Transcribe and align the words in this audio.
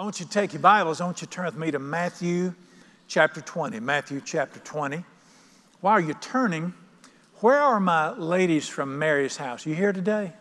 I 0.00 0.02
want 0.02 0.18
you 0.18 0.24
to 0.24 0.32
take 0.32 0.54
your 0.54 0.62
Bibles. 0.62 1.02
I 1.02 1.04
want 1.04 1.20
you 1.20 1.26
to 1.26 1.30
turn 1.30 1.44
with 1.44 1.58
me 1.58 1.70
to 1.72 1.78
Matthew 1.78 2.54
chapter 3.06 3.42
20. 3.42 3.80
Matthew 3.80 4.22
chapter 4.24 4.58
20. 4.58 5.04
While 5.82 6.00
you're 6.00 6.14
turning, 6.14 6.72
where 7.40 7.58
are 7.58 7.78
my 7.78 8.12
ladies 8.12 8.66
from 8.66 8.98
Mary's 8.98 9.36
house? 9.36 9.66
You 9.66 9.74
here 9.74 9.92
today? 9.92 10.32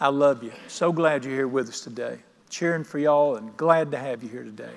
I 0.00 0.08
love 0.08 0.42
you. 0.42 0.50
So 0.66 0.90
glad 0.90 1.24
you're 1.24 1.34
here 1.34 1.46
with 1.46 1.68
us 1.68 1.82
today. 1.82 2.18
Cheering 2.48 2.82
for 2.82 2.98
y'all 2.98 3.36
and 3.36 3.56
glad 3.56 3.92
to 3.92 3.96
have 3.96 4.24
you 4.24 4.28
here 4.28 4.42
today. 4.42 4.74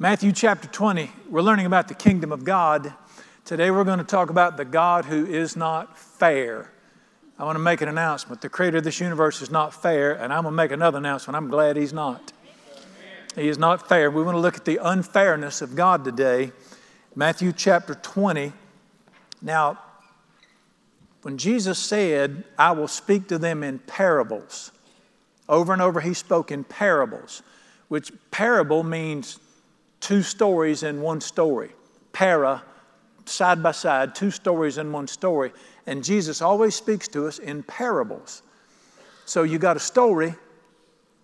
Matthew 0.00 0.32
chapter 0.32 0.66
20, 0.66 1.12
we're 1.28 1.42
learning 1.42 1.66
about 1.66 1.86
the 1.86 1.94
kingdom 1.94 2.32
of 2.32 2.42
God. 2.42 2.92
Today 3.44 3.70
we're 3.70 3.84
going 3.84 3.98
to 3.98 4.04
talk 4.04 4.30
about 4.30 4.56
the 4.56 4.64
God 4.64 5.04
who 5.04 5.26
is 5.26 5.54
not 5.54 5.96
fair. 5.96 6.72
I 7.40 7.44
want 7.44 7.56
to 7.56 7.60
make 7.60 7.80
an 7.80 7.88
announcement. 7.88 8.42
The 8.42 8.50
creator 8.50 8.76
of 8.76 8.84
this 8.84 9.00
universe 9.00 9.40
is 9.40 9.50
not 9.50 9.72
fair, 9.72 10.12
and 10.12 10.30
I'm 10.30 10.42
going 10.42 10.52
to 10.52 10.56
make 10.56 10.72
another 10.72 10.98
announcement. 10.98 11.38
I'm 11.38 11.48
glad 11.48 11.74
he's 11.74 11.94
not. 11.94 12.34
He 13.34 13.48
is 13.48 13.56
not 13.56 13.88
fair. 13.88 14.10
We 14.10 14.22
want 14.22 14.34
to 14.34 14.40
look 14.40 14.56
at 14.56 14.66
the 14.66 14.78
unfairness 14.82 15.62
of 15.62 15.74
God 15.74 16.04
today. 16.04 16.52
Matthew 17.14 17.54
chapter 17.54 17.94
20. 17.94 18.52
Now, 19.40 19.78
when 21.22 21.38
Jesus 21.38 21.78
said, 21.78 22.44
I 22.58 22.72
will 22.72 22.88
speak 22.88 23.28
to 23.28 23.38
them 23.38 23.62
in 23.62 23.78
parables, 23.78 24.70
over 25.48 25.72
and 25.72 25.80
over 25.80 26.02
he 26.02 26.12
spoke 26.12 26.52
in 26.52 26.62
parables, 26.62 27.42
which 27.88 28.12
parable 28.30 28.82
means 28.82 29.38
two 30.00 30.20
stories 30.20 30.82
in 30.82 31.00
one 31.00 31.22
story. 31.22 31.70
Para, 32.12 32.62
side 33.24 33.62
by 33.62 33.72
side, 33.72 34.14
two 34.14 34.30
stories 34.30 34.76
in 34.76 34.92
one 34.92 35.08
story. 35.08 35.52
And 35.90 36.04
Jesus 36.04 36.40
always 36.40 36.76
speaks 36.76 37.08
to 37.08 37.26
us 37.26 37.40
in 37.40 37.64
parables. 37.64 38.42
So 39.24 39.42
you 39.42 39.58
got 39.58 39.76
a 39.76 39.80
story, 39.80 40.36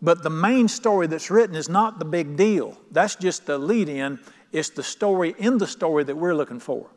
but 0.02 0.24
the 0.24 0.30
main 0.30 0.66
story 0.66 1.06
that's 1.06 1.30
written 1.30 1.54
is 1.54 1.68
not 1.68 2.00
the 2.00 2.04
big 2.04 2.36
deal. 2.36 2.76
That's 2.90 3.14
just 3.14 3.46
the 3.46 3.58
lead 3.58 3.88
in. 3.88 4.18
It's 4.50 4.70
the 4.70 4.82
story 4.82 5.36
in 5.38 5.58
the 5.58 5.68
story 5.68 6.02
that 6.02 6.16
we're 6.16 6.34
looking 6.34 6.58
for. 6.58 6.88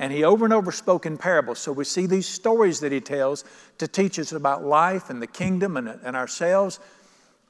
And 0.00 0.12
he 0.12 0.24
over 0.24 0.44
and 0.44 0.52
over 0.52 0.72
spoke 0.72 1.06
in 1.06 1.16
parables. 1.16 1.60
So 1.60 1.70
we 1.70 1.84
see 1.84 2.06
these 2.06 2.26
stories 2.26 2.80
that 2.80 2.90
he 2.90 3.00
tells 3.00 3.44
to 3.78 3.86
teach 3.86 4.18
us 4.18 4.32
about 4.32 4.64
life 4.64 5.08
and 5.08 5.22
the 5.22 5.28
kingdom 5.28 5.76
and, 5.76 6.00
and 6.02 6.16
ourselves. 6.16 6.80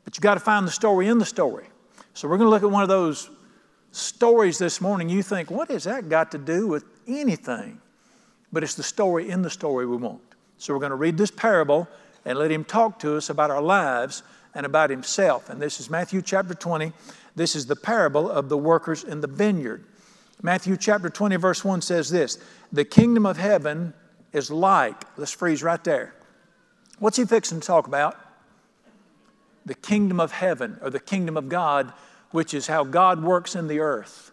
But 0.04 0.18
you 0.18 0.20
got 0.20 0.34
to 0.34 0.40
find 0.40 0.66
the 0.66 0.70
story 0.70 1.08
in 1.08 1.16
the 1.16 1.24
story. 1.24 1.64
So 2.12 2.28
we're 2.28 2.36
going 2.36 2.48
to 2.48 2.50
look 2.50 2.62
at 2.62 2.70
one 2.70 2.82
of 2.82 2.90
those 2.90 3.30
stories 3.90 4.58
this 4.58 4.82
morning. 4.82 5.08
You 5.08 5.22
think, 5.22 5.50
what 5.50 5.70
has 5.70 5.84
that 5.84 6.10
got 6.10 6.30
to 6.32 6.38
do 6.38 6.66
with 6.66 6.84
anything? 7.08 7.80
But 8.52 8.62
it's 8.62 8.74
the 8.74 8.82
story 8.82 9.30
in 9.30 9.42
the 9.42 9.50
story 9.50 9.86
we 9.86 9.96
want. 9.96 10.20
So 10.58 10.72
we're 10.74 10.80
going 10.80 10.90
to 10.90 10.96
read 10.96 11.16
this 11.16 11.30
parable 11.30 11.88
and 12.24 12.38
let 12.38 12.50
him 12.50 12.64
talk 12.64 12.98
to 13.00 13.16
us 13.16 13.30
about 13.30 13.50
our 13.50 13.62
lives 13.62 14.22
and 14.54 14.66
about 14.66 14.90
himself. 14.90 15.48
And 15.48 15.60
this 15.60 15.80
is 15.80 15.88
Matthew 15.88 16.22
chapter 16.22 16.54
20. 16.54 16.92
This 17.34 17.56
is 17.56 17.66
the 17.66 17.76
parable 17.76 18.30
of 18.30 18.48
the 18.48 18.58
workers 18.58 19.02
in 19.02 19.20
the 19.20 19.26
vineyard. 19.26 19.84
Matthew 20.42 20.76
chapter 20.76 21.08
20, 21.08 21.36
verse 21.36 21.64
1 21.64 21.80
says 21.80 22.10
this 22.10 22.38
The 22.72 22.84
kingdom 22.84 23.26
of 23.26 23.38
heaven 23.38 23.94
is 24.32 24.50
like, 24.50 25.04
let's 25.16 25.32
freeze 25.32 25.62
right 25.62 25.82
there. 25.84 26.14
What's 26.98 27.16
he 27.16 27.24
fixing 27.24 27.60
to 27.60 27.66
talk 27.66 27.86
about? 27.86 28.16
The 29.64 29.74
kingdom 29.74 30.20
of 30.20 30.32
heaven 30.32 30.78
or 30.82 30.90
the 30.90 31.00
kingdom 31.00 31.36
of 31.36 31.48
God, 31.48 31.92
which 32.32 32.52
is 32.52 32.66
how 32.66 32.84
God 32.84 33.22
works 33.22 33.54
in 33.54 33.68
the 33.68 33.80
earth 33.80 34.31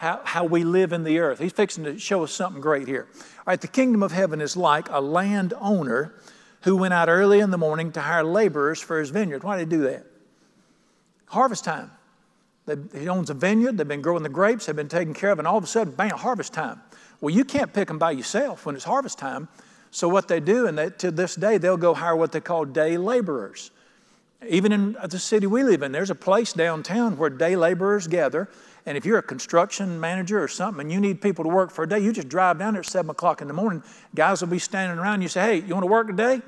how, 0.00 0.18
how 0.24 0.44
we 0.44 0.64
live 0.64 0.94
in 0.94 1.04
the 1.04 1.18
earth. 1.18 1.40
He's 1.40 1.52
fixing 1.52 1.84
to 1.84 1.98
show 1.98 2.24
us 2.24 2.32
something 2.32 2.62
great 2.62 2.88
here. 2.88 3.06
All 3.12 3.44
right, 3.48 3.60
the 3.60 3.68
kingdom 3.68 4.02
of 4.02 4.12
heaven 4.12 4.40
is 4.40 4.56
like 4.56 4.88
a 4.88 4.98
landowner 4.98 6.14
who 6.62 6.74
went 6.74 6.94
out 6.94 7.10
early 7.10 7.40
in 7.40 7.50
the 7.50 7.58
morning 7.58 7.92
to 7.92 8.00
hire 8.00 8.24
laborers 8.24 8.80
for 8.80 8.98
his 8.98 9.10
vineyard. 9.10 9.44
Why 9.44 9.58
did 9.58 9.70
he 9.70 9.76
do 9.76 9.82
that? 9.82 10.06
Harvest 11.26 11.64
time. 11.64 11.90
He 12.94 13.08
owns 13.08 13.28
a 13.28 13.34
vineyard, 13.34 13.76
they've 13.76 13.86
been 13.86 14.00
growing 14.00 14.22
the 14.22 14.30
grapes, 14.30 14.66
they've 14.66 14.76
been 14.76 14.88
taken 14.88 15.12
care 15.12 15.32
of, 15.32 15.38
and 15.38 15.46
all 15.46 15.58
of 15.58 15.64
a 15.64 15.66
sudden, 15.66 15.92
bam, 15.92 16.12
harvest 16.12 16.54
time. 16.54 16.80
Well, 17.20 17.34
you 17.34 17.44
can't 17.44 17.70
pick 17.70 17.88
them 17.88 17.98
by 17.98 18.12
yourself 18.12 18.64
when 18.64 18.76
it's 18.76 18.84
harvest 18.84 19.18
time. 19.18 19.48
So, 19.90 20.08
what 20.08 20.28
they 20.28 20.40
do, 20.40 20.66
and 20.66 20.78
they, 20.78 20.88
to 20.88 21.10
this 21.10 21.34
day, 21.34 21.58
they'll 21.58 21.76
go 21.76 21.92
hire 21.92 22.16
what 22.16 22.32
they 22.32 22.40
call 22.40 22.64
day 22.64 22.96
laborers. 22.96 23.70
Even 24.48 24.72
in 24.72 24.96
the 25.04 25.18
city 25.18 25.46
we 25.46 25.62
live 25.62 25.82
in, 25.82 25.92
there's 25.92 26.08
a 26.08 26.14
place 26.14 26.54
downtown 26.54 27.18
where 27.18 27.28
day 27.28 27.54
laborers 27.54 28.06
gather 28.06 28.48
and 28.86 28.96
if 28.96 29.04
you're 29.04 29.18
a 29.18 29.22
construction 29.22 30.00
manager 30.00 30.42
or 30.42 30.48
something 30.48 30.80
and 30.80 30.92
you 30.92 31.00
need 31.00 31.20
people 31.20 31.44
to 31.44 31.50
work 31.50 31.70
for 31.70 31.84
a 31.84 31.88
day, 31.88 31.98
you 31.98 32.12
just 32.12 32.28
drive 32.28 32.58
down 32.58 32.74
there 32.74 32.80
at 32.80 32.86
7 32.86 33.10
o'clock 33.10 33.42
in 33.42 33.48
the 33.48 33.54
morning. 33.54 33.82
Guys 34.14 34.40
will 34.40 34.48
be 34.48 34.58
standing 34.58 34.98
around. 34.98 35.22
You 35.22 35.28
say, 35.28 35.40
hey, 35.40 35.66
you 35.66 35.74
want 35.74 35.84
to 35.84 35.90
work 35.90 36.06
today? 36.06 36.40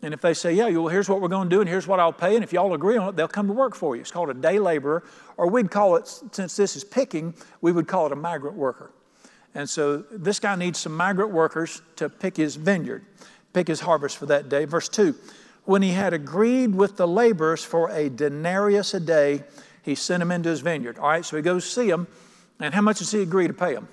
And 0.00 0.14
if 0.14 0.20
they 0.20 0.32
say, 0.32 0.52
yeah, 0.52 0.68
well, 0.68 0.88
here's 0.88 1.08
what 1.08 1.20
we're 1.20 1.28
going 1.28 1.50
to 1.50 1.56
do 1.56 1.60
and 1.60 1.68
here's 1.68 1.86
what 1.86 1.98
I'll 1.98 2.12
pay. 2.12 2.36
And 2.36 2.44
if 2.44 2.52
y'all 2.52 2.72
agree 2.72 2.96
on 2.96 3.08
it, 3.08 3.16
they'll 3.16 3.26
come 3.26 3.48
to 3.48 3.52
work 3.52 3.74
for 3.74 3.96
you. 3.96 4.02
It's 4.02 4.12
called 4.12 4.30
a 4.30 4.34
day 4.34 4.58
laborer. 4.58 5.02
Or 5.36 5.48
we'd 5.48 5.70
call 5.70 5.96
it, 5.96 6.06
since 6.30 6.56
this 6.56 6.76
is 6.76 6.84
picking, 6.84 7.34
we 7.60 7.72
would 7.72 7.88
call 7.88 8.06
it 8.06 8.12
a 8.12 8.16
migrant 8.16 8.56
worker. 8.56 8.92
And 9.54 9.68
so 9.68 9.98
this 10.12 10.38
guy 10.38 10.54
needs 10.54 10.78
some 10.78 10.96
migrant 10.96 11.32
workers 11.32 11.82
to 11.96 12.08
pick 12.08 12.36
his 12.36 12.54
vineyard, 12.54 13.04
pick 13.52 13.66
his 13.66 13.80
harvest 13.80 14.16
for 14.18 14.26
that 14.26 14.48
day. 14.48 14.66
Verse 14.66 14.88
2 14.88 15.16
When 15.64 15.82
he 15.82 15.90
had 15.90 16.12
agreed 16.12 16.76
with 16.76 16.96
the 16.96 17.08
laborers 17.08 17.64
for 17.64 17.90
a 17.90 18.08
denarius 18.08 18.94
a 18.94 19.00
day, 19.00 19.42
he 19.82 19.94
sent 19.94 20.22
him 20.22 20.30
into 20.30 20.48
his 20.48 20.60
vineyard. 20.60 20.98
All 20.98 21.08
right, 21.08 21.24
so 21.24 21.36
he 21.36 21.42
goes 21.42 21.70
see 21.70 21.88
him. 21.88 22.06
And 22.60 22.74
how 22.74 22.82
much 22.82 22.98
does 22.98 23.10
he 23.10 23.22
agree 23.22 23.46
to 23.46 23.52
pay 23.52 23.74
him? 23.74 23.88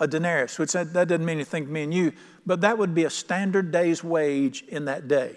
A 0.00 0.06
denarius, 0.06 0.58
which 0.58 0.72
that, 0.72 0.92
that 0.92 1.08
doesn't 1.08 1.24
mean 1.24 1.36
anything 1.36 1.66
to 1.66 1.70
me 1.70 1.82
and 1.82 1.94
you, 1.94 2.12
but 2.44 2.60
that 2.60 2.76
would 2.76 2.94
be 2.94 3.04
a 3.04 3.10
standard 3.10 3.72
day's 3.72 4.04
wage 4.04 4.64
in 4.68 4.84
that 4.86 5.08
day. 5.08 5.36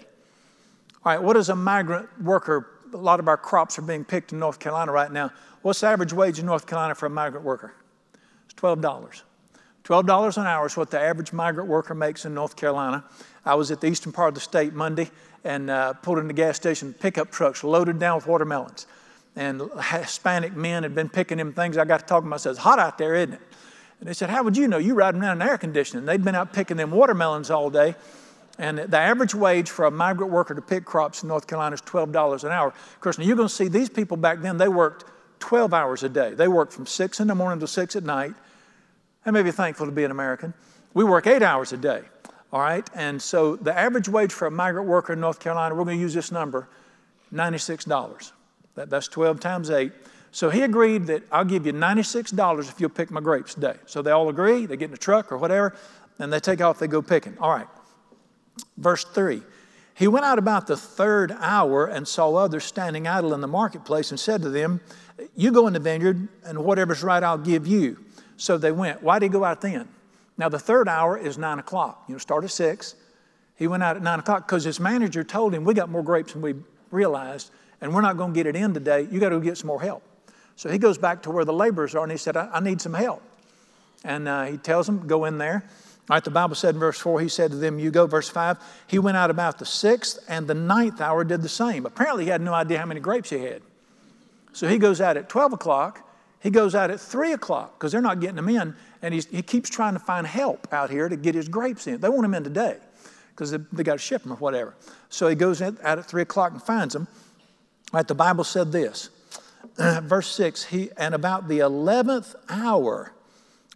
All 1.04 1.12
right, 1.12 1.22
what 1.22 1.36
is 1.36 1.48
a 1.48 1.56
migrant 1.56 2.08
worker? 2.22 2.68
A 2.92 2.96
lot 2.96 3.20
of 3.20 3.28
our 3.28 3.36
crops 3.36 3.78
are 3.78 3.82
being 3.82 4.04
picked 4.04 4.32
in 4.32 4.38
North 4.38 4.58
Carolina 4.58 4.92
right 4.92 5.10
now. 5.10 5.32
What's 5.62 5.80
the 5.80 5.86
average 5.86 6.12
wage 6.12 6.38
in 6.38 6.46
North 6.46 6.66
Carolina 6.66 6.94
for 6.94 7.06
a 7.06 7.10
migrant 7.10 7.44
worker? 7.44 7.74
It's 8.44 8.54
$12. 8.54 9.22
$12 9.84 10.36
an 10.36 10.46
hour 10.46 10.66
is 10.66 10.76
what 10.76 10.90
the 10.90 11.00
average 11.00 11.32
migrant 11.32 11.68
worker 11.68 11.94
makes 11.94 12.26
in 12.26 12.34
North 12.34 12.54
Carolina. 12.54 13.04
I 13.46 13.54
was 13.54 13.70
at 13.70 13.80
the 13.80 13.86
eastern 13.86 14.12
part 14.12 14.28
of 14.28 14.34
the 14.34 14.40
state 14.40 14.74
Monday 14.74 15.10
and 15.42 15.70
uh, 15.70 15.94
pulled 15.94 16.18
in 16.18 16.26
the 16.26 16.34
gas 16.34 16.56
station, 16.56 16.92
pickup 16.92 17.30
trucks 17.30 17.64
loaded 17.64 17.98
down 17.98 18.16
with 18.16 18.26
watermelons 18.26 18.86
and 19.36 19.62
Hispanic 19.80 20.54
men 20.54 20.82
had 20.82 20.94
been 20.94 21.08
picking 21.08 21.38
them 21.38 21.52
things. 21.52 21.78
I 21.78 21.84
got 21.84 22.00
to 22.00 22.06
talking 22.06 22.24
to 22.24 22.26
them. 22.26 22.32
I 22.34 22.36
said, 22.38 22.50
It's 22.50 22.58
hot 22.58 22.78
out 22.78 22.98
there, 22.98 23.14
isn't 23.14 23.34
it? 23.34 23.40
And 24.00 24.08
they 24.08 24.12
said, 24.12 24.30
How 24.30 24.42
would 24.42 24.56
you 24.56 24.68
know? 24.68 24.78
You 24.78 24.94
riding 24.94 25.22
around 25.22 25.42
in 25.42 25.48
air 25.48 25.58
conditioning. 25.58 26.04
They'd 26.04 26.24
been 26.24 26.34
out 26.34 26.52
picking 26.52 26.76
them 26.76 26.90
watermelons 26.90 27.50
all 27.50 27.70
day. 27.70 27.94
And 28.58 28.78
the 28.78 28.98
average 28.98 29.34
wage 29.34 29.70
for 29.70 29.86
a 29.86 29.90
migrant 29.90 30.30
worker 30.32 30.54
to 30.54 30.60
pick 30.60 30.84
crops 30.84 31.22
in 31.22 31.28
North 31.28 31.46
Carolina 31.46 31.74
is 31.74 31.80
$12 31.82 32.44
an 32.44 32.50
hour. 32.50 32.68
Of 32.68 33.00
course, 33.00 33.16
now 33.16 33.24
you're 33.24 33.36
going 33.36 33.48
to 33.48 33.54
see 33.54 33.68
these 33.68 33.88
people 33.88 34.18
back 34.18 34.40
then, 34.40 34.58
they 34.58 34.68
worked 34.68 35.04
12 35.38 35.72
hours 35.72 36.02
a 36.02 36.08
day. 36.08 36.34
They 36.34 36.48
worked 36.48 36.72
from 36.72 36.84
6 36.84 37.20
in 37.20 37.28
the 37.28 37.34
morning 37.34 37.60
to 37.60 37.66
6 37.66 37.96
at 37.96 38.04
night. 38.04 38.34
I 39.24 39.30
may 39.30 39.42
be 39.42 39.50
thankful 39.50 39.86
to 39.86 39.92
be 39.92 40.04
an 40.04 40.10
American. 40.10 40.52
We 40.92 41.04
work 41.04 41.26
eight 41.26 41.42
hours 41.42 41.72
a 41.72 41.76
day, 41.76 42.02
all 42.52 42.60
right? 42.60 42.88
And 42.94 43.20
so 43.20 43.56
the 43.56 43.76
average 43.76 44.08
wage 44.08 44.32
for 44.32 44.46
a 44.46 44.50
migrant 44.50 44.88
worker 44.88 45.12
in 45.12 45.20
North 45.20 45.40
Carolina, 45.40 45.74
we're 45.74 45.84
going 45.84 45.96
to 45.96 46.02
use 46.02 46.14
this 46.14 46.32
number 46.32 46.68
$96. 47.32 48.32
That, 48.74 48.90
that's 48.90 49.08
12 49.08 49.40
times 49.40 49.70
8. 49.70 49.92
So 50.32 50.50
he 50.50 50.62
agreed 50.62 51.06
that 51.06 51.22
I'll 51.32 51.44
give 51.44 51.66
you 51.66 51.72
$96 51.72 52.68
if 52.68 52.80
you'll 52.80 52.90
pick 52.90 53.10
my 53.10 53.20
grapes 53.20 53.54
today. 53.54 53.74
So 53.86 54.00
they 54.00 54.10
all 54.10 54.28
agree, 54.28 54.66
they 54.66 54.76
get 54.76 54.90
in 54.90 54.94
a 54.94 54.98
truck 54.98 55.32
or 55.32 55.38
whatever, 55.38 55.76
and 56.18 56.32
they 56.32 56.40
take 56.40 56.60
off, 56.60 56.78
they 56.78 56.86
go 56.86 57.02
picking. 57.02 57.36
All 57.38 57.50
right. 57.50 57.66
Verse 58.76 59.04
3 59.04 59.42
He 59.94 60.06
went 60.06 60.24
out 60.24 60.38
about 60.38 60.66
the 60.66 60.76
third 60.76 61.32
hour 61.40 61.86
and 61.86 62.06
saw 62.06 62.34
others 62.36 62.64
standing 62.64 63.08
idle 63.08 63.34
in 63.34 63.40
the 63.40 63.48
marketplace 63.48 64.10
and 64.10 64.20
said 64.20 64.42
to 64.42 64.50
them, 64.50 64.80
You 65.34 65.50
go 65.50 65.66
in 65.66 65.72
the 65.72 65.80
vineyard, 65.80 66.28
and 66.44 66.64
whatever's 66.64 67.02
right, 67.02 67.22
I'll 67.22 67.38
give 67.38 67.66
you. 67.66 67.98
So 68.36 68.56
they 68.56 68.72
went. 68.72 69.02
Why 69.02 69.18
did 69.18 69.26
he 69.26 69.28
go 69.30 69.44
out 69.44 69.60
then? 69.60 69.88
Now, 70.38 70.48
the 70.48 70.58
third 70.58 70.88
hour 70.88 71.18
is 71.18 71.36
9 71.36 71.58
o'clock. 71.58 72.04
You 72.08 72.14
know, 72.14 72.18
start 72.18 72.44
at 72.44 72.50
6. 72.50 72.94
He 73.56 73.66
went 73.66 73.82
out 73.82 73.96
at 73.96 74.02
9 74.02 74.20
o'clock 74.20 74.46
because 74.46 74.64
his 74.64 74.80
manager 74.80 75.22
told 75.22 75.52
him, 75.52 75.64
We 75.64 75.74
got 75.74 75.90
more 75.90 76.02
grapes 76.02 76.32
than 76.32 76.40
we 76.40 76.54
realized 76.90 77.50
and 77.80 77.94
we're 77.94 78.00
not 78.00 78.16
going 78.16 78.32
to 78.32 78.34
get 78.34 78.46
it 78.46 78.56
in 78.56 78.74
today. 78.74 79.06
You 79.10 79.20
got 79.20 79.30
to 79.30 79.40
get 79.40 79.56
some 79.56 79.68
more 79.68 79.80
help. 79.80 80.02
So 80.56 80.68
he 80.68 80.78
goes 80.78 80.98
back 80.98 81.22
to 81.22 81.30
where 81.30 81.44
the 81.44 81.52
laborers 81.52 81.94
are 81.94 82.02
and 82.02 82.12
he 82.12 82.18
said, 82.18 82.36
I, 82.36 82.50
I 82.52 82.60
need 82.60 82.80
some 82.80 82.94
help. 82.94 83.22
And 84.04 84.28
uh, 84.28 84.44
he 84.44 84.56
tells 84.56 84.86
them, 84.86 85.06
go 85.06 85.24
in 85.24 85.38
there. 85.38 85.64
All 86.08 86.16
right, 86.16 86.24
the 86.24 86.30
Bible 86.30 86.56
said 86.56 86.74
in 86.74 86.80
verse 86.80 86.98
4, 86.98 87.20
he 87.20 87.28
said 87.28 87.52
to 87.52 87.56
them, 87.56 87.78
You 87.78 87.90
go. 87.90 88.06
Verse 88.06 88.28
5, 88.28 88.58
he 88.88 88.98
went 88.98 89.16
out 89.16 89.30
about 89.30 89.58
the 89.58 89.64
sixth 89.64 90.18
and 90.28 90.48
the 90.48 90.54
ninth 90.54 91.00
hour 91.00 91.22
did 91.22 91.40
the 91.40 91.48
same. 91.48 91.86
Apparently, 91.86 92.24
he 92.24 92.30
had 92.30 92.40
no 92.40 92.52
idea 92.52 92.78
how 92.78 92.86
many 92.86 93.00
grapes 93.00 93.30
he 93.30 93.38
had. 93.38 93.62
So 94.52 94.66
he 94.66 94.78
goes 94.78 95.00
out 95.00 95.16
at 95.16 95.28
12 95.28 95.52
o'clock. 95.52 96.06
He 96.40 96.50
goes 96.50 96.74
out 96.74 96.90
at 96.90 97.00
3 97.00 97.32
o'clock 97.32 97.78
because 97.78 97.92
they're 97.92 98.00
not 98.00 98.18
getting 98.18 98.36
them 98.36 98.48
in. 98.48 98.74
And 99.02 99.14
he 99.14 99.42
keeps 99.42 99.70
trying 99.70 99.92
to 99.92 100.00
find 100.00 100.26
help 100.26 100.66
out 100.72 100.90
here 100.90 101.08
to 101.08 101.16
get 101.16 101.34
his 101.34 101.48
grapes 101.48 101.86
in. 101.86 102.00
They 102.00 102.08
want 102.08 102.24
him 102.24 102.34
in 102.34 102.44
today 102.44 102.78
because 103.30 103.52
they, 103.52 103.58
they 103.72 103.82
got 103.82 103.92
to 103.92 103.98
ship 103.98 104.22
them 104.22 104.32
or 104.32 104.36
whatever. 104.36 104.74
So 105.10 105.28
he 105.28 105.36
goes 105.36 105.62
out 105.62 105.78
at 105.80 106.04
3 106.04 106.22
o'clock 106.22 106.52
and 106.52 106.62
finds 106.62 106.92
them. 106.92 107.06
Right, 107.92 108.06
the 108.06 108.14
Bible 108.14 108.44
said 108.44 108.72
this, 108.72 109.10
verse 109.76 110.28
6 110.28 110.64
he, 110.64 110.90
And 110.96 111.14
about 111.14 111.48
the 111.48 111.58
11th 111.58 112.34
hour, 112.48 113.12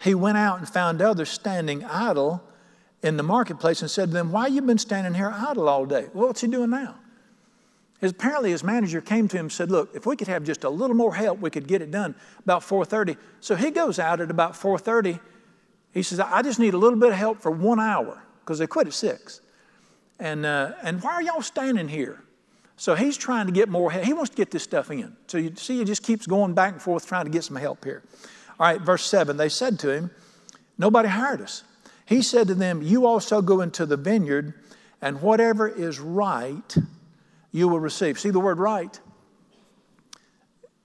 he 0.00 0.14
went 0.14 0.38
out 0.38 0.58
and 0.58 0.68
found 0.68 1.02
others 1.02 1.30
standing 1.30 1.84
idle 1.84 2.42
in 3.02 3.16
the 3.16 3.22
marketplace 3.22 3.82
and 3.82 3.90
said 3.90 4.08
to 4.08 4.14
them, 4.14 4.32
Why 4.32 4.46
you 4.46 4.62
been 4.62 4.78
standing 4.78 5.14
here 5.14 5.32
idle 5.34 5.68
all 5.68 5.86
day? 5.86 6.08
Well, 6.14 6.28
what's 6.28 6.40
he 6.40 6.48
doing 6.48 6.70
now? 6.70 6.96
His, 8.00 8.12
apparently, 8.12 8.50
his 8.50 8.64
manager 8.64 9.00
came 9.00 9.28
to 9.28 9.36
him 9.36 9.46
and 9.46 9.52
said, 9.52 9.70
Look, 9.70 9.94
if 9.94 10.06
we 10.06 10.16
could 10.16 10.28
have 10.28 10.44
just 10.44 10.64
a 10.64 10.70
little 10.70 10.96
more 10.96 11.14
help, 11.14 11.40
we 11.40 11.50
could 11.50 11.66
get 11.66 11.82
it 11.82 11.90
done 11.90 12.14
about 12.40 12.62
4.30. 12.62 13.16
So 13.40 13.56
he 13.56 13.70
goes 13.70 13.98
out 13.98 14.20
at 14.20 14.30
about 14.30 14.54
4.30. 14.54 15.20
He 15.92 16.02
says, 16.02 16.18
I 16.18 16.42
just 16.42 16.58
need 16.58 16.74
a 16.74 16.78
little 16.78 16.98
bit 16.98 17.10
of 17.10 17.16
help 17.16 17.40
for 17.40 17.50
one 17.50 17.78
hour 17.78 18.22
because 18.40 18.58
they 18.58 18.66
quit 18.66 18.86
at 18.86 18.92
6. 18.92 19.40
And, 20.18 20.46
uh, 20.46 20.72
and 20.82 21.02
why 21.02 21.12
are 21.14 21.22
y'all 21.22 21.42
standing 21.42 21.88
here? 21.88 22.23
So 22.76 22.94
he's 22.94 23.16
trying 23.16 23.46
to 23.46 23.52
get 23.52 23.68
more 23.68 23.90
help. 23.90 24.04
He 24.04 24.12
wants 24.12 24.30
to 24.30 24.36
get 24.36 24.50
this 24.50 24.64
stuff 24.64 24.90
in. 24.90 25.16
So 25.26 25.38
you 25.38 25.54
see, 25.56 25.78
he 25.78 25.84
just 25.84 26.02
keeps 26.02 26.26
going 26.26 26.54
back 26.54 26.72
and 26.72 26.82
forth 26.82 27.06
trying 27.06 27.24
to 27.24 27.30
get 27.30 27.44
some 27.44 27.56
help 27.56 27.84
here. 27.84 28.02
All 28.58 28.66
right, 28.66 28.80
verse 28.80 29.04
7 29.04 29.36
they 29.36 29.48
said 29.48 29.78
to 29.80 29.90
him, 29.90 30.10
Nobody 30.76 31.08
hired 31.08 31.40
us. 31.40 31.62
He 32.06 32.20
said 32.20 32.48
to 32.48 32.54
them, 32.54 32.82
You 32.82 33.06
also 33.06 33.40
go 33.42 33.60
into 33.60 33.86
the 33.86 33.96
vineyard, 33.96 34.54
and 35.00 35.22
whatever 35.22 35.68
is 35.68 36.00
right, 36.00 36.76
you 37.52 37.68
will 37.68 37.80
receive. 37.80 38.18
See 38.18 38.30
the 38.30 38.40
word 38.40 38.58
right? 38.58 38.98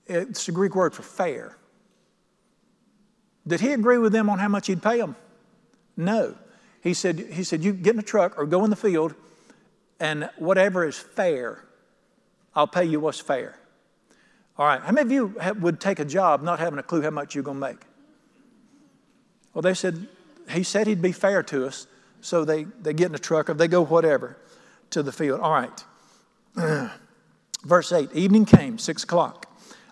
It's 0.06 0.46
the 0.46 0.52
Greek 0.52 0.74
word 0.74 0.94
for 0.94 1.02
fair. 1.02 1.56
Did 3.46 3.60
he 3.60 3.72
agree 3.72 3.98
with 3.98 4.12
them 4.12 4.30
on 4.30 4.38
how 4.38 4.48
much 4.48 4.66
he'd 4.68 4.82
pay 4.82 4.98
them? 4.98 5.16
No. 5.96 6.36
He 6.82 6.94
said, 6.94 7.18
he 7.18 7.44
said, 7.44 7.64
You 7.64 7.72
get 7.72 7.94
in 7.94 8.00
a 8.00 8.04
truck 8.04 8.38
or 8.38 8.46
go 8.46 8.64
in 8.64 8.70
the 8.70 8.76
field, 8.76 9.14
and 9.98 10.30
whatever 10.36 10.86
is 10.86 10.98
fair, 10.98 11.64
I'll 12.54 12.66
pay 12.66 12.84
you 12.84 13.00
what's 13.00 13.20
fair. 13.20 13.56
All 14.58 14.66
right, 14.66 14.80
how 14.80 14.92
many 14.92 15.02
of 15.02 15.12
you 15.12 15.34
would 15.60 15.80
take 15.80 16.00
a 16.00 16.04
job 16.04 16.42
not 16.42 16.58
having 16.58 16.78
a 16.78 16.82
clue 16.82 17.02
how 17.02 17.10
much 17.10 17.34
you're 17.34 17.44
going 17.44 17.60
to 17.60 17.66
make? 17.68 17.80
Well, 19.54 19.62
they 19.62 19.74
said, 19.74 20.06
He 20.50 20.62
said 20.62 20.86
He'd 20.86 21.02
be 21.02 21.12
fair 21.12 21.42
to 21.44 21.66
us, 21.66 21.86
so 22.20 22.44
they, 22.44 22.64
they 22.64 22.92
get 22.92 23.06
in 23.06 23.14
a 23.14 23.18
truck 23.18 23.48
or 23.48 23.54
they 23.54 23.68
go 23.68 23.84
whatever 23.84 24.36
to 24.90 25.02
the 25.02 25.12
field. 25.12 25.40
All 25.40 25.52
right. 25.52 25.84
Verse 27.64 27.92
8 27.92 28.12
Evening 28.12 28.44
came, 28.44 28.78
six 28.78 29.04
o'clock. 29.04 29.46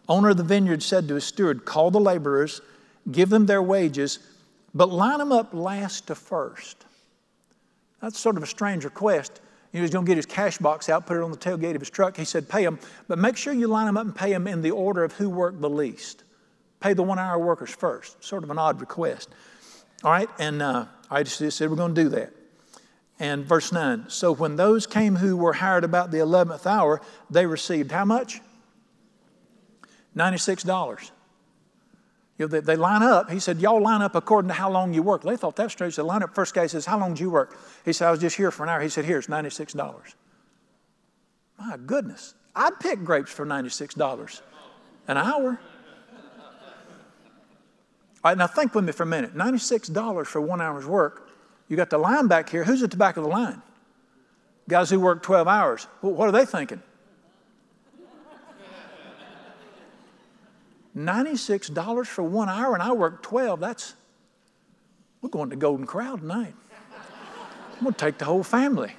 Owner 0.09 0.31
of 0.31 0.37
the 0.39 0.43
vineyard 0.43 0.83
said 0.83 1.07
to 1.09 1.15
his 1.15 1.25
steward, 1.25 1.65
Call 1.65 1.91
the 1.91 2.01
laborers, 2.01 2.61
give 3.11 3.29
them 3.29 3.47
their 3.47 3.63
wages, 3.63 4.19
but 4.75 4.91
line 4.91 5.19
them 5.19 5.33
up 5.33 5.53
last 5.53 6.07
to 6.07 6.15
first. 6.15 6.85
That's 8.01 8.19
sort 8.19 8.37
of 8.37 8.43
a 8.43 8.47
strange 8.47 8.85
request. 8.85 9.41
He 9.73 9.81
was 9.81 9.91
going 9.91 10.07
to 10.07 10.09
get 10.09 10.17
his 10.17 10.27
cash 10.27 10.59
box 10.59 10.89
out, 10.89 11.07
put 11.07 11.17
it 11.17 11.23
on 11.23 11.31
the 11.31 11.37
tailgate 11.37 11.75
of 11.75 11.81
his 11.81 11.91
truck. 11.91 12.17
He 12.17 12.25
said, 12.25 12.49
Pay 12.49 12.65
them, 12.65 12.79
but 13.07 13.19
make 13.19 13.37
sure 13.37 13.53
you 13.53 13.69
line 13.69 13.87
them 13.87 13.97
up 13.97 14.05
and 14.05 14.15
pay 14.15 14.31
them 14.31 14.47
in 14.47 14.63
the 14.63 14.71
order 14.71 15.05
of 15.05 15.13
who 15.13 15.29
worked 15.29 15.61
the 15.61 15.69
least. 15.69 16.25
Pay 16.81 16.95
the 16.95 17.03
one 17.03 17.19
hour 17.19 17.39
workers 17.39 17.71
first. 17.71 18.23
Sort 18.25 18.45
of 18.45 18.51
an 18.51 18.59
odd 18.59 18.81
request. 18.81 19.29
All 20.05 20.11
right, 20.11 20.29
and 20.39 20.63
uh, 20.63 20.87
I 21.11 21.23
just 21.23 21.57
said, 21.57 21.71
We're 21.71 21.77
going 21.77 21.95
to 21.95 22.03
do 22.05 22.09
that. 22.11 22.33
And 23.21 23.45
verse 23.45 23.73
9 23.73 24.07
So 24.09 24.33
when 24.33 24.57
those 24.57 24.87
came 24.87 25.17
who 25.17 25.37
were 25.37 25.55
hired 25.55 25.85
about 25.85 26.11
the 26.11 26.19
11th 26.19 26.67
hour, 26.67 27.01
they 27.31 27.47
received 27.47 27.91
how 27.91 28.05
much? 28.05 28.41
$96. 30.17 31.11
You 32.39 32.47
know, 32.47 32.49
they, 32.49 32.61
they, 32.61 32.77
line 32.77 33.03
up. 33.03 33.31
He 33.31 33.41
said, 33.41 33.61
Y'all 33.61 33.83
line 33.83 34.01
up 34.01 34.15
according 34.15 34.49
to 34.49 34.55
how 34.55 34.71
long 34.71 34.95
you 34.95 35.03
work. 35.03 35.23
They 35.23 35.37
thought 35.37 35.57
that 35.57 35.65
was 35.65 35.73
strange. 35.73 35.97
They 35.97 36.03
line 36.03 36.23
up. 36.23 36.35
First 36.35 36.55
guy 36.55 36.67
says, 36.69 36.87
How 36.87 36.99
long 36.99 37.15
did 37.15 37.21
you 37.21 37.31
work? 37.31 37.59
He 37.85 37.93
said, 37.93 38.09
I 38.09 38.11
was 38.11 38.21
just 38.21 38.37
here 38.37 38.51
for 38.51 38.63
an 38.63 38.69
hour. 38.69 38.81
He 38.81 38.89
said, 38.89 39.05
Here's 39.05 39.27
$96. 39.27 40.15
My 41.59 41.77
goodness. 41.85 42.35
I'd 42.55 42.79
pick 42.81 43.05
grapes 43.05 43.33
for 43.33 43.45
$96 43.45 44.41
an 45.09 45.17
hour. 45.17 45.61
All 48.25 48.33
right, 48.33 48.39
now 48.39 48.47
think 48.47 48.75
with 48.75 48.85
me 48.85 48.93
for 48.93 49.05
a 49.05 49.07
minute. 49.07 49.37
$96 49.37 50.27
for 50.27 50.41
one 50.41 50.61
hour's 50.61 50.87
work 50.87 51.29
you 51.69 51.77
got 51.77 51.91
the 51.91 51.99
line 51.99 52.27
back 52.27 52.49
here. 52.49 52.65
Who's 52.65 52.83
at 52.83 52.91
the 52.91 52.97
back 52.97 53.17
of 53.17 53.23
the 53.23 53.29
line? 53.29 53.63
Guys 54.69 54.91
who 54.91 54.99
work 54.99 55.23
12 55.23 55.47
hours. 55.47 55.85
What 56.01 56.29
are 56.29 56.33
they 56.33 56.45
thinking? 56.45 56.83
$96 60.99 62.07
for 62.07 62.23
one 62.23 62.49
hour 62.49 62.75
and 62.75 62.83
I 62.83 62.93
work 62.93 63.23
12. 63.23 63.61
That's, 63.61 63.95
we're 65.21 65.31
going 65.31 65.51
to 65.51 65.57
Golden 65.57 65.87
Corral 65.87 66.19
tonight. 66.19 66.55
I'm 67.77 67.85
going 67.85 67.95
to 67.95 67.99
take 67.99 68.19
the 68.19 68.25
whole 68.25 68.43
family. 68.43 68.93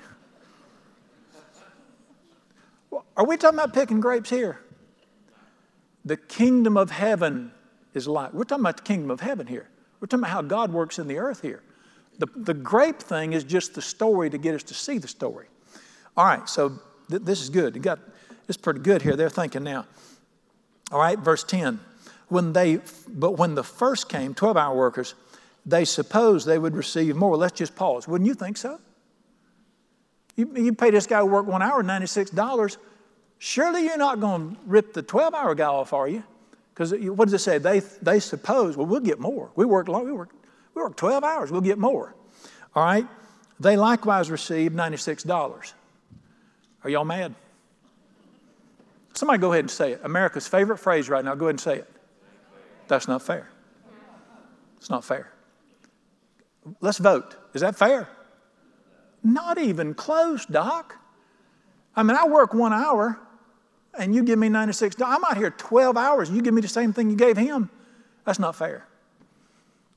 Are 3.17 3.25
we 3.25 3.35
talking 3.35 3.59
about 3.59 3.73
picking 3.73 3.99
grapes 3.99 4.29
here? 4.29 4.61
The 6.05 6.15
kingdom 6.15 6.77
of 6.77 6.89
heaven 6.89 7.51
is 7.93 8.07
like, 8.07 8.33
we're 8.33 8.45
talking 8.45 8.63
about 8.63 8.77
the 8.77 8.83
kingdom 8.83 9.11
of 9.11 9.19
heaven 9.19 9.45
here. 9.45 9.67
We're 9.99 10.07
talking 10.07 10.23
about 10.23 10.31
how 10.31 10.41
God 10.41 10.71
works 10.71 10.99
in 10.99 11.07
the 11.07 11.17
earth 11.17 11.41
here. 11.41 11.61
The, 12.19 12.27
the 12.35 12.53
grape 12.53 12.99
thing 12.99 13.33
is 13.33 13.43
just 13.43 13.75
the 13.75 13.81
story 13.81 14.29
to 14.29 14.37
get 14.37 14.55
us 14.55 14.63
to 14.63 14.73
see 14.73 14.97
the 14.97 15.07
story. 15.07 15.47
All 16.15 16.25
right, 16.25 16.47
so 16.47 16.79
th- 17.09 17.23
this 17.23 17.41
is 17.41 17.49
good. 17.49 17.75
You 17.75 17.81
got 17.81 17.99
it's 18.47 18.57
pretty 18.57 18.79
good 18.79 19.01
here. 19.03 19.15
They're 19.15 19.29
thinking 19.29 19.63
now. 19.63 19.85
All 20.91 20.99
right, 20.99 21.19
verse 21.19 21.43
10. 21.43 21.79
When 22.29 22.53
they, 22.53 22.79
but 23.07 23.31
when 23.33 23.55
the 23.55 23.63
first 23.63 24.07
came, 24.07 24.33
12 24.33 24.55
hour 24.55 24.75
workers, 24.75 25.15
they 25.65 25.85
supposed 25.85 26.47
they 26.47 26.57
would 26.57 26.75
receive 26.75 27.15
more. 27.15 27.35
Let's 27.35 27.57
just 27.57 27.75
pause. 27.75 28.07
Wouldn't 28.07 28.27
you 28.27 28.33
think 28.33 28.57
so? 28.57 28.79
You, 30.35 30.51
you 30.55 30.73
pay 30.73 30.89
this 30.89 31.05
guy 31.05 31.19
who 31.19 31.25
worked 31.25 31.49
one 31.49 31.61
hour 31.61 31.83
$96. 31.83 32.77
Surely 33.39 33.85
you're 33.85 33.97
not 33.97 34.19
going 34.19 34.55
to 34.55 34.61
rip 34.65 34.93
the 34.93 35.01
12 35.01 35.33
hour 35.33 35.55
guy 35.55 35.65
off, 35.65 35.91
are 35.91 36.07
you? 36.07 36.23
Because 36.73 36.93
what 36.93 37.25
does 37.25 37.33
it 37.33 37.39
say? 37.39 37.57
They, 37.57 37.79
they 38.01 38.19
suppose, 38.19 38.77
well, 38.77 38.87
we'll 38.87 39.01
get 39.01 39.19
more. 39.19 39.51
We 39.55 39.65
work 39.65 39.87
long, 39.89 40.05
we 40.05 40.13
work 40.13 40.29
we 40.73 40.81
work 40.81 40.95
12 40.95 41.23
hours, 41.23 41.51
we'll 41.51 41.61
get 41.61 41.77
more. 41.77 42.15
All 42.75 42.83
right? 42.83 43.07
They 43.59 43.75
likewise 43.75 44.31
received 44.31 44.75
$96. 44.75 45.73
Are 46.83 46.89
y'all 46.89 47.03
mad? 47.03 47.35
Somebody 49.13 49.39
go 49.39 49.51
ahead 49.51 49.65
and 49.65 49.71
say 49.71 49.93
it. 49.93 50.01
America's 50.03 50.47
favorite 50.47 50.77
phrase 50.77 51.09
right 51.09 51.25
now, 51.25 51.35
go 51.35 51.45
ahead 51.45 51.55
and 51.55 51.59
say 51.59 51.75
it. 51.79 51.91
That's 52.89 53.07
not 53.07 53.21
fair. 53.21 53.47
It's 54.77 54.89
not 54.89 55.05
fair. 55.05 55.31
Let's 56.81 56.97
vote. 56.97 57.35
Is 57.53 57.61
that 57.61 57.75
fair? 57.75 58.09
Not 59.23 59.57
even 59.57 59.93
close, 59.93 60.45
Doc. 60.45 60.95
I 61.95 62.03
mean, 62.03 62.17
I 62.17 62.27
work 62.27 62.53
one 62.53 62.73
hour 62.73 63.19
and 63.97 64.13
you 64.13 64.23
give 64.23 64.39
me 64.39 64.49
$96. 64.49 65.01
I'm 65.05 65.23
out 65.23 65.37
here 65.37 65.51
12 65.51 65.97
hours 65.97 66.29
and 66.29 66.35
you 66.35 66.43
give 66.43 66.53
me 66.53 66.61
the 66.61 66.67
same 66.67 66.91
thing 66.91 67.09
you 67.09 67.15
gave 67.15 67.37
him. 67.37 67.69
That's 68.25 68.39
not 68.39 68.55
fair. 68.55 68.87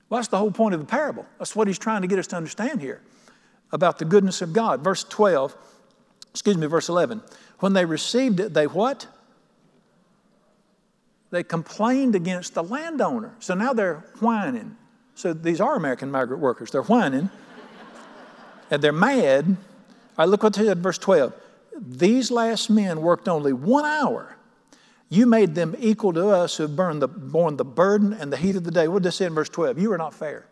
Well, 0.09 0.19
that's 0.19 0.29
the 0.29 0.39
whole 0.39 0.51
point 0.51 0.75
of 0.75 0.81
the 0.81 0.87
parable. 0.87 1.25
That's 1.39 1.57
what 1.57 1.69
he's 1.69 1.79
trying 1.79 2.03
to 2.03 2.09
get 2.09 2.19
us 2.19 2.27
to 2.29 2.37
understand 2.37 2.83
here 2.83 3.01
about 3.73 3.99
the 3.99 4.05
goodness 4.05 4.43
of 4.43 4.53
God. 4.53 4.85
Verse 4.85 5.05
12, 5.05 5.57
excuse 6.31 6.59
me, 6.59 6.67
verse 6.67 6.91
11. 6.91 7.23
When 7.61 7.73
they 7.73 7.87
received 7.87 8.39
it, 8.39 8.53
they 8.53 8.67
what? 8.67 9.07
They 11.33 11.43
complained 11.43 12.15
against 12.15 12.55
the 12.55 12.63
landowner. 12.63 13.35
So 13.41 13.55
now 13.55 13.73
they're 13.73 14.05
whining. 14.21 14.77
So 15.17 15.33
these 15.33 15.61
are 15.61 15.75
American 15.75 16.13
migrant 16.13 16.41
workers. 16.41 16.71
They're 16.71 16.83
whining 16.83 17.29
and 18.71 18.81
they're 18.81 18.93
mad. 18.93 19.57
Right, 20.17 20.29
look 20.29 20.45
what 20.45 20.53
they 20.53 20.65
said, 20.65 20.79
verse 20.79 20.99
12. 20.99 21.35
These 21.77 22.31
last 22.31 22.71
men 22.71 23.03
worked 23.03 23.29
only 23.29 23.53
one 23.53 23.85
hour 23.85 24.37
you 25.13 25.27
made 25.27 25.55
them 25.55 25.77
equal 25.79 26.15
to 26.15 26.29
us 26.31 26.57
who 26.57 26.67
have 26.67 27.01
the, 27.01 27.07
borne 27.07 27.59
the 27.59 27.67
burden 27.67 28.15
and 28.15 28.33
the 28.33 28.37
heat 28.39 28.57
of 28.57 28.65
the 28.65 28.71
day. 28.71 28.89
What 28.89 29.03
does 29.03 29.13
it 29.13 29.19
say 29.19 29.27
in 29.27 29.35
verse 29.35 29.51
12? 29.51 29.79
You 29.79 29.93
are 29.93 29.99
not 29.99 30.15
fair. 30.15 30.47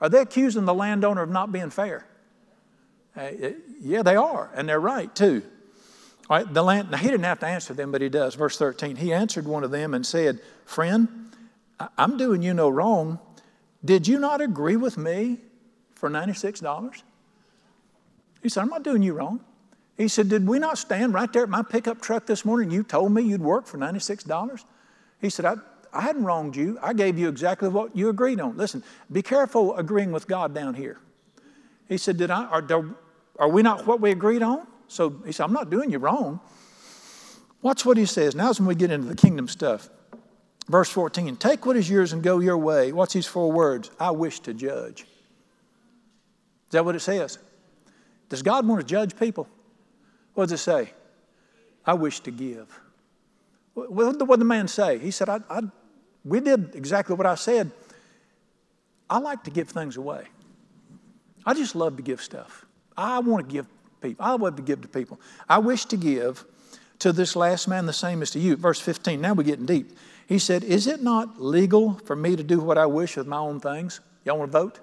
Are 0.00 0.08
they 0.08 0.20
accusing 0.20 0.66
the 0.66 0.74
landowner 0.74 1.22
of 1.22 1.30
not 1.30 1.50
being 1.50 1.70
fair? 1.70 2.06
Uh, 3.16 3.30
yeah, 3.80 4.04
they 4.04 4.14
are, 4.14 4.52
and 4.54 4.68
they're 4.68 4.78
right 4.78 5.12
too. 5.16 5.42
The 6.28 6.62
land, 6.62 6.90
now 6.90 6.96
he 6.96 7.08
didn't 7.08 7.24
have 7.24 7.38
to 7.40 7.46
answer 7.46 7.72
them, 7.72 7.92
but 7.92 8.00
he 8.00 8.08
does. 8.08 8.34
Verse 8.34 8.58
13, 8.58 8.96
he 8.96 9.12
answered 9.12 9.46
one 9.46 9.62
of 9.62 9.70
them 9.70 9.94
and 9.94 10.04
said, 10.04 10.40
Friend, 10.64 11.08
I'm 11.96 12.16
doing 12.16 12.42
you 12.42 12.52
no 12.52 12.68
wrong. 12.68 13.20
Did 13.84 14.08
you 14.08 14.18
not 14.18 14.40
agree 14.40 14.76
with 14.76 14.98
me 14.98 15.38
for 15.94 16.10
$96? 16.10 17.02
He 18.42 18.48
said, 18.48 18.62
I'm 18.62 18.68
not 18.68 18.82
doing 18.82 19.02
you 19.02 19.14
wrong. 19.14 19.40
He 19.96 20.08
said, 20.08 20.28
Did 20.28 20.46
we 20.46 20.58
not 20.58 20.78
stand 20.78 21.14
right 21.14 21.32
there 21.32 21.44
at 21.44 21.48
my 21.48 21.62
pickup 21.62 22.00
truck 22.00 22.26
this 22.26 22.44
morning? 22.44 22.70
You 22.70 22.82
told 22.82 23.12
me 23.12 23.22
you'd 23.22 23.40
work 23.40 23.66
for 23.66 23.78
$96? 23.78 24.64
He 25.20 25.30
said, 25.30 25.44
I, 25.44 25.54
I 25.92 26.00
hadn't 26.02 26.24
wronged 26.24 26.56
you. 26.56 26.78
I 26.82 26.92
gave 26.92 27.18
you 27.18 27.28
exactly 27.28 27.68
what 27.68 27.96
you 27.96 28.08
agreed 28.08 28.40
on. 28.40 28.56
Listen, 28.56 28.82
be 29.10 29.22
careful 29.22 29.76
agreeing 29.76 30.12
with 30.12 30.26
God 30.26 30.54
down 30.54 30.74
here. 30.74 30.98
He 31.88 31.98
said, 31.98 32.16
Did 32.16 32.30
I, 32.30 32.44
are, 32.46 32.64
are 33.38 33.48
we 33.48 33.62
not 33.62 33.86
what 33.86 34.00
we 34.00 34.10
agreed 34.10 34.42
on? 34.42 34.66
So 34.88 35.10
he 35.24 35.32
said, 35.32 35.44
I'm 35.44 35.52
not 35.52 35.70
doing 35.70 35.90
you 35.90 35.98
wrong. 35.98 36.40
Watch 37.62 37.84
what 37.84 37.96
he 37.96 38.06
says. 38.06 38.34
Now's 38.34 38.60
when 38.60 38.68
we 38.68 38.74
get 38.74 38.90
into 38.90 39.08
the 39.08 39.16
kingdom 39.16 39.48
stuff. 39.48 39.88
Verse 40.68 40.90
14 40.90 41.36
Take 41.36 41.66
what 41.66 41.76
is 41.76 41.88
yours 41.88 42.12
and 42.12 42.22
go 42.22 42.38
your 42.40 42.58
way. 42.58 42.92
What's 42.92 43.14
these 43.14 43.26
four 43.26 43.50
words? 43.50 43.90
I 43.98 44.10
wish 44.10 44.40
to 44.40 44.54
judge. 44.54 45.02
Is 45.02 46.72
that 46.72 46.84
what 46.84 46.94
it 46.94 47.00
says? 47.00 47.38
Does 48.28 48.42
God 48.42 48.66
want 48.66 48.80
to 48.80 48.86
judge 48.86 49.18
people? 49.18 49.48
What 50.34 50.44
does 50.44 50.52
it 50.52 50.62
say? 50.62 50.90
I 51.84 51.94
wish 51.94 52.20
to 52.20 52.30
give. 52.30 52.68
What 53.74 54.18
did 54.18 54.40
the 54.40 54.44
man 54.44 54.68
say? 54.68 54.98
He 54.98 55.10
said, 55.10 55.28
I, 55.28 55.40
I, 55.48 55.60
We 56.24 56.40
did 56.40 56.74
exactly 56.74 57.14
what 57.14 57.26
I 57.26 57.36
said. 57.36 57.70
I 59.08 59.18
like 59.18 59.44
to 59.44 59.50
give 59.50 59.68
things 59.68 59.96
away. 59.96 60.24
I 61.44 61.54
just 61.54 61.76
love 61.76 61.96
to 61.96 62.02
give 62.02 62.20
stuff. 62.20 62.66
I 62.96 63.20
want 63.20 63.48
to 63.48 63.52
give 63.52 63.66
people. 64.00 64.24
I 64.24 64.34
love 64.34 64.56
to 64.56 64.62
give 64.62 64.82
to 64.82 64.88
people. 64.88 65.20
I 65.48 65.58
wish 65.58 65.84
to 65.86 65.96
give 65.96 66.44
To 67.00 67.12
this 67.12 67.36
last 67.36 67.68
man, 67.68 67.84
the 67.84 67.92
same 67.92 68.22
as 68.22 68.30
to 68.30 68.38
you. 68.38 68.56
Verse 68.56 68.80
15, 68.80 69.20
now 69.20 69.34
we're 69.34 69.42
getting 69.42 69.66
deep. 69.66 69.98
He 70.26 70.38
said, 70.38 70.64
Is 70.64 70.86
it 70.86 71.02
not 71.02 71.40
legal 71.40 71.94
for 72.06 72.16
me 72.16 72.34
to 72.36 72.42
do 72.42 72.58
what 72.58 72.78
I 72.78 72.86
wish 72.86 73.16
with 73.16 73.26
my 73.26 73.36
own 73.36 73.60
things? 73.60 74.00
Y'all 74.24 74.38
want 74.38 74.50
to 74.50 74.58
vote? 74.58 74.80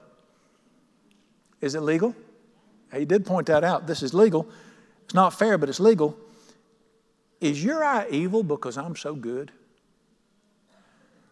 Is 1.60 1.75
it 1.75 1.82
legal? 1.82 2.15
He 2.93 3.05
did 3.05 3.25
point 3.25 3.48
that 3.48 3.63
out. 3.63 3.88
This 3.88 4.03
is 4.03 4.13
legal. 4.13 4.48
It's 5.05 5.15
not 5.15 5.32
fair, 5.32 5.58
but 5.58 5.70
it's 5.70 5.79
legal. 5.79 6.15
Is 7.41 7.63
your 7.63 7.84
eye 7.84 8.08
evil 8.12 8.43
because 8.43 8.77
I'm 8.77 8.96
so 8.96 9.15
good? 9.15 9.51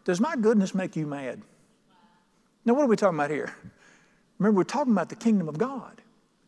Does 0.04 0.20
my 0.20 0.36
goodness 0.36 0.74
make 0.74 0.96
you 0.96 1.06
mad? 1.06 1.42
Now, 2.66 2.74
what 2.74 2.84
are 2.84 2.88
we 2.88 2.96
talking 2.96 3.20
about 3.20 3.30
here? 3.30 3.54
Remember, 4.40 4.58
we're 4.58 4.64
talking 4.64 4.94
about 4.94 5.10
the 5.10 5.16
kingdom 5.16 5.48
of 5.48 5.60
God. 5.60 6.01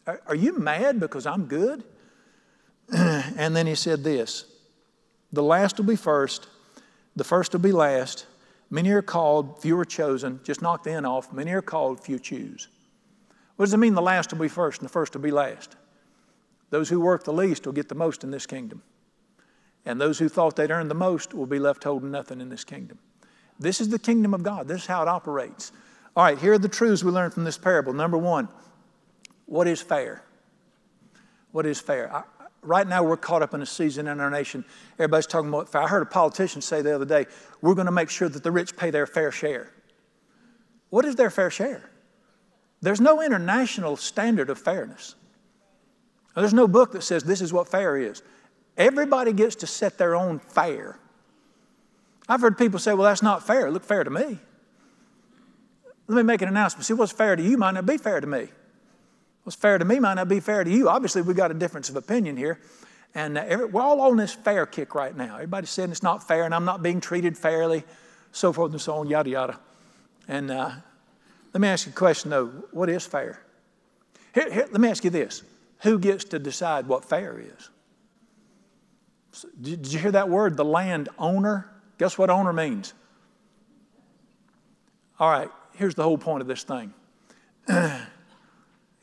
Are, 0.06 0.36
you 0.36 0.58
mad 0.58 1.00
because 1.00 1.26
I'm 1.26 1.46
good? 1.46 1.84
and 2.94 3.56
then 3.56 3.68
he 3.68 3.76
said 3.76 4.04
this 4.04 4.46
The 5.32 5.44
last 5.44 5.78
will 5.78 5.86
be 5.86 5.96
first, 5.96 6.48
the 7.16 7.24
first 7.24 7.54
will 7.54 7.62
be 7.62 7.72
last. 7.72 8.26
Many 8.70 8.90
are 8.90 9.04
called, 9.04 9.62
few 9.62 9.78
are 9.78 9.86
chosen. 9.86 10.40
Just 10.44 10.64
knock 10.64 10.84
the 10.84 10.92
end 10.92 11.06
off. 11.06 11.32
Many 11.32 11.52
are 11.52 11.62
called, 11.62 12.04
few 12.04 12.18
choose. 12.18 12.70
What 13.56 13.66
does 13.66 13.74
it 13.74 13.78
mean 13.78 13.94
the 13.94 14.02
last 14.02 14.34
will 14.34 14.40
be 14.40 14.48
first 14.48 14.82
and 14.82 14.90
the 14.90 14.92
first 14.92 15.14
will 15.14 15.22
be 15.22 15.30
last? 15.30 15.76
Those 16.72 16.90
who 16.90 17.00
work 17.00 17.24
the 17.24 17.34
least 17.34 17.68
will 17.68 17.74
get 17.74 17.88
the 17.88 17.94
most 17.94 18.24
in 18.24 18.32
this 18.32 18.48
kingdom. 18.48 18.82
And 19.86 20.02
those 20.02 20.18
who 20.18 20.28
thought 20.28 20.56
they'd 20.56 20.72
earned 20.72 20.90
the 20.90 20.96
most 20.96 21.36
will 21.36 21.46
be 21.46 21.60
left 21.60 21.84
holding 21.84 22.10
nothing 22.10 22.42
in 22.42 22.50
this 22.50 22.64
kingdom. 22.64 22.98
This 23.60 23.80
is 23.80 23.90
the 23.90 24.00
kingdom 24.00 24.34
of 24.34 24.42
God. 24.42 24.68
This 24.68 24.82
is 24.82 24.88
how 24.88 25.04
it 25.04 25.08
operates. 25.08 25.72
All 26.16 26.24
right, 26.24 26.40
here 26.40 26.54
are 26.54 26.58
the 26.58 26.68
truths 26.68 27.04
we 27.04 27.12
learn 27.12 27.30
from 27.30 27.44
this 27.44 27.60
parable. 27.60 27.94
Number 27.94 28.18
one, 28.18 28.48
what 29.54 29.68
is 29.68 29.84
fair? 29.84 30.24
What 31.52 31.68
is 31.68 31.80
fair? 31.80 32.12
I, 32.12 32.24
right 32.64 32.88
now, 32.88 33.04
we're 33.04 33.18
caught 33.18 33.44
up 33.44 33.54
in 33.54 33.62
a 33.62 33.68
season 33.68 34.08
in 34.08 34.20
our 34.20 34.32
nation. 34.32 34.66
Everybody's 34.96 35.28
talking 35.28 35.50
about 35.50 35.70
fair. 35.70 35.84
I 35.84 35.88
heard 35.88 36.02
a 36.02 36.08
politician 36.08 36.60
say 36.60 36.82
the 36.82 36.96
other 36.96 37.06
day, 37.06 37.28
we're 37.62 37.76
going 37.76 37.86
to 37.86 37.92
make 37.92 38.10
sure 38.10 38.28
that 38.28 38.42
the 38.42 38.52
rich 38.52 38.76
pay 38.76 38.90
their 38.90 39.06
fair 39.06 39.32
share. 39.32 39.72
What 40.90 41.06
is 41.06 41.18
their 41.18 41.30
fair 41.30 41.52
share? 41.52 41.88
There's 42.82 43.00
no 43.00 43.22
international 43.22 43.96
standard 43.96 44.50
of 44.50 44.58
fairness. 44.58 45.14
There's 46.36 46.54
no 46.56 46.68
book 46.68 46.94
that 46.94 47.04
says 47.04 47.24
this 47.24 47.40
is 47.40 47.54
what 47.54 47.68
fair 47.68 47.96
is. 47.96 48.24
Everybody 48.76 49.34
gets 49.34 49.56
to 49.58 49.68
set 49.68 50.00
their 50.00 50.16
own 50.16 50.40
fair. 50.40 50.98
I've 52.28 52.42
heard 52.42 52.58
people 52.58 52.80
say, 52.80 52.96
well, 52.96 53.08
that's 53.08 53.22
not 53.22 53.46
fair. 53.46 53.70
Look 53.70 53.84
fair 53.84 54.04
to 54.04 54.10
me. 54.10 54.40
Let 56.08 56.16
me 56.16 56.24
make 56.24 56.42
an 56.42 56.48
announcement. 56.48 56.86
See, 56.86 56.96
what's 56.96 57.12
fair 57.12 57.36
to 57.36 57.44
you 57.44 57.56
might 57.56 57.76
not 57.76 57.86
be 57.86 57.98
fair 57.98 58.20
to 58.20 58.26
me. 58.26 58.48
What's 59.44 59.56
fair 59.56 59.78
to 59.78 59.86
me 59.86 60.00
might 60.00 60.14
not 60.16 60.30
be 60.30 60.40
fair 60.40 60.64
to 60.64 60.70
you. 60.70 60.90
Obviously, 60.90 61.22
we've 61.22 61.36
got 61.36 61.52
a 61.52 61.54
difference 61.54 61.90
of 61.90 61.96
opinion 61.96 62.38
here. 62.38 62.60
And 63.16 63.38
uh, 63.38 63.44
every, 63.46 63.66
we're 63.66 63.82
all 63.82 64.02
on 64.02 64.18
this 64.18 64.34
fair 64.34 64.66
kick 64.66 64.96
right 64.96 65.16
now. 65.16 65.36
Everybody's 65.36 65.70
saying 65.70 65.92
it's 65.92 66.04
not 66.04 66.28
fair 66.28 66.46
and 66.46 66.56
I'm 66.56 66.66
not 66.66 66.82
being 66.82 67.00
treated 67.00 67.38
fairly, 67.38 67.84
so 68.32 68.52
forth 68.54 68.72
and 68.72 68.82
so 68.82 68.96
on, 68.96 69.08
yada, 69.08 69.30
yada. 69.30 69.60
And 70.28 70.50
uh, 70.50 70.72
let 71.54 71.62
me 71.62 71.68
ask 71.68 71.86
you 71.86 71.92
a 71.92 71.96
question 71.96 72.32
though 72.32 72.48
what 72.72 72.90
is 72.90 73.06
fair? 73.06 73.42
Here, 74.34 74.52
here, 74.52 74.68
let 74.72 74.82
me 74.82 74.90
ask 74.90 75.04
you 75.04 75.10
this 75.10 75.44
who 75.82 76.00
gets 76.00 76.24
to 76.26 76.40
decide 76.40 76.88
what 76.88 77.06
fair 77.06 77.40
is? 77.40 77.70
Did 79.60 79.92
you 79.92 80.00
hear 80.00 80.12
that 80.12 80.30
word, 80.30 80.58
the 80.58 80.66
land 80.66 81.10
owner? 81.20 81.70
Guess 81.98 82.18
what 82.18 82.30
owner 82.30 82.54
means? 82.54 82.94
All 85.20 85.30
right, 85.30 85.50
here's 85.76 85.96
the 85.96 86.04
whole 86.04 86.18
point 86.18 86.42
of 86.42 86.48
this 86.48 86.64
thing. 86.64 86.94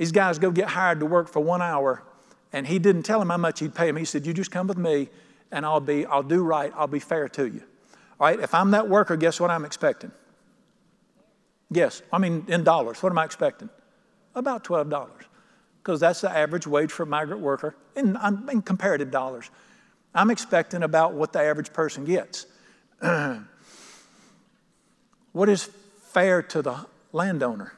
These 0.00 0.12
guys 0.12 0.38
go 0.38 0.50
get 0.50 0.68
hired 0.68 1.00
to 1.00 1.06
work 1.06 1.28
for 1.28 1.40
one 1.40 1.60
hour, 1.60 2.02
and 2.54 2.66
he 2.66 2.78
didn't 2.78 3.02
tell 3.02 3.20
him 3.20 3.28
how 3.28 3.36
much 3.36 3.60
he'd 3.60 3.74
pay 3.74 3.86
him. 3.86 3.96
He 3.96 4.06
said, 4.06 4.24
You 4.24 4.32
just 4.32 4.50
come 4.50 4.66
with 4.66 4.78
me, 4.78 5.10
and 5.52 5.66
I'll 5.66 5.78
be, 5.78 6.06
I'll 6.06 6.22
do 6.22 6.42
right, 6.42 6.72
I'll 6.74 6.86
be 6.86 7.00
fair 7.00 7.28
to 7.28 7.44
you. 7.46 7.62
All 8.18 8.26
right, 8.26 8.40
if 8.40 8.54
I'm 8.54 8.70
that 8.70 8.88
worker, 8.88 9.14
guess 9.18 9.38
what 9.38 9.50
I'm 9.50 9.66
expecting? 9.66 10.10
Yes, 11.70 12.00
I 12.10 12.16
mean 12.16 12.46
in 12.48 12.64
dollars. 12.64 13.02
What 13.02 13.12
am 13.12 13.18
I 13.18 13.26
expecting? 13.26 13.68
About 14.34 14.64
$12, 14.64 15.10
because 15.82 16.00
that's 16.00 16.22
the 16.22 16.30
average 16.34 16.66
wage 16.66 16.90
for 16.90 17.02
a 17.02 17.06
migrant 17.06 17.42
worker 17.42 17.76
in, 17.94 18.16
um, 18.22 18.48
in 18.50 18.62
comparative 18.62 19.10
dollars. 19.10 19.50
I'm 20.14 20.30
expecting 20.30 20.82
about 20.82 21.12
what 21.12 21.34
the 21.34 21.40
average 21.40 21.74
person 21.74 22.06
gets. 22.06 22.46
what 25.32 25.50
is 25.50 25.68
fair 26.00 26.40
to 26.40 26.62
the 26.62 26.86
landowner? 27.12 27.74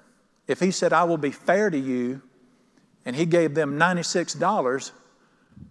If 0.52 0.60
he 0.60 0.70
said, 0.70 0.92
I 0.92 1.04
will 1.04 1.16
be 1.16 1.30
fair 1.30 1.70
to 1.70 1.78
you, 1.78 2.20
and 3.06 3.16
he 3.16 3.24
gave 3.24 3.54
them 3.54 3.78
$96, 3.78 4.92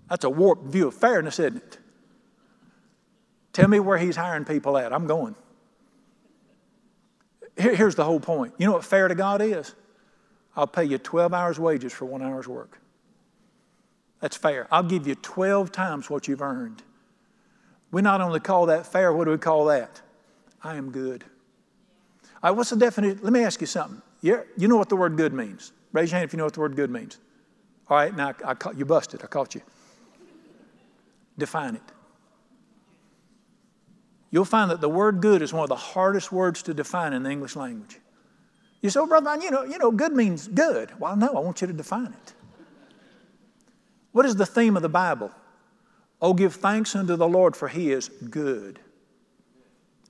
that's 0.10 0.24
a 0.24 0.30
warped 0.30 0.66
view 0.66 0.88
of 0.88 0.96
fairness, 0.96 1.38
isn't 1.38 1.58
it? 1.58 1.78
Tell 3.54 3.68
me 3.68 3.80
where 3.80 4.00
he's 4.00 4.16
hiring 4.16 4.44
people 4.44 4.78
at. 4.78 4.92
I'm 4.92 5.06
going. 5.06 5.36
Here's 7.56 7.94
the 7.94 8.04
whole 8.04 8.20
point. 8.20 8.56
You 8.58 8.66
know 8.66 8.74
what 8.74 8.84
fair 8.84 9.08
to 9.08 9.14
God 9.14 9.40
is? 9.42 9.76
I'll 10.56 10.66
pay 10.66 10.86
you 10.86 10.98
12 10.98 11.32
hours' 11.32 11.60
wages 11.60 11.94
for 11.94 12.06
one 12.06 12.24
hour's 12.24 12.48
work. 12.48 12.80
That's 14.20 14.36
fair. 14.36 14.68
I'll 14.72 14.82
give 14.82 15.06
you 15.06 15.14
12 15.14 15.72
times 15.72 16.10
what 16.10 16.28
you've 16.28 16.42
earned. 16.42 16.82
We 17.92 18.02
not 18.02 18.20
only 18.20 18.40
call 18.40 18.66
that 18.66 18.88
fair, 18.88 19.14
what 19.14 19.26
do 19.26 19.32
we 19.32 19.38
call 19.38 19.66
that? 19.66 20.02
I 20.64 20.76
am 20.76 20.92
good. 20.92 21.24
What's 22.42 22.72
the 22.72 22.78
definition? 22.78 23.20
Let 23.22 23.32
me 23.32 23.44
ask 23.44 23.62
you 23.62 23.68
something. 23.68 24.02
You 24.22 24.44
you 24.58 24.68
know 24.68 24.78
what 24.78 24.90
the 24.90 24.96
word 24.96 25.18
good 25.18 25.34
means. 25.34 25.74
Raise 25.92 26.12
your 26.12 26.20
hand 26.20 26.30
if 26.30 26.34
you 26.34 26.38
know 26.38 26.46
what 26.46 26.54
the 26.54 26.60
word 26.60 26.76
good 26.76 26.90
means. 26.90 27.18
All 27.90 27.98
right, 27.98 28.16
now 28.16 28.30
I, 28.46 28.52
I 28.52 28.54
caught, 28.54 28.78
you 28.78 28.86
busted. 28.86 29.22
I 29.24 29.28
caught 29.28 29.56
you. 29.56 29.62
Define 31.38 31.76
it 31.76 31.92
you'll 34.32 34.46
find 34.46 34.72
that 34.72 34.82
the 34.82 34.90
word 34.90 35.22
good 35.22 35.42
is 35.42 35.54
one 35.54 35.64
of 35.64 35.70
the 35.70 35.76
hardest 35.76 36.32
words 36.32 36.64
to 36.64 36.74
define 36.74 37.14
in 37.14 37.24
the 37.24 37.30
English 37.30 37.56
language. 37.56 38.00
You 38.82 38.90
say, 38.90 39.00
oh, 39.00 39.06
brother, 39.06 39.38
you 39.40 39.52
know, 39.52 39.64
you 39.64 39.78
know, 39.78 39.92
good 39.92 40.14
means 40.14 40.48
good. 40.48 41.00
Well, 41.00 41.16
no, 41.16 41.28
I 41.36 41.40
want 41.40 41.62
you 41.62 41.68
to 41.68 41.74
define 41.74 42.08
it. 42.08 42.34
What 44.12 44.26
is 44.26 44.36
the 44.36 44.46
theme 44.46 44.76
of 44.76 44.82
the 44.82 44.90
Bible? 44.90 45.32
Oh, 46.20 46.34
give 46.34 46.56
thanks 46.56 46.96
unto 46.96 47.16
the 47.16 47.28
Lord, 47.28 47.56
for 47.56 47.68
he 47.68 47.92
is 47.92 48.10
good, 48.10 48.80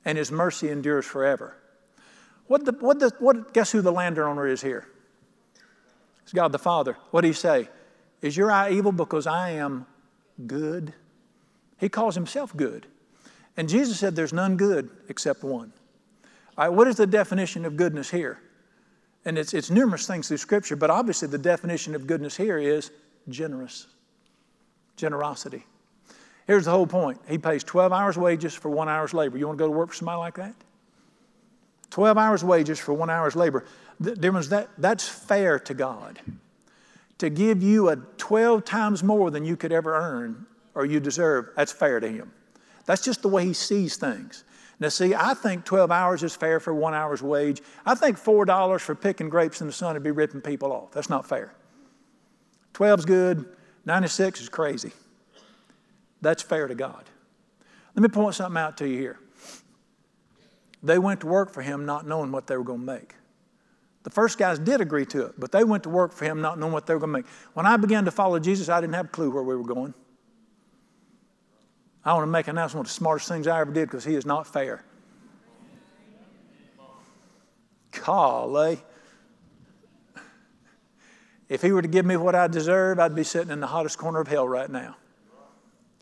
and 0.06 0.18
his 0.18 0.32
mercy 0.32 0.70
endures 0.70 1.06
forever. 1.06 1.58
What 2.52 2.66
the, 2.66 2.74
what 2.74 3.00
the, 3.00 3.14
what, 3.20 3.54
guess 3.54 3.72
who 3.72 3.82
the 3.82 3.94
landowner 3.94 4.46
is 4.46 4.62
here? 4.62 4.86
It's 6.24 6.34
God 6.34 6.52
the 6.52 6.60
Father. 6.60 6.98
What 7.12 7.22
did 7.22 7.28
he 7.28 7.34
say? 7.34 7.70
Is 8.22 8.36
your 8.36 8.52
eye 8.52 8.72
evil 8.72 8.92
because 8.92 9.26
I 9.26 9.52
am 9.52 9.86
good? 10.46 10.94
He 11.80 11.88
calls 11.88 12.14
himself 12.14 12.54
good. 12.58 12.88
And 13.56 13.70
Jesus 13.70 13.98
said, 13.98 14.18
There's 14.18 14.34
none 14.34 14.58
good 14.58 14.90
except 15.08 15.46
one. 15.46 15.72
All 16.58 16.66
right, 16.66 16.76
what 16.76 16.90
is 16.90 16.98
the 16.98 17.08
definition 17.08 17.64
of 17.64 17.78
goodness 17.78 18.12
here? 18.12 18.42
And 19.24 19.38
it's, 19.38 19.54
it's 19.54 19.70
numerous 19.70 20.06
things 20.06 20.28
through 20.28 20.36
Scripture, 20.36 20.76
but 20.76 20.90
obviously 20.90 21.30
the 21.30 21.38
definition 21.38 21.96
of 21.96 22.06
goodness 22.06 22.36
here 22.36 22.58
is 22.58 22.92
generous, 23.30 23.88
generosity. 24.98 25.66
Here's 26.48 26.66
the 26.66 26.72
whole 26.72 26.86
point 26.86 27.18
He 27.30 27.38
pays 27.38 27.64
12 27.64 27.94
hours' 27.94 28.18
wages 28.18 28.54
for 28.54 28.70
one 28.70 28.90
hour's 28.90 29.14
labor. 29.14 29.38
You 29.38 29.48
want 29.48 29.58
to 29.58 29.64
go 29.64 29.72
to 29.72 29.78
work 29.78 29.92
for 29.92 29.96
somebody 29.96 30.18
like 30.18 30.36
that? 30.36 30.54
12 31.92 32.18
hours' 32.18 32.44
wages 32.44 32.80
for 32.80 32.94
one 32.94 33.10
hour's 33.10 33.36
labor. 33.36 33.66
That, 34.00 34.70
that's 34.78 35.08
fair 35.08 35.60
to 35.60 35.74
God. 35.74 36.20
To 37.20 37.30
give 37.30 37.62
you 37.62 37.90
a 37.90 37.98
12 38.18 38.66
times 38.66 39.04
more 39.04 39.30
than 39.30 39.46
you 39.46 39.56
could 39.56 39.72
ever 39.72 39.96
earn 39.96 40.48
or 40.74 40.86
you 40.86 41.00
deserve, 41.00 41.50
that's 41.56 41.72
fair 41.72 42.00
to 42.00 42.08
Him. 42.08 42.32
That's 42.86 43.04
just 43.04 43.22
the 43.22 43.28
way 43.28 43.46
he 43.46 43.54
sees 43.54 43.96
things. 43.96 44.44
Now, 44.80 44.90
see, 44.90 45.14
I 45.14 45.36
think 45.36 45.66
12 45.66 45.92
hours 45.92 46.24
is 46.24 46.36
fair 46.36 46.60
for 46.60 46.74
one 46.74 46.94
hour's 46.94 47.22
wage. 47.22 47.62
I 47.86 47.94
think 47.94 48.18
$4 48.18 48.82
for 48.82 48.96
picking 48.96 49.30
grapes 49.30 49.62
in 49.62 49.68
the 49.68 49.74
sun 49.74 49.94
would 49.94 50.04
be 50.04 50.12
ripping 50.12 50.42
people 50.42 50.72
off. 50.72 50.92
That's 50.92 51.10
not 51.10 51.28
fair. 51.28 51.54
12's 52.74 53.06
good, 53.06 53.46
96 53.86 54.42
is 54.42 54.50
crazy. 54.50 54.92
That's 56.22 56.42
fair 56.42 56.68
to 56.68 56.76
God. 56.76 57.04
Let 57.96 58.02
me 58.02 58.10
point 58.10 58.36
something 58.36 58.60
out 58.60 58.78
to 58.78 58.88
you 58.88 58.98
here. 58.98 59.20
They 60.84 60.98
went 60.98 61.22
to 61.22 61.28
work 61.28 61.52
for 61.52 61.62
him 61.62 61.86
not 61.86 62.08
knowing 62.08 62.32
what 62.32 62.48
they 62.48 62.58
were 62.58 62.64
going 62.64 62.80
to 62.80 62.86
make. 62.86 63.16
The 64.04 64.10
first 64.10 64.40
guys 64.40 64.58
did 64.58 64.82
agree 64.82 65.06
to 65.08 65.28
it, 65.28 65.34
but 65.38 65.52
they 65.52 65.64
went 65.64 65.84
to 65.84 65.90
work 65.90 66.12
for 66.12 66.26
him 66.26 66.42
not 66.42 66.58
knowing 66.58 66.74
what 66.74 66.88
they 66.88 66.94
were 66.94 67.00
going 67.00 67.12
to 67.12 67.20
make. 67.20 67.26
When 67.54 67.66
I 67.68 67.78
began 67.78 68.06
to 68.06 68.12
follow 68.12 68.40
Jesus, 68.40 68.68
I 68.68 68.82
didn't 68.82 68.96
have 68.96 69.06
a 69.06 69.10
clue 69.10 69.30
where 69.30 69.44
we 69.44 69.56
were 69.56 69.64
going. 69.64 69.94
I 72.04 72.14
want 72.14 72.24
to 72.24 72.32
make 72.32 72.48
an 72.48 72.58
announcement 72.58 72.88
of 72.88 72.90
the 72.90 72.96
smartest 72.96 73.30
things 73.30 73.46
I 73.46 73.60
ever 73.60 73.72
did 73.72 73.88
because 73.88 74.04
he 74.04 74.16
is 74.16 74.26
not 74.26 74.48
fair. 74.48 74.84
Golly. 78.04 78.80
If 81.48 81.62
he 81.62 81.72
were 81.72 81.82
to 81.82 81.88
give 81.88 82.06
me 82.06 82.16
what 82.16 82.34
I 82.34 82.48
deserve, 82.48 82.98
I'd 82.98 83.14
be 83.14 83.24
sitting 83.24 83.52
in 83.52 83.60
the 83.60 83.68
hottest 83.68 83.98
corner 83.98 84.20
of 84.20 84.28
hell 84.28 84.48
right 84.48 84.70
now. 84.70 84.96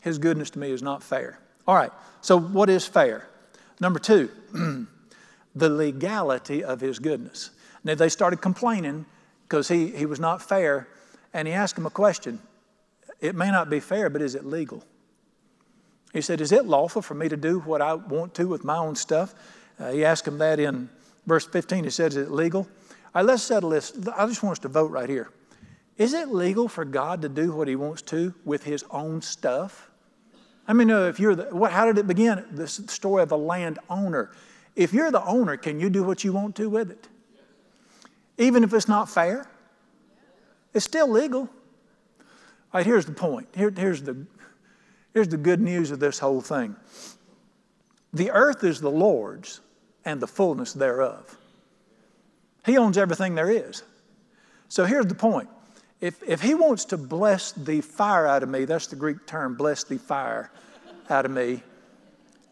His 0.00 0.18
goodness 0.18 0.48
to 0.50 0.58
me 0.58 0.70
is 0.70 0.80
not 0.82 1.02
fair. 1.02 1.38
All 1.66 1.74
right, 1.74 1.90
so 2.22 2.38
what 2.38 2.70
is 2.70 2.86
fair? 2.86 3.28
Number 3.80 3.98
two, 3.98 4.30
the 5.54 5.68
legality 5.68 6.62
of 6.62 6.80
his 6.80 6.98
goodness. 6.98 7.50
Now 7.82 7.94
they 7.94 8.08
started 8.08 8.40
complaining 8.40 9.06
because 9.48 9.68
he, 9.68 9.88
he 9.88 10.06
was 10.06 10.20
not 10.20 10.42
fair, 10.42 10.86
and 11.32 11.48
he 11.48 11.54
asked 11.54 11.76
him 11.76 11.86
a 11.86 11.90
question. 11.90 12.40
It 13.20 13.34
may 13.34 13.50
not 13.50 13.68
be 13.68 13.80
fair, 13.80 14.10
but 14.10 14.22
is 14.22 14.34
it 14.34 14.44
legal? 14.44 14.84
He 16.12 16.20
said, 16.20 16.40
Is 16.40 16.52
it 16.52 16.66
lawful 16.66 17.02
for 17.02 17.14
me 17.14 17.28
to 17.28 17.36
do 17.36 17.60
what 17.60 17.80
I 17.80 17.94
want 17.94 18.34
to 18.34 18.48
with 18.48 18.64
my 18.64 18.76
own 18.76 18.96
stuff? 18.96 19.34
Uh, 19.78 19.92
he 19.92 20.04
asked 20.04 20.26
him 20.26 20.38
that 20.38 20.60
in 20.60 20.88
verse 21.26 21.46
15. 21.46 21.84
He 21.84 21.90
says, 21.90 22.16
Is 22.16 22.28
it 22.28 22.32
legal? 22.32 22.68
All 23.14 23.22
right, 23.22 23.24
let's 23.24 23.42
settle 23.42 23.70
this. 23.70 23.92
I 24.16 24.26
just 24.26 24.42
want 24.42 24.52
us 24.52 24.58
to 24.60 24.68
vote 24.68 24.90
right 24.90 25.08
here. 25.08 25.30
Is 25.96 26.14
it 26.14 26.28
legal 26.28 26.68
for 26.68 26.84
God 26.84 27.22
to 27.22 27.28
do 27.28 27.52
what 27.52 27.68
He 27.68 27.76
wants 27.76 28.02
to 28.02 28.34
with 28.44 28.64
His 28.64 28.84
own 28.90 29.20
stuff? 29.20 29.89
I 30.70 30.72
mean, 30.72 30.88
if 30.88 31.18
you're 31.18 31.34
the, 31.34 31.46
what, 31.46 31.72
how 31.72 31.84
did 31.84 31.98
it 31.98 32.06
begin? 32.06 32.44
The 32.52 32.68
story 32.68 33.24
of 33.24 33.28
the 33.28 33.36
landowner. 33.36 34.30
If 34.76 34.92
you're 34.92 35.10
the 35.10 35.24
owner, 35.24 35.56
can 35.56 35.80
you 35.80 35.90
do 35.90 36.04
what 36.04 36.22
you 36.22 36.32
want 36.32 36.54
to 36.56 36.70
with 36.70 36.92
it? 36.92 37.08
Even 38.38 38.62
if 38.62 38.72
it's 38.72 38.86
not 38.86 39.10
fair? 39.10 39.50
It's 40.72 40.84
still 40.84 41.08
legal. 41.08 41.40
All 41.40 41.48
right, 42.72 42.86
here's 42.86 43.04
the 43.04 43.10
point. 43.10 43.48
Here, 43.52 43.72
here's, 43.76 44.02
the, 44.02 44.24
here's 45.12 45.26
the 45.26 45.36
good 45.36 45.60
news 45.60 45.90
of 45.90 45.98
this 45.98 46.20
whole 46.20 46.40
thing 46.40 46.76
the 48.12 48.30
earth 48.30 48.62
is 48.62 48.80
the 48.80 48.92
Lord's 48.92 49.60
and 50.04 50.20
the 50.20 50.28
fullness 50.28 50.72
thereof. 50.72 51.36
He 52.64 52.78
owns 52.78 52.96
everything 52.96 53.34
there 53.34 53.50
is. 53.50 53.82
So 54.68 54.84
here's 54.84 55.06
the 55.06 55.16
point. 55.16 55.48
If, 56.00 56.22
if 56.26 56.40
he 56.40 56.54
wants 56.54 56.86
to 56.86 56.96
bless 56.96 57.52
the 57.52 57.80
fire 57.82 58.26
out 58.26 58.42
of 58.42 58.48
me, 58.48 58.64
that's 58.64 58.86
the 58.86 58.96
Greek 58.96 59.26
term, 59.26 59.54
bless 59.54 59.84
the 59.84 59.98
fire 59.98 60.50
out 61.10 61.24
of 61.26 61.30
me, 61.30 61.62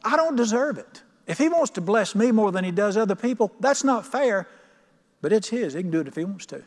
I 0.05 0.17
don't 0.17 0.37
deserve 0.37 0.79
it. 0.79 1.03
If 1.27 1.39
he 1.39 1.49
wants 1.49 1.71
to 1.73 1.81
bless 1.81 2.15
me 2.15 2.33
more 2.33 2.53
than 2.53 2.65
he 2.65 2.71
does 2.71 2.97
other 2.97 3.15
people, 3.15 3.53
that's 3.61 3.85
not 3.85 4.07
fair, 4.07 4.49
but 5.21 5.33
it's 5.33 5.49
his. 5.49 5.75
He 5.75 5.83
can 5.83 5.91
do 5.91 6.01
it 6.01 6.09
if 6.09 6.17
he 6.17 6.25
wants 6.25 6.47
to. 6.47 6.63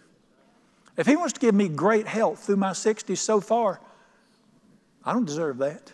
If 0.97 1.07
he 1.07 1.15
wants 1.15 1.33
to 1.33 1.39
give 1.39 1.55
me 1.55 1.67
great 1.67 2.07
health 2.07 2.43
through 2.43 2.57
my 2.57 2.71
60s 2.71 3.17
so 3.17 3.41
far, 3.41 3.79
I 5.03 5.13
don't 5.13 5.25
deserve 5.25 5.57
that. 5.59 5.91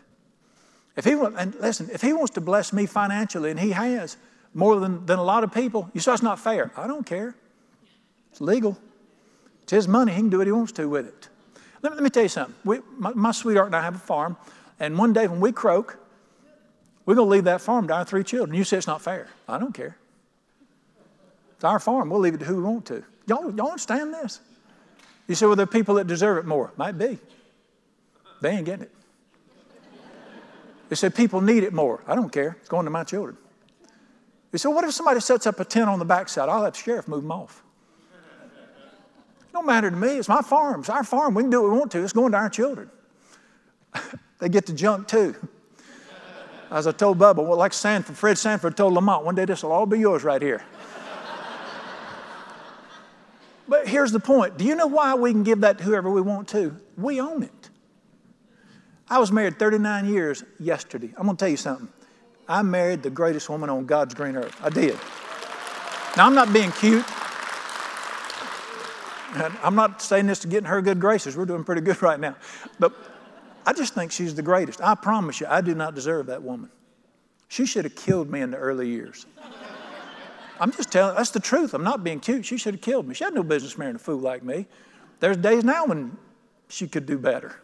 If 0.96 1.06
he 1.06 1.16
want, 1.16 1.36
and 1.38 1.56
listen, 1.56 1.90
if 1.94 2.02
he 2.02 2.12
wants 2.14 2.32
to 2.32 2.42
bless 2.42 2.74
me 2.74 2.88
financially, 2.88 3.52
and 3.52 3.60
he 3.60 3.72
has 3.72 4.18
more 4.54 4.80
than, 4.80 5.06
than 5.06 5.20
a 5.20 5.24
lot 5.24 5.44
of 5.44 5.54
people, 5.54 5.90
you 5.94 6.02
say 6.02 6.14
it's 6.14 6.24
not 6.24 6.40
fair. 6.40 6.72
I 6.76 6.88
don't 6.88 7.06
care. 7.06 7.36
It's 8.32 8.42
legal. 8.42 8.78
It's 9.68 9.74
his 9.74 9.88
money. 9.90 10.14
He 10.14 10.20
can 10.20 10.30
do 10.30 10.38
what 10.38 10.48
he 10.48 10.54
wants 10.54 10.72
to 10.72 10.88
with 10.88 11.08
it. 11.08 11.28
Let 11.82 11.92
me, 11.92 11.96
let 11.98 12.04
me 12.06 12.10
tell 12.10 12.24
you 12.24 12.30
something. 12.30 12.56
We, 12.64 12.80
my, 12.98 13.12
my 13.14 13.32
sweetheart 13.34 13.66
and 13.66 13.76
I 13.76 13.82
have 13.82 13.96
a 13.96 14.00
farm, 14.00 14.38
and 14.80 14.98
one 14.98 15.12
day 15.12 15.28
when 15.28 15.42
we 15.42 15.52
croak, 15.52 15.98
we're 17.06 17.16
going 17.16 17.28
to 17.28 17.32
leave 17.32 17.44
that 17.44 17.60
farm 17.60 17.86
to 17.90 17.94
our 17.94 18.06
three 18.06 18.24
children. 18.24 18.58
You 18.58 18.64
say 18.64 18.78
it's 18.78 18.88
not 18.88 19.02
fair. 19.02 19.28
I 19.46 19.58
don't 19.58 19.74
care. 19.74 19.98
It's 21.56 21.66
our 21.66 21.82
farm. 21.82 22.10
We'll 22.10 22.22
leave 22.22 22.36
it 22.36 22.38
to 22.38 22.46
who 22.46 22.56
we 22.56 22.64
want 22.64 22.86
to. 22.86 23.04
Y'all, 23.26 23.54
y'all 23.54 23.68
understand 23.68 24.14
this? 24.14 24.40
You 25.28 25.36
say, 25.36 25.46
well, 25.46 25.58
there 25.58 25.66
are 25.66 25.68
people 25.68 25.96
that 25.96 26.08
deserve 26.08 26.38
it 26.38 26.46
more. 26.46 26.72
Might 26.78 26.98
be. 26.98 27.20
They 28.40 28.52
ain't 28.52 28.66
getting 28.66 28.84
it. 28.84 28.92
They 30.88 30.96
said 30.96 31.14
people 31.14 31.42
need 31.42 31.64
it 31.64 31.74
more. 31.74 32.02
I 32.08 32.16
don't 32.16 32.32
care. 32.32 32.56
It's 32.62 32.70
going 32.70 32.86
to 32.86 32.92
my 32.92 33.04
children. 33.04 33.36
They 34.52 34.60
said, 34.60 34.70
what 34.70 34.86
if 34.86 34.94
somebody 34.94 35.20
sets 35.20 35.46
up 35.46 35.60
a 35.60 35.66
tent 35.66 35.90
on 35.90 36.00
the 36.00 36.06
backside? 36.06 36.48
I'll 36.48 36.62
let 36.62 36.76
the 36.76 36.80
sheriff 36.80 37.10
move 37.10 37.24
them 37.24 37.34
off. 37.34 37.64
It 39.58 39.62
don't 39.62 39.66
matter 39.66 39.90
to 39.90 39.96
me. 39.96 40.20
It's 40.20 40.30
my 40.30 40.44
farm. 40.44 40.82
It's 40.82 40.90
our 40.90 41.04
farm. 41.04 41.34
We 41.34 41.42
can 41.42 41.50
do 41.50 41.64
what 41.64 41.72
we 41.72 41.80
want 41.80 41.92
to. 41.94 42.04
It's 42.04 42.14
going 42.14 42.32
to 42.34 42.38
our 42.38 42.50
children. 42.50 42.92
they 44.40 44.50
get 44.50 44.68
the 44.68 44.74
junk 44.74 45.08
too. 45.08 45.34
As 46.70 46.86
I 46.86 46.92
told 46.92 47.18
Bubba, 47.18 47.38
well, 47.38 47.58
like 47.58 47.74
Sanford, 47.74 48.16
Fred 48.16 48.38
Sanford 48.38 48.78
told 48.78 48.94
Lamont, 48.94 49.26
one 49.26 49.34
day 49.34 49.46
this 49.46 49.64
will 49.64 49.72
all 49.72 49.88
be 49.88 49.98
yours 49.98 50.24
right 50.24 50.42
here. 50.42 50.64
But 53.68 53.88
here's 53.88 54.12
the 54.12 54.20
point. 54.20 54.58
Do 54.58 54.64
you 54.64 54.76
know 54.76 54.88
why 54.88 55.16
we 55.16 55.32
can 55.32 55.44
give 55.44 55.62
that 55.62 55.80
to 55.80 55.84
whoever 55.84 56.10
we 56.10 56.22
want 56.22 56.48
to? 56.50 56.78
We 56.96 57.20
own 57.20 57.44
it. 57.44 57.70
I 59.10 59.20
was 59.20 59.32
married 59.32 59.58
39 59.60 60.08
years 60.08 60.44
yesterday. 60.60 61.14
I'm 61.18 61.26
going 61.26 61.36
to 61.36 61.40
tell 61.40 61.50
you 61.50 61.58
something. 61.58 61.90
I 62.48 62.62
married 62.62 63.04
the 63.04 63.10
greatest 63.10 63.50
woman 63.50 63.70
on 63.70 63.86
God's 63.86 64.14
green 64.14 64.38
earth. 64.38 64.56
I 64.64 64.70
did. 64.70 64.98
Now, 66.16 66.28
I'm 66.28 66.36
not 66.36 66.54
being 66.54 66.72
cute. 66.72 67.04
I'm 69.64 69.76
not 69.76 70.02
saying 70.02 70.28
this 70.28 70.40
to 70.40 70.48
get 70.48 70.60
in 70.60 70.66
her 70.66 70.82
good 70.82 71.00
graces. 71.00 71.36
We're 71.36 71.46
doing 71.46 71.64
pretty 71.64 71.82
good 71.82 72.02
right 72.02 72.20
now. 72.20 72.36
But 72.80 72.94
I 73.66 73.74
just 73.74 73.94
think 73.94 74.12
she's 74.12 74.36
the 74.36 74.42
greatest. 74.42 74.82
I 74.82 74.96
promise 74.96 75.42
you, 75.42 75.48
I 75.50 75.62
do 75.62 75.76
not 75.76 75.96
deserve 75.96 76.28
that 76.28 76.44
woman. 76.44 76.70
She 77.50 77.66
should 77.66 77.86
have 77.86 77.96
killed 77.96 78.30
me 78.30 78.42
in 78.42 78.52
the 78.52 78.58
early 78.58 78.88
years. 78.88 79.26
I'm 80.60 80.72
just 80.72 80.92
telling, 80.92 81.16
that's 81.16 81.30
the 81.30 81.40
truth. 81.40 81.74
I'm 81.74 81.84
not 81.84 82.04
being 82.04 82.20
cute. 82.20 82.46
She 82.46 82.58
should 82.58 82.76
have 82.76 82.82
killed 82.82 83.08
me. 83.08 83.14
She 83.14 83.24
had 83.24 83.34
no 83.34 83.44
business 83.44 83.78
marrying 83.78 83.96
a 83.96 84.00
fool 84.00 84.18
like 84.18 84.44
me. 84.44 84.66
There's 85.20 85.38
days 85.38 85.64
now 85.64 85.86
when 85.86 86.18
she 86.68 86.88
could 86.88 87.06
do 87.06 87.18
better. 87.18 87.56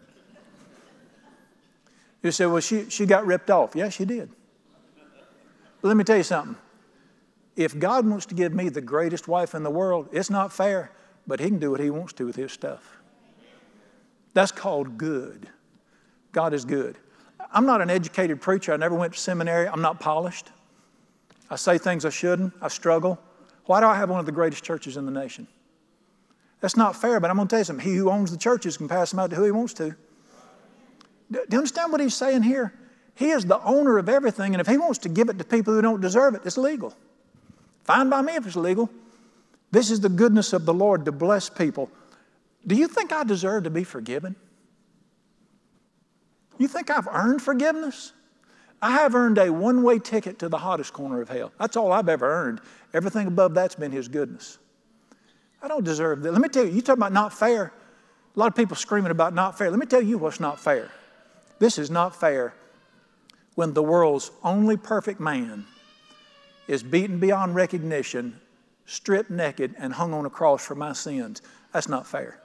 You 2.22 2.32
say, 2.32 2.46
well, 2.46 2.62
she, 2.62 2.90
she 2.90 3.06
got 3.06 3.26
ripped 3.26 3.50
off. 3.50 3.76
Yeah, 3.76 3.90
she 3.90 4.06
did. 4.06 4.30
But 5.82 5.88
let 5.90 5.98
me 5.98 6.04
tell 6.04 6.18
you 6.18 6.24
something. 6.24 6.56
If 7.56 7.78
God 7.78 8.08
wants 8.08 8.26
to 8.28 8.36
give 8.36 8.54
me 8.54 8.70
the 8.70 8.82
greatest 8.82 9.28
wife 9.28 9.54
in 9.54 9.64
the 9.64 9.70
world, 9.70 10.10
it's 10.12 10.30
not 10.30 10.54
fair, 10.54 10.92
but 11.28 11.40
He 11.40 11.48
can 11.48 11.60
do 11.60 11.72
what 11.72 11.80
He 11.80 11.90
wants 11.90 12.14
to 12.14 12.26
with 12.26 12.36
His 12.36 12.52
stuff. 12.52 12.98
That's 14.34 14.52
called 14.52 14.98
good. 14.98 15.48
God 16.32 16.54
is 16.54 16.66
good. 16.66 16.98
I'm 17.52 17.66
not 17.66 17.82
an 17.82 17.90
educated 17.90 18.42
preacher. 18.42 18.74
I 18.74 18.78
never 18.78 18.96
went 18.96 19.14
to 19.14 19.20
seminary. 19.20 19.68
I'm 19.68 19.82
not 19.82 20.00
polished. 20.00 20.50
I 21.50 21.56
say 21.56 21.78
things 21.78 22.04
I 22.06 22.10
shouldn't. 22.10 22.54
I 22.62 22.68
struggle. 22.68 23.20
Why 23.66 23.80
do 23.80 23.86
I 23.86 23.96
have 23.96 24.10
one 24.10 24.20
of 24.20 24.26
the 24.26 24.32
greatest 24.32 24.64
churches 24.64 24.98
in 24.98 25.06
the 25.06 25.12
nation? 25.12 25.48
That's 26.62 26.78
not 26.78 26.96
fair, 26.96 27.20
but 27.20 27.30
I'm 27.30 27.36
going 27.36 27.48
to 27.48 27.52
tell 27.52 27.60
you 27.60 27.66
something. 27.66 27.86
He 27.86 27.96
who 27.96 28.10
owns 28.10 28.32
the 28.32 28.38
churches 28.38 28.78
can 28.78 28.88
pass 28.88 29.12
them 29.12 29.20
out 29.20 29.30
to 29.30 29.36
who 29.36 29.44
he 29.44 29.52
wants 29.52 29.74
to. 29.76 29.96
Do 31.32 31.40
you 31.52 31.58
understand 31.58 31.92
what 31.92 32.02
he's 32.02 32.16
saying 32.16 32.44
here? 32.44 32.74
He 33.16 33.30
is 33.30 33.46
the 33.46 33.62
owner 33.64 33.98
of 33.98 34.10
everything, 34.10 34.54
and 34.54 34.62
if 34.62 34.68
he 34.68 34.78
wants 34.78 35.00
to 35.00 35.10
give 35.10 35.30
it 35.30 35.38
to 35.38 35.44
people 35.44 35.74
who 35.74 35.82
don't 35.82 36.02
deserve 36.02 36.36
it, 36.36 36.42
it's 36.46 36.58
legal. 36.58 36.96
Fine 37.84 38.10
by 38.10 38.22
me 38.22 38.36
if 38.36 38.48
it's 38.48 38.56
legal. 38.56 38.90
This 39.74 39.90
is 39.90 40.02
the 40.02 40.10
goodness 40.10 40.54
of 40.54 40.66
the 40.68 40.74
Lord 40.74 41.06
to 41.06 41.12
bless 41.12 41.50
people. 41.50 41.90
Do 42.68 42.76
you 42.76 42.88
think 42.88 43.12
I 43.12 43.24
deserve 43.24 43.64
to 43.64 43.72
be 43.72 43.84
forgiven? 43.84 44.36
You 46.60 46.68
think 46.68 46.92
I've 46.92 47.08
earned 47.08 47.42
forgiveness? 47.42 48.14
I 48.84 48.92
have 48.92 49.16
earned 49.16 49.40
a 49.40 49.52
one 49.52 49.82
way 49.82 49.98
ticket 49.98 50.38
to 50.40 50.48
the 50.48 50.60
hottest 50.60 50.94
corner 50.94 51.22
of 51.22 51.30
hell. 51.30 51.52
That's 51.60 51.76
all 51.76 51.92
I've 51.92 52.08
ever 52.08 52.32
earned. 52.32 52.62
Everything 52.94 53.26
above 53.26 53.56
that's 53.56 53.74
been 53.74 53.92
His 53.92 54.08
goodness. 54.08 54.60
I 55.60 55.68
don't 55.68 55.84
deserve 55.84 56.22
that. 56.22 56.34
Let 56.34 56.42
me 56.42 56.50
tell 56.50 56.66
you, 56.66 56.72
you 56.72 56.84
talk 56.84 56.98
about 56.98 57.12
not 57.12 57.34
fair. 57.34 57.74
A 58.36 58.40
lot 58.40 58.50
of 58.50 58.56
people 58.56 58.76
screaming 58.76 59.10
about 59.10 59.34
not 59.34 59.58
fair. 59.58 59.72
Let 59.72 59.80
me 59.80 59.88
tell 59.88 60.04
you 60.04 60.20
what's 60.20 60.40
not 60.40 60.60
fair. 60.60 60.92
This 61.58 61.80
is 61.80 61.90
not 61.90 62.16
fair 62.16 62.54
when 63.56 63.74
the 63.74 63.82
world's 63.82 64.30
only 64.44 64.78
perfect 64.78 65.20
man 65.20 65.66
is 66.68 66.84
beaten 66.84 67.18
beyond 67.18 67.56
recognition, 67.56 68.40
stripped 68.86 69.30
naked, 69.30 69.76
and 69.78 69.94
hung 69.94 70.14
on 70.14 70.26
a 70.26 70.30
cross 70.30 70.66
for 70.66 70.76
my 70.76 70.94
sins. 70.94 71.42
That's 71.72 71.90
not 71.90 72.06
fair. 72.06 72.40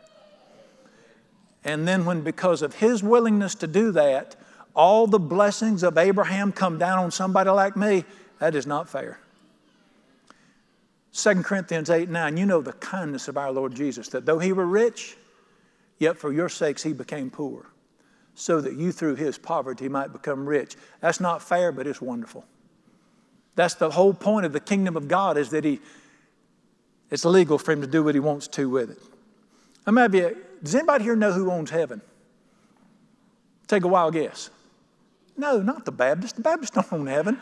And 1.65 1.87
then, 1.87 2.05
when 2.05 2.23
because 2.23 2.63
of 2.63 2.77
his 2.77 3.03
willingness 3.03 3.55
to 3.57 3.67
do 3.67 3.93
that, 3.93 4.37
all 4.75 5.07
the 5.07 5.19
blessings 5.19 5.83
of 5.83 5.99
Abraham 5.99 6.53
come 6.53 6.79
down 6.79 6.99
on 6.99 7.11
somebody 7.11 7.51
like 7.51 7.77
me, 7.77 8.05
that 8.39 8.55
is 8.55 8.67
not 8.67 8.89
fair. 8.89 9.19
2 11.13 11.43
Corinthians 11.43 11.91
8 11.91 12.09
9, 12.09 12.37
you 12.37 12.47
know 12.47 12.61
the 12.61 12.73
kindness 12.75 13.27
of 13.27 13.37
our 13.37 13.51
Lord 13.51 13.75
Jesus, 13.75 14.09
that 14.11 14.25
though 14.25 14.39
he 14.39 14.53
were 14.53 14.67
rich, 14.67 15.17
yet 15.99 16.17
for 16.17 16.33
your 16.33 16.49
sakes 16.49 16.83
he 16.83 16.93
became 16.93 17.29
poor, 17.29 17.67
so 18.35 18.61
that 18.61 18.75
you 18.75 18.93
through 18.93 19.17
his 19.17 19.37
poverty 19.37 19.89
might 19.89 20.13
become 20.13 20.49
rich. 20.49 20.77
That's 21.01 21.19
not 21.19 21.43
fair, 21.43 21.73
but 21.73 21.89
it's 21.89 22.01
wonderful. 22.01 22.45
That's 23.57 23.75
the 23.75 23.91
whole 23.91 24.15
point 24.15 24.47
of 24.47 24.53
the 24.53 24.61
kingdom 24.61 24.97
of 24.97 25.09
God 25.09 25.37
is 25.37 25.51
that 25.51 25.65
he, 25.65 25.81
it's 27.11 27.25
legal 27.25 27.59
for 27.59 27.73
him 27.73 27.81
to 27.81 27.87
do 27.87 28.03
what 28.03 28.15
he 28.15 28.21
wants 28.21 28.49
to 28.49 28.69
with 28.69 28.91
it. 28.91 28.99
I 29.87 29.91
might 29.91 30.09
be, 30.09 30.27
does 30.63 30.75
anybody 30.75 31.05
here 31.05 31.17
know 31.17 31.33
who 31.33 31.51
owns 31.51 31.71
heaven? 31.71 32.03
Take 33.67 33.85
a 33.85 33.89
wild 33.89 34.15
guess. 34.15 34.51
No, 35.37 35.63
not 35.63 35.85
the 35.85 35.93
Baptists. 35.93 36.33
The 36.33 36.43
Baptists 36.43 36.73
don't 36.73 36.93
own 36.93 37.07
heaven. 37.07 37.39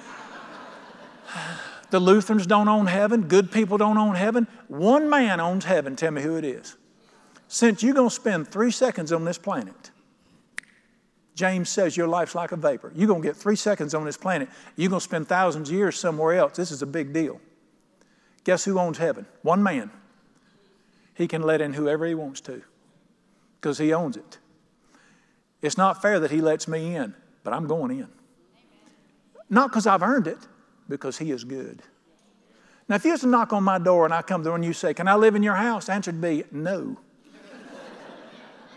The 1.91 2.01
Lutherans 2.01 2.47
don't 2.47 2.69
own 2.69 2.87
heaven. 2.87 3.23
Good 3.23 3.51
people 3.51 3.79
don't 3.79 3.97
own 3.97 4.17
heaven. 4.17 4.47
One 4.69 5.09
man 5.09 5.41
owns 5.41 5.65
heaven. 5.65 5.97
Tell 5.97 6.11
me 6.11 6.21
who 6.23 6.37
it 6.37 6.45
is. 6.45 6.77
Since 7.49 7.83
you're 7.83 7.95
going 7.95 8.09
to 8.09 8.15
spend 8.15 8.49
three 8.49 8.73
seconds 8.73 9.13
on 9.13 9.25
this 9.25 9.39
planet, 9.39 9.91
James 11.35 11.69
says 11.69 11.97
your 11.97 12.09
life's 12.09 12.35
like 12.35 12.53
a 12.53 12.57
vapor. 12.57 12.93
You're 12.95 13.07
going 13.07 13.23
to 13.23 13.29
get 13.29 13.37
three 13.37 13.57
seconds 13.57 13.95
on 13.95 14.05
this 14.05 14.17
planet. 14.17 14.49
You're 14.75 14.91
going 14.91 15.01
to 15.01 15.05
spend 15.05 15.29
thousands 15.29 15.69
of 15.69 15.77
years 15.77 15.99
somewhere 15.99 16.35
else. 16.35 16.57
This 16.57 16.71
is 16.71 16.83
a 16.83 16.87
big 16.87 17.13
deal. 17.13 17.41
Guess 18.47 18.65
who 18.65 18.79
owns 18.79 18.97
heaven? 18.97 19.27
One 19.43 19.63
man. 19.63 19.91
He 21.13 21.29
can 21.29 21.43
let 21.43 21.61
in 21.61 21.75
whoever 21.75 22.07
he 22.07 22.15
wants 22.15 22.41
to 22.43 22.63
because 23.61 23.77
he 23.77 23.93
owns 23.93 24.17
it. 24.17 24.39
It's 25.61 25.77
not 25.77 26.01
fair 26.01 26.19
that 26.21 26.31
he 26.31 26.41
lets 26.41 26.67
me 26.67 26.97
in 26.97 27.15
but 27.47 27.55
I'm 27.55 27.69
going 27.69 27.93
in. 27.93 28.09
Not 29.49 29.71
because 29.71 29.87
I've 29.87 30.03
earned 30.03 30.27
it, 30.27 30.39
because 30.89 31.17
He 31.17 31.31
is 31.31 31.45
good. 31.45 31.81
Now, 32.89 32.97
if 32.97 33.05
you 33.05 33.13
was 33.13 33.21
to 33.21 33.29
knock 33.29 33.53
on 33.53 33.63
my 33.63 33.79
door 33.79 34.05
and 34.05 34.13
I 34.13 34.23
come 34.23 34.43
there 34.43 34.53
and 34.53 34.65
you 34.65 34.73
say, 34.73 34.93
Can 34.93 35.07
I 35.07 35.15
live 35.15 35.37
in 35.37 35.45
your 35.45 35.55
house? 35.55 35.87
The 35.87 35.93
answer 35.93 36.11
would 36.11 36.21
be 36.21 36.43
no. 36.51 36.97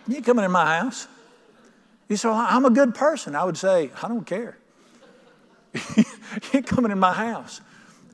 you 0.07 0.21
coming 0.21 0.45
in 0.45 0.51
my 0.51 0.77
house. 0.77 1.07
You 2.07 2.15
say, 2.15 2.27
well, 2.27 2.45
I'm 2.47 2.65
a 2.65 2.69
good 2.69 2.93
person. 2.93 3.35
I 3.35 3.43
would 3.43 3.57
say, 3.57 3.89
I 4.03 4.07
don't 4.07 4.25
care. 4.25 4.59
you 5.97 6.03
ain't 6.53 6.67
coming 6.67 6.91
in 6.91 6.99
my 6.99 7.13
house. 7.13 7.59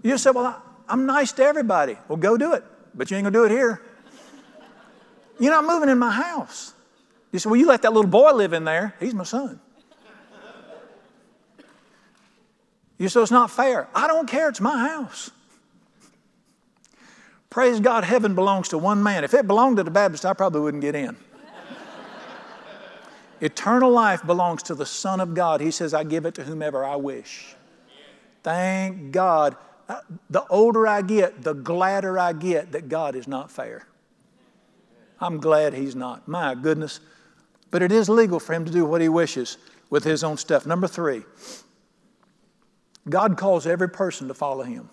You 0.04 0.18
say, 0.18 0.32
well, 0.32 0.64
I'm 0.88 1.06
nice 1.06 1.32
to 1.34 1.44
everybody. 1.44 1.98
Well, 2.08 2.18
go 2.18 2.38
do 2.38 2.54
it, 2.54 2.64
but 2.94 3.10
you 3.10 3.18
ain't 3.18 3.26
gonna 3.26 3.34
do 3.34 3.46
it 3.46 3.52
here. 3.52 3.82
You're 5.40 5.52
not 5.52 5.66
moving 5.66 5.90
in 5.90 5.98
my 5.98 6.12
house. 6.12 6.74
You 7.32 7.40
say, 7.40 7.50
well, 7.50 7.60
you 7.60 7.68
let 7.68 7.82
that 7.82 7.92
little 7.94 8.10
boy 8.10 8.32
live 8.32 8.54
in 8.54 8.64
there. 8.64 8.96
He's 9.00 9.14
my 9.14 9.26
son. 9.26 9.60
You 12.98 13.10
say, 13.10 13.22
it's 13.22 13.32
not 13.32 13.52
fair. 13.52 13.90
I 13.94 14.08
don't 14.08 14.28
care. 14.28 14.48
It's 14.48 14.62
my 14.62 14.88
house. 14.88 15.32
Praise 17.50 17.80
God, 17.80 18.04
heaven 18.04 18.36
belongs 18.36 18.70
to 18.70 18.78
one 18.78 19.02
man. 19.04 19.24
If 19.24 19.34
it 19.34 19.48
belonged 19.48 19.78
to 19.78 19.84
the 19.84 19.92
Baptist, 19.92 20.26
I 20.26 20.34
probably 20.34 20.62
wouldn't 20.62 20.82
get 20.82 20.96
in. 20.96 21.18
Eternal 23.42 23.92
life 23.92 24.26
belongs 24.26 24.64
to 24.64 24.76
the 24.76 24.86
Son 24.86 25.20
of 25.20 25.34
God. 25.34 25.62
He 25.62 25.72
says, 25.72 25.94
I 25.94 26.04
give 26.04 26.26
it 26.26 26.36
to 26.36 26.44
whomever 26.44 26.86
I 26.86 26.96
wish. 26.96 27.56
Thank 28.44 29.12
God. 29.12 29.58
The 30.30 30.46
older 30.50 30.88
I 30.88 31.02
get, 31.02 31.44
the 31.44 31.54
gladder 31.54 32.18
I 32.18 32.34
get 32.34 32.72
that 32.72 32.90
God 32.90 33.16
is 33.16 33.28
not 33.28 33.52
fair. 33.52 33.88
I'm 35.20 35.38
glad 35.38 35.74
He's 35.74 35.96
not. 35.96 36.28
My 36.28 36.56
goodness. 36.56 37.00
But 37.72 37.82
it 37.82 37.92
is 37.92 38.10
legal 38.10 38.40
for 38.40 38.54
Him 38.54 38.66
to 38.66 38.72
do 38.72 38.86
what 38.86 39.02
He 39.02 39.10
wishes 39.10 39.58
with 39.90 40.04
His 40.04 40.24
own 40.24 40.38
stuff. 40.38 40.66
Number 40.66 40.88
three, 40.88 41.24
God 43.08 43.38
calls 43.38 43.68
every 43.68 43.90
person 43.90 44.28
to 44.28 44.34
follow 44.34 44.64
Him. 44.64 44.90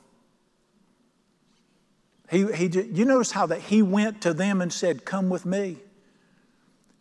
He, 2.31 2.51
he, 2.53 2.67
you 2.67 3.05
notice 3.05 3.33
how 3.33 3.47
that 3.47 3.61
He 3.61 3.83
went 3.83 4.23
to 4.23 4.35
them 4.35 4.61
and 4.61 4.73
said, 4.73 5.05
Come 5.05 5.29
with 5.29 5.45
me. 5.45 5.79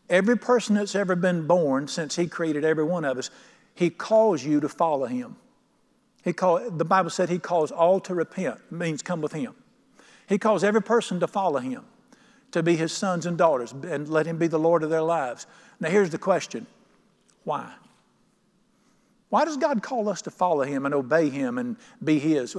Every 0.09 0.37
person 0.37 0.75
that's 0.75 0.95
ever 0.95 1.15
been 1.15 1.47
born 1.47 1.87
since 1.87 2.15
He 2.15 2.27
created 2.27 2.65
every 2.65 2.83
one 2.83 3.05
of 3.05 3.17
us, 3.17 3.29
He 3.75 3.89
calls 3.89 4.43
you 4.43 4.59
to 4.59 4.69
follow 4.69 5.05
Him. 5.05 5.35
He 6.23 6.33
call, 6.33 6.69
the 6.69 6.85
Bible 6.85 7.09
said 7.09 7.29
He 7.29 7.39
calls 7.39 7.71
all 7.71 7.99
to 8.01 8.13
repent, 8.13 8.71
means 8.71 9.01
come 9.01 9.21
with 9.21 9.33
Him. 9.33 9.53
He 10.27 10.37
calls 10.37 10.63
every 10.63 10.81
person 10.81 11.19
to 11.19 11.27
follow 11.27 11.59
Him, 11.59 11.83
to 12.51 12.61
be 12.61 12.75
His 12.75 12.91
sons 12.91 13.25
and 13.25 13.37
daughters, 13.37 13.71
and 13.71 14.07
let 14.07 14.25
Him 14.25 14.37
be 14.37 14.47
the 14.47 14.59
Lord 14.59 14.83
of 14.83 14.89
their 14.89 15.01
lives. 15.01 15.47
Now, 15.79 15.89
here's 15.89 16.11
the 16.11 16.17
question 16.17 16.67
why? 17.43 17.73
Why 19.29 19.45
does 19.45 19.57
God 19.57 19.81
call 19.81 20.09
us 20.09 20.21
to 20.23 20.31
follow 20.31 20.63
Him 20.63 20.85
and 20.85 20.93
obey 20.93 21.29
Him 21.29 21.57
and 21.57 21.75
be 22.03 22.19
His? 22.19 22.55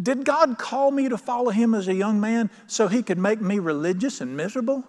Did 0.00 0.24
God 0.24 0.58
call 0.58 0.90
me 0.90 1.08
to 1.08 1.18
follow 1.18 1.50
Him 1.50 1.74
as 1.74 1.88
a 1.88 1.94
young 1.94 2.20
man 2.20 2.50
so 2.66 2.88
He 2.88 3.02
could 3.02 3.18
make 3.18 3.40
me 3.40 3.58
religious 3.58 4.20
and 4.20 4.36
miserable? 4.36 4.84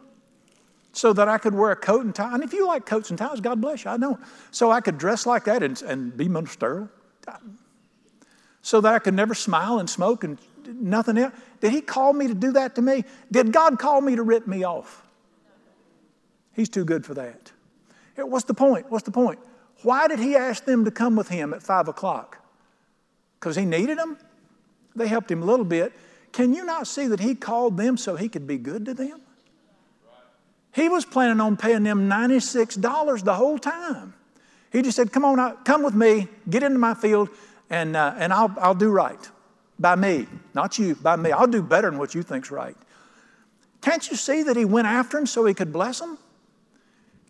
so 0.93 1.13
that 1.13 1.27
I 1.29 1.37
could 1.37 1.53
wear 1.53 1.69
a 1.69 1.75
coat 1.75 2.05
and 2.05 2.15
tie. 2.15 2.33
And 2.33 2.43
if 2.43 2.53
you 2.53 2.65
like 2.65 2.87
coats 2.87 3.11
and 3.11 3.19
ties, 3.19 3.39
God 3.39 3.61
bless 3.61 3.85
you, 3.85 3.91
I 3.91 3.97
don't. 3.97 4.19
So 4.49 4.71
I 4.71 4.81
could 4.81 4.97
dress 4.97 5.27
like 5.27 5.43
that 5.43 5.61
and, 5.61 5.79
and 5.83 6.17
be 6.17 6.27
ministerial. 6.27 6.89
So 8.61 8.81
that 8.81 8.93
I 8.93 8.99
could 8.99 9.13
never 9.13 9.33
smile 9.33 9.79
and 9.79 9.89
smoke 9.89 10.23
and 10.23 10.37
nothing 10.65 11.17
else. 11.17 11.33
Did 11.61 11.71
He 11.71 11.81
call 11.81 12.13
me 12.13 12.27
to 12.27 12.33
do 12.33 12.51
that 12.53 12.75
to 12.75 12.81
me? 12.81 13.05
Did 13.31 13.51
God 13.51 13.79
call 13.79 14.01
me 14.01 14.15
to 14.15 14.23
rip 14.23 14.47
me 14.47 14.63
off? 14.63 15.03
He's 16.53 16.69
too 16.69 16.85
good 16.85 17.05
for 17.05 17.13
that. 17.13 17.51
What's 18.15 18.45
the 18.45 18.53
point? 18.53 18.89
What's 18.89 19.05
the 19.05 19.11
point? 19.11 19.39
Why 19.83 20.07
did 20.07 20.19
He 20.19 20.35
ask 20.35 20.65
them 20.65 20.85
to 20.85 20.91
come 20.91 21.15
with 21.15 21.29
Him 21.29 21.53
at 21.53 21.61
five 21.61 21.87
o'clock? 21.87 22.39
Because 23.39 23.55
He 23.55 23.63
needed 23.63 23.97
them? 23.97 24.17
They 24.95 25.07
helped 25.07 25.29
Him 25.29 25.43
a 25.43 25.45
little 25.45 25.65
bit. 25.65 25.93
Can 26.31 26.53
you 26.53 26.65
not 26.65 26.87
see 26.87 27.07
that 27.07 27.19
He 27.19 27.35
called 27.35 27.77
them 27.77 27.95
so 27.95 28.15
He 28.15 28.27
could 28.27 28.47
be 28.47 28.57
good 28.57 28.85
to 28.85 28.93
them? 28.93 29.21
He 30.73 30.89
was 30.89 31.05
planning 31.05 31.39
on 31.39 31.57
paying 31.57 31.83
them 31.83 32.09
$96 32.09 33.23
the 33.23 33.33
whole 33.33 33.57
time. 33.57 34.13
He 34.71 34.81
just 34.81 34.95
said, 34.95 35.11
Come 35.11 35.25
on, 35.25 35.39
out, 35.39 35.65
come 35.65 35.83
with 35.83 35.95
me, 35.95 36.27
get 36.49 36.63
into 36.63 36.79
my 36.79 36.93
field, 36.93 37.29
and, 37.69 37.95
uh, 37.95 38.15
and 38.17 38.33
I'll, 38.33 38.53
I'll 38.59 38.75
do 38.75 38.89
right 38.89 39.29
by 39.79 39.95
me. 39.95 40.27
Not 40.53 40.77
you, 40.79 40.95
by 40.95 41.15
me. 41.15 41.31
I'll 41.31 41.47
do 41.47 41.61
better 41.61 41.89
than 41.89 41.99
what 41.99 42.15
you 42.15 42.23
think's 42.23 42.51
right. 42.51 42.75
Can't 43.81 44.09
you 44.09 44.15
see 44.15 44.43
that 44.43 44.57
he 44.57 44.65
went 44.65 44.87
after 44.87 45.17
him 45.17 45.25
so 45.25 45.45
he 45.45 45.53
could 45.53 45.71
bless 45.71 46.01
him? 46.01 46.17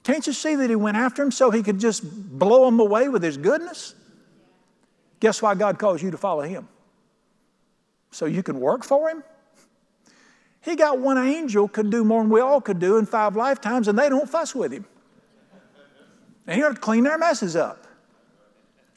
Can't 0.04 0.26
you 0.26 0.34
see 0.34 0.56
that 0.56 0.70
he 0.70 0.76
went 0.76 0.96
after 0.96 1.22
him 1.22 1.32
so 1.32 1.52
he 1.52 1.62
could 1.62 1.80
just 1.80 2.04
blow 2.40 2.68
him 2.68 2.80
away 2.80 3.10
with 3.10 3.22
his 3.22 3.38
goodness? 3.38 3.94
Guess 5.20 5.42
why 5.42 5.56
God 5.56 5.78
calls 5.80 6.02
you 6.02 6.12
to 6.12 6.18
follow 6.18 6.44
him? 6.44 6.68
So 8.12 8.26
you 8.26 8.42
can 8.42 8.60
work 8.60 8.84
for 8.84 9.10
him? 9.10 9.24
He 10.62 10.76
got 10.76 11.00
one 11.00 11.18
angel 11.18 11.68
could 11.68 11.90
do 11.90 12.04
more 12.04 12.22
than 12.22 12.30
we 12.30 12.40
all 12.40 12.62
could 12.62 12.80
do 12.80 12.98
in 12.98 13.06
five 13.06 13.36
lifetimes, 13.36 13.88
and 13.88 13.98
they 13.98 14.10
don't 14.10 14.30
fuss 14.30 14.56
with 14.56 14.72
him. 14.72 14.86
And 16.48 16.56
he 16.56 16.64
ought 16.64 16.76
to 16.76 16.82
clean 16.82 17.04
their 17.04 17.18
messes 17.18 17.56
up. 17.56 17.86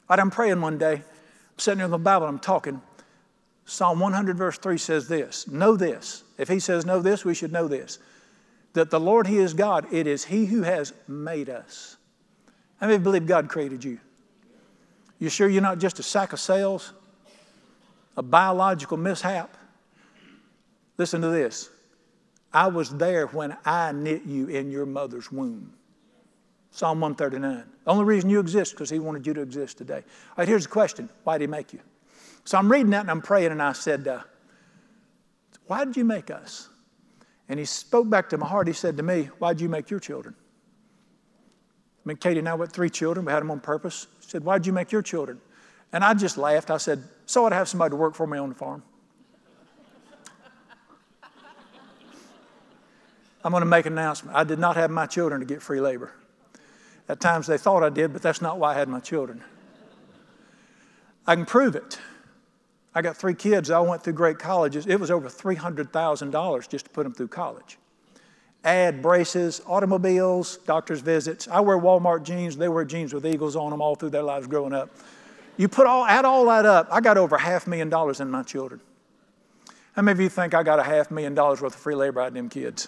Right, 0.09 0.19
I'm 0.19 0.31
praying 0.31 0.61
one 0.61 0.77
day, 0.77 0.95
I'm 0.95 1.59
sitting 1.59 1.77
there 1.77 1.85
in 1.85 1.91
the 1.91 1.97
Bible, 1.97 2.27
I'm 2.27 2.39
talking. 2.39 2.81
Psalm 3.65 3.99
100, 3.99 4.37
verse 4.37 4.57
3 4.57 4.77
says 4.77 5.07
this 5.07 5.47
Know 5.47 5.75
this. 5.75 6.23
If 6.37 6.47
he 6.49 6.59
says 6.59 6.85
know 6.85 7.01
this, 7.01 7.23
we 7.23 7.33
should 7.33 7.51
know 7.51 7.67
this. 7.67 7.99
That 8.73 8.89
the 8.89 8.99
Lord, 8.99 9.27
He 9.27 9.37
is 9.37 9.53
God. 9.53 9.85
It 9.91 10.07
is 10.07 10.23
He 10.23 10.45
who 10.45 10.63
has 10.63 10.93
made 11.07 11.49
us. 11.49 11.97
How 12.79 12.87
many 12.87 12.99
believe 12.99 13.27
God 13.27 13.49
created 13.49 13.83
you? 13.83 13.99
You 15.19 15.29
sure 15.29 15.47
you're 15.47 15.61
not 15.61 15.77
just 15.77 15.99
a 15.99 16.03
sack 16.03 16.33
of 16.33 16.39
cells? 16.39 16.93
A 18.17 18.23
biological 18.23 18.97
mishap? 18.97 19.55
Listen 20.97 21.21
to 21.21 21.29
this. 21.29 21.69
I 22.53 22.67
was 22.67 22.89
there 22.89 23.27
when 23.27 23.55
I 23.65 23.91
knit 23.91 24.23
you 24.25 24.47
in 24.47 24.71
your 24.71 24.85
mother's 24.85 25.31
womb. 25.31 25.73
Psalm 26.71 27.01
139. 27.01 27.63
The 27.83 27.91
only 27.91 28.05
reason 28.05 28.29
you 28.29 28.39
exist 28.39 28.71
because 28.71 28.89
he 28.89 28.99
wanted 28.99 29.27
you 29.27 29.33
to 29.33 29.41
exist 29.41 29.77
today. 29.77 29.97
All 29.97 30.35
right, 30.37 30.47
here's 30.47 30.63
the 30.63 30.71
question 30.71 31.09
Why 31.23 31.37
did 31.37 31.43
he 31.43 31.47
make 31.47 31.73
you? 31.73 31.79
So 32.45 32.57
I'm 32.57 32.71
reading 32.71 32.91
that 32.91 33.01
and 33.01 33.11
I'm 33.11 33.21
praying, 33.21 33.51
and 33.51 33.61
I 33.61 33.73
said, 33.73 34.07
uh, 34.07 34.21
Why 35.67 35.85
did 35.85 35.97
you 35.97 36.05
make 36.05 36.31
us? 36.31 36.69
And 37.49 37.59
he 37.59 37.65
spoke 37.65 38.09
back 38.09 38.29
to 38.29 38.37
my 38.37 38.47
heart. 38.47 38.67
He 38.67 38.73
said 38.73 38.97
to 38.97 39.03
me, 39.03 39.29
Why 39.37 39.53
did 39.53 39.61
you 39.61 39.69
make 39.69 39.89
your 39.89 39.99
children? 39.99 40.33
I 42.03 42.07
mean, 42.07 42.17
Katie 42.17 42.39
and 42.39 42.49
I 42.49 42.55
went 42.55 42.71
three 42.71 42.89
children. 42.89 43.25
We 43.25 43.31
had 43.31 43.41
them 43.41 43.51
on 43.51 43.59
purpose. 43.59 44.07
He 44.21 44.29
said, 44.29 44.43
Why 44.43 44.57
did 44.57 44.65
you 44.65 44.73
make 44.73 44.91
your 44.91 45.01
children? 45.01 45.41
And 45.93 46.03
I 46.03 46.13
just 46.13 46.37
laughed. 46.37 46.71
I 46.71 46.77
said, 46.77 47.03
So 47.25 47.45
I'd 47.45 47.53
have 47.53 47.67
somebody 47.67 47.91
to 47.91 47.97
work 47.97 48.15
for 48.15 48.25
me 48.25 48.37
on 48.37 48.49
the 48.49 48.55
farm. 48.55 48.81
I'm 53.43 53.51
going 53.51 53.61
to 53.61 53.65
make 53.65 53.87
an 53.87 53.93
announcement. 53.93 54.37
I 54.37 54.43
did 54.43 54.59
not 54.59 54.75
have 54.75 54.91
my 54.91 55.07
children 55.07 55.41
to 55.41 55.47
get 55.47 55.61
free 55.61 55.81
labor. 55.81 56.13
At 57.11 57.19
times 57.19 57.45
they 57.45 57.57
thought 57.57 57.83
I 57.83 57.89
did, 57.89 58.13
but 58.13 58.21
that's 58.21 58.41
not 58.41 58.57
why 58.57 58.71
I 58.71 58.75
had 58.75 58.87
my 58.87 59.01
children. 59.01 59.43
I 61.27 61.35
can 61.35 61.45
prove 61.45 61.75
it. 61.75 61.99
I 62.95 63.01
got 63.01 63.17
three 63.17 63.33
kids. 63.33 63.69
I 63.69 63.81
went 63.81 64.01
through 64.01 64.13
great 64.13 64.39
colleges. 64.39 64.87
It 64.87 64.97
was 64.97 65.11
over 65.11 65.27
$300,000 65.27 66.69
just 66.69 66.85
to 66.85 66.91
put 66.91 67.03
them 67.03 67.13
through 67.13 67.27
college. 67.27 67.77
Add 68.63 69.01
braces, 69.01 69.61
automobiles, 69.67 70.59
doctor's 70.65 71.01
visits. 71.01 71.49
I 71.49 71.59
wear 71.59 71.77
Walmart 71.77 72.23
jeans. 72.23 72.55
They 72.55 72.69
wear 72.69 72.85
jeans 72.85 73.13
with 73.13 73.25
eagles 73.25 73.57
on 73.57 73.71
them 73.71 73.81
all 73.81 73.95
through 73.95 74.11
their 74.11 74.23
lives 74.23 74.47
growing 74.47 74.71
up. 74.71 74.95
You 75.57 75.67
put 75.67 75.87
all, 75.87 76.05
add 76.05 76.23
all 76.23 76.45
that 76.45 76.65
up, 76.65 76.87
I 76.89 77.01
got 77.01 77.17
over 77.17 77.37
half 77.37 77.67
million 77.67 77.89
dollars 77.89 78.21
in 78.21 78.31
my 78.31 78.43
children. 78.43 78.79
How 79.97 80.01
many 80.01 80.13
of 80.13 80.21
you 80.21 80.29
think 80.29 80.53
I 80.53 80.63
got 80.63 80.79
a 80.79 80.83
half 80.83 81.11
million 81.11 81.35
dollars 81.35 81.61
worth 81.61 81.75
of 81.75 81.81
free 81.81 81.93
labor 81.93 82.21
out 82.21 82.29
of 82.29 82.33
them 82.35 82.47
kids? 82.47 82.87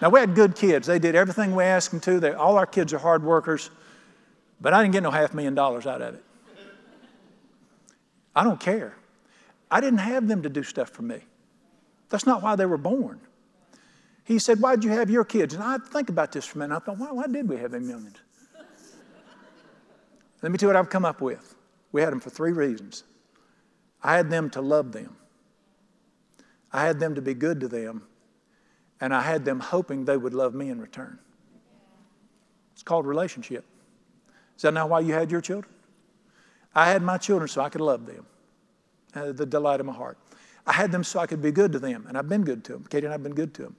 Now, 0.00 0.10
we 0.10 0.20
had 0.20 0.34
good 0.34 0.54
kids. 0.54 0.86
They 0.86 0.98
did 0.98 1.14
everything 1.14 1.54
we 1.54 1.64
asked 1.64 1.90
them 1.90 2.00
to. 2.00 2.20
They, 2.20 2.32
all 2.32 2.56
our 2.56 2.66
kids 2.66 2.92
are 2.92 2.98
hard 2.98 3.24
workers, 3.24 3.70
but 4.60 4.72
I 4.72 4.82
didn't 4.82 4.92
get 4.92 5.02
no 5.02 5.10
half 5.10 5.34
million 5.34 5.54
dollars 5.54 5.86
out 5.86 6.02
of 6.02 6.14
it. 6.14 6.24
I 8.34 8.44
don't 8.44 8.60
care. 8.60 8.94
I 9.70 9.80
didn't 9.80 9.98
have 9.98 10.28
them 10.28 10.42
to 10.42 10.48
do 10.48 10.62
stuff 10.62 10.90
for 10.90 11.02
me. 11.02 11.20
That's 12.08 12.26
not 12.26 12.42
why 12.42 12.56
they 12.56 12.66
were 12.66 12.78
born. 12.78 13.20
He 14.24 14.38
said, 14.38 14.60
Why'd 14.60 14.84
you 14.84 14.90
have 14.90 15.10
your 15.10 15.24
kids? 15.24 15.54
And 15.54 15.62
I 15.62 15.78
think 15.78 16.08
about 16.08 16.32
this 16.32 16.44
for 16.44 16.58
a 16.58 16.60
minute. 16.60 16.76
I 16.76 16.78
thought, 16.78 16.98
Why, 16.98 17.10
why 17.10 17.26
did 17.26 17.48
we 17.48 17.56
have 17.56 17.70
them 17.70 17.88
youngins? 17.88 18.16
Let 20.42 20.52
me 20.52 20.58
tell 20.58 20.68
you 20.68 20.74
what 20.74 20.78
I've 20.78 20.90
come 20.90 21.04
up 21.04 21.20
with. 21.20 21.56
We 21.90 22.00
had 22.00 22.12
them 22.12 22.20
for 22.20 22.30
three 22.30 22.52
reasons. 22.52 23.04
I 24.02 24.16
had 24.16 24.30
them 24.30 24.50
to 24.50 24.60
love 24.60 24.92
them, 24.92 25.16
I 26.72 26.84
had 26.84 27.00
them 27.00 27.14
to 27.14 27.22
be 27.22 27.34
good 27.34 27.60
to 27.60 27.68
them, 27.68 28.04
and 29.00 29.14
I 29.14 29.22
had 29.22 29.44
them 29.44 29.60
hoping 29.60 30.04
they 30.04 30.16
would 30.16 30.34
love 30.34 30.54
me 30.54 30.70
in 30.70 30.80
return. 30.80 31.18
It's 32.72 32.82
called 32.82 33.06
relationship. 33.06 33.64
Is 34.56 34.62
that 34.62 34.74
not 34.74 34.88
why 34.88 35.00
you 35.00 35.14
had 35.14 35.30
your 35.30 35.40
children? 35.40 35.72
I 36.74 36.90
had 36.90 37.02
my 37.02 37.18
children 37.18 37.48
so 37.48 37.60
I 37.60 37.68
could 37.68 37.80
love 37.80 38.06
them, 38.06 38.26
uh, 39.14 39.32
the 39.32 39.46
delight 39.46 39.80
of 39.80 39.86
my 39.86 39.92
heart. 39.92 40.18
I 40.66 40.72
had 40.72 40.92
them 40.92 41.02
so 41.02 41.18
I 41.18 41.26
could 41.26 41.40
be 41.40 41.50
good 41.50 41.72
to 41.72 41.78
them, 41.78 42.04
and 42.08 42.18
I've 42.18 42.28
been 42.28 42.44
good 42.44 42.62
to 42.64 42.72
them. 42.74 42.84
Katie 42.88 43.06
and 43.06 43.12
I 43.12 43.14
have 43.14 43.22
been 43.22 43.34
good 43.34 43.54
to 43.54 43.62
them. 43.62 43.76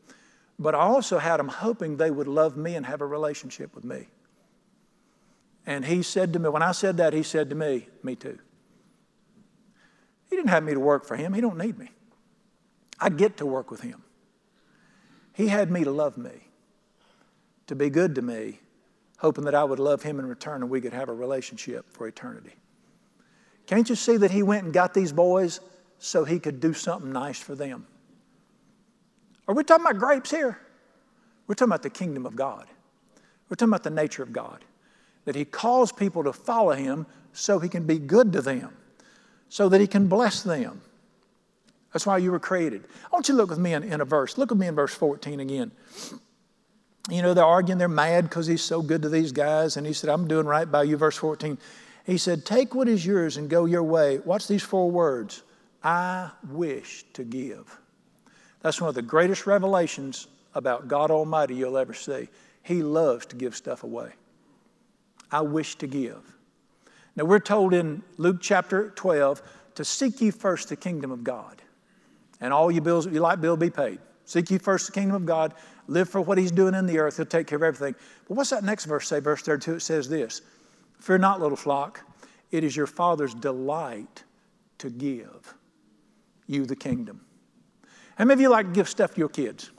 But 0.57 0.75
I 0.75 0.79
also 0.79 1.19
had 1.19 1.37
them 1.37 1.47
hoping 1.47 1.97
they 1.97 2.11
would 2.11 2.27
love 2.27 2.57
me 2.57 2.75
and 2.75 2.85
have 2.85 3.01
a 3.01 3.05
relationship 3.05 3.75
with 3.75 3.85
me. 3.85 4.07
And 5.65 5.85
he 5.85 6.01
said 6.01 6.33
to 6.33 6.39
me, 6.39 6.49
when 6.49 6.63
I 6.63 6.71
said 6.71 6.97
that, 6.97 7.13
he 7.13 7.23
said 7.23 7.49
to 7.51 7.55
me, 7.55 7.87
me 8.03 8.15
too. 8.15 8.39
He 10.29 10.35
didn't 10.35 10.49
have 10.49 10.63
me 10.63 10.73
to 10.73 10.79
work 10.79 11.05
for 11.05 11.15
him. 11.15 11.33
He 11.33 11.41
don't 11.41 11.57
need 11.57 11.77
me. 11.77 11.89
I 12.99 13.09
get 13.09 13.37
to 13.37 13.45
work 13.45 13.71
with 13.71 13.81
him. 13.81 14.03
He 15.39 15.47
had 15.47 15.71
me 15.71 15.85
to 15.85 15.91
love 15.91 16.17
me, 16.17 16.49
to 17.67 17.73
be 17.73 17.89
good 17.89 18.15
to 18.15 18.21
me, 18.21 18.59
hoping 19.19 19.45
that 19.45 19.55
I 19.55 19.63
would 19.63 19.79
love 19.79 20.03
him 20.03 20.19
in 20.19 20.25
return 20.25 20.63
and 20.63 20.69
we 20.69 20.81
could 20.81 20.91
have 20.91 21.07
a 21.07 21.13
relationship 21.13 21.89
for 21.93 22.09
eternity. 22.09 22.57
Can't 23.65 23.87
you 23.87 23.95
see 23.95 24.17
that 24.17 24.31
he 24.31 24.43
went 24.43 24.65
and 24.65 24.73
got 24.73 24.93
these 24.93 25.13
boys 25.13 25.61
so 25.97 26.25
he 26.25 26.39
could 26.39 26.59
do 26.59 26.73
something 26.73 27.13
nice 27.13 27.39
for 27.39 27.55
them? 27.55 27.87
Are 29.47 29.55
we 29.55 29.63
talking 29.63 29.85
about 29.85 29.97
grapes 29.97 30.29
here? 30.29 30.59
We're 31.47 31.55
talking 31.55 31.71
about 31.71 31.83
the 31.83 31.89
kingdom 31.89 32.25
of 32.25 32.35
God. 32.35 32.67
We're 33.47 33.55
talking 33.55 33.71
about 33.71 33.83
the 33.83 33.91
nature 33.91 34.23
of 34.23 34.33
God. 34.33 34.65
That 35.23 35.35
he 35.35 35.45
calls 35.45 35.93
people 35.93 36.21
to 36.25 36.33
follow 36.33 36.73
him 36.73 37.05
so 37.31 37.59
he 37.59 37.69
can 37.69 37.85
be 37.85 37.97
good 37.97 38.33
to 38.33 38.41
them, 38.41 38.75
so 39.47 39.69
that 39.69 39.79
he 39.79 39.87
can 39.87 40.09
bless 40.09 40.43
them. 40.43 40.81
That's 41.93 42.05
why 42.05 42.17
you 42.17 42.31
were 42.31 42.39
created. 42.39 42.85
I 43.05 43.07
want 43.11 43.27
you 43.27 43.33
to 43.33 43.37
look 43.37 43.49
with 43.49 43.59
me 43.59 43.73
in, 43.73 43.83
in 43.83 44.01
a 44.01 44.05
verse. 44.05 44.37
Look 44.37 44.51
with 44.51 44.59
me 44.59 44.67
in 44.67 44.75
verse 44.75 44.93
14 44.93 45.39
again. 45.39 45.71
You 47.09 47.21
know, 47.21 47.33
they're 47.33 47.45
arguing, 47.45 47.79
they're 47.79 47.87
mad 47.87 48.25
because 48.25 48.45
he's 48.45 48.61
so 48.61 48.81
good 48.81 49.01
to 49.01 49.09
these 49.09 49.31
guys. 49.31 49.77
And 49.77 49.87
he 49.87 49.93
said, 49.93 50.09
I'm 50.09 50.27
doing 50.27 50.45
right 50.45 50.69
by 50.69 50.83
you. 50.83 50.97
Verse 50.97 51.17
14. 51.17 51.57
He 52.05 52.17
said, 52.17 52.45
Take 52.45 52.75
what 52.75 52.87
is 52.87 53.05
yours 53.05 53.37
and 53.37 53.49
go 53.49 53.65
your 53.65 53.83
way. 53.83 54.19
Watch 54.19 54.47
these 54.47 54.63
four 54.63 54.89
words 54.91 55.43
I 55.83 56.31
wish 56.49 57.05
to 57.13 57.23
give. 57.23 57.79
That's 58.61 58.81
one 58.81 58.89
of 58.89 58.95
the 58.95 59.01
greatest 59.01 59.47
revelations 59.47 60.27
about 60.53 60.87
God 60.87 61.11
Almighty 61.11 61.55
you'll 61.55 61.77
ever 61.77 61.93
see. 61.93 62.27
He 62.63 62.83
loves 62.83 63.25
to 63.27 63.35
give 63.35 63.55
stuff 63.55 63.83
away. 63.83 64.11
I 65.31 65.41
wish 65.41 65.75
to 65.77 65.87
give. 65.87 66.35
Now, 67.15 67.25
we're 67.25 67.39
told 67.39 67.73
in 67.73 68.03
Luke 68.17 68.37
chapter 68.41 68.89
12 68.91 69.41
to 69.75 69.85
seek 69.85 70.21
ye 70.21 70.31
first 70.31 70.69
the 70.69 70.75
kingdom 70.75 71.11
of 71.11 71.23
God, 71.23 71.61
and 72.41 72.53
all 72.53 72.71
your 72.71 72.81
bills, 72.81 73.05
your 73.07 73.21
light 73.21 73.41
bill 73.41 73.57
be 73.57 73.69
paid. 73.69 73.99
Seek 74.25 74.51
ye 74.51 74.57
first 74.57 74.87
the 74.87 74.91
kingdom 74.91 75.15
of 75.15 75.25
God, 75.25 75.53
live 75.87 76.07
for 76.09 76.21
what 76.21 76.37
He's 76.37 76.51
doing 76.51 76.73
in 76.73 76.85
the 76.85 76.99
earth, 76.99 77.17
He'll 77.17 77.25
take 77.25 77.47
care 77.47 77.57
of 77.57 77.63
everything. 77.63 77.95
But 78.27 78.37
what's 78.37 78.51
that 78.51 78.63
next 78.63 78.85
verse 78.85 79.07
say? 79.07 79.19
Verse 79.19 79.41
32, 79.41 79.75
it 79.75 79.79
says 79.81 80.07
this 80.07 80.41
Fear 80.99 81.19
not, 81.19 81.39
little 81.39 81.57
flock, 81.57 82.01
it 82.51 82.63
is 82.63 82.75
your 82.75 82.87
Father's 82.87 83.33
delight 83.33 84.23
to 84.79 84.89
give 84.89 85.53
you 86.47 86.65
the 86.65 86.75
kingdom. 86.75 87.21
How 88.17 88.25
many 88.25 88.33
of 88.33 88.41
you 88.41 88.49
like 88.49 88.67
to 88.67 88.73
give 88.73 88.89
stuff 88.89 89.13
to 89.13 89.19
your 89.19 89.29
kids? 89.29 89.71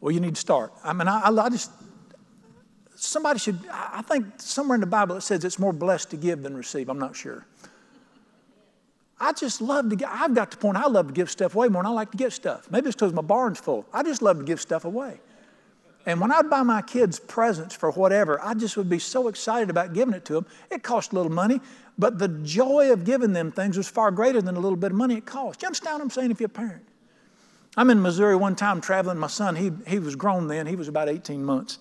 Well, 0.00 0.12
you 0.12 0.20
need 0.20 0.34
to 0.34 0.40
start. 0.40 0.72
I 0.84 0.92
mean, 0.92 1.08
I, 1.08 1.28
I 1.28 1.48
just, 1.48 1.70
somebody 2.94 3.38
should, 3.38 3.58
I 3.70 4.02
think 4.02 4.26
somewhere 4.36 4.74
in 4.74 4.80
the 4.80 4.86
Bible 4.86 5.16
it 5.16 5.22
says 5.22 5.44
it's 5.44 5.58
more 5.58 5.72
blessed 5.72 6.10
to 6.10 6.16
give 6.16 6.42
than 6.42 6.56
receive. 6.56 6.88
I'm 6.88 6.98
not 6.98 7.16
sure. 7.16 7.46
I 9.18 9.32
just 9.32 9.62
love 9.62 9.88
to 9.90 9.96
get, 9.96 10.08
I've 10.10 10.34
got 10.34 10.50
the 10.50 10.56
point 10.58 10.76
I 10.76 10.86
love 10.86 11.08
to 11.08 11.12
give 11.12 11.30
stuff 11.30 11.54
away 11.54 11.68
more 11.68 11.82
than 11.82 11.90
I 11.90 11.94
like 11.94 12.10
to 12.10 12.16
get 12.16 12.32
stuff. 12.32 12.70
Maybe 12.70 12.88
it's 12.88 12.96
because 12.96 13.12
my 13.12 13.22
barn's 13.22 13.58
full. 13.58 13.86
I 13.92 14.02
just 14.02 14.20
love 14.20 14.38
to 14.38 14.44
give 14.44 14.60
stuff 14.60 14.84
away. 14.84 15.18
And 16.04 16.20
when 16.20 16.30
I'd 16.30 16.48
buy 16.48 16.62
my 16.62 16.82
kids 16.82 17.18
presents 17.18 17.74
for 17.74 17.90
whatever, 17.90 18.40
I 18.42 18.54
just 18.54 18.76
would 18.76 18.88
be 18.88 19.00
so 19.00 19.26
excited 19.26 19.70
about 19.70 19.92
giving 19.92 20.14
it 20.14 20.24
to 20.26 20.34
them. 20.34 20.46
It 20.70 20.82
cost 20.82 21.12
a 21.12 21.16
little 21.16 21.32
money, 21.32 21.60
but 21.98 22.18
the 22.18 22.28
joy 22.28 22.92
of 22.92 23.04
giving 23.04 23.32
them 23.32 23.50
things 23.50 23.76
was 23.76 23.88
far 23.88 24.12
greater 24.12 24.40
than 24.40 24.54
a 24.54 24.60
little 24.60 24.76
bit 24.76 24.92
of 24.92 24.96
money 24.96 25.16
it 25.16 25.24
cost. 25.24 25.62
You 25.62 25.66
understand 25.66 25.94
what 25.94 26.02
I'm 26.02 26.10
saying 26.10 26.30
if 26.30 26.38
you're 26.38 26.46
a 26.46 26.50
parent? 26.50 26.86
I'm 27.76 27.90
in 27.90 28.00
Missouri 28.00 28.36
one 28.36 28.54
time 28.54 28.80
traveling. 28.80 29.18
My 29.18 29.26
son, 29.26 29.56
he, 29.56 29.72
he 29.86 29.98
was 29.98 30.14
grown 30.14 30.46
then, 30.46 30.66
he 30.66 30.76
was 30.76 30.88
about 30.88 31.08
18 31.08 31.44
months. 31.44 31.78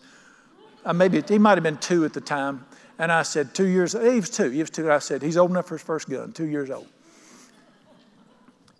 Uh, 0.83 0.93
maybe 0.93 1.21
he 1.27 1.37
might 1.37 1.57
have 1.57 1.63
been 1.63 1.77
two 1.77 2.03
at 2.05 2.13
the 2.13 2.21
time. 2.21 2.65
And 2.97 3.11
I 3.11 3.23
said, 3.23 3.53
two 3.53 3.65
years, 3.65 3.91
he 3.91 4.19
was 4.19 4.29
two, 4.29 4.49
he 4.49 4.59
was 4.59 4.69
two. 4.69 4.91
I 4.91 4.99
said, 4.99 5.21
he's 5.21 5.37
old 5.37 5.51
enough 5.51 5.67
for 5.67 5.75
his 5.75 5.83
first 5.83 6.09
gun, 6.09 6.31
two 6.31 6.45
years 6.45 6.69
old. 6.69 6.87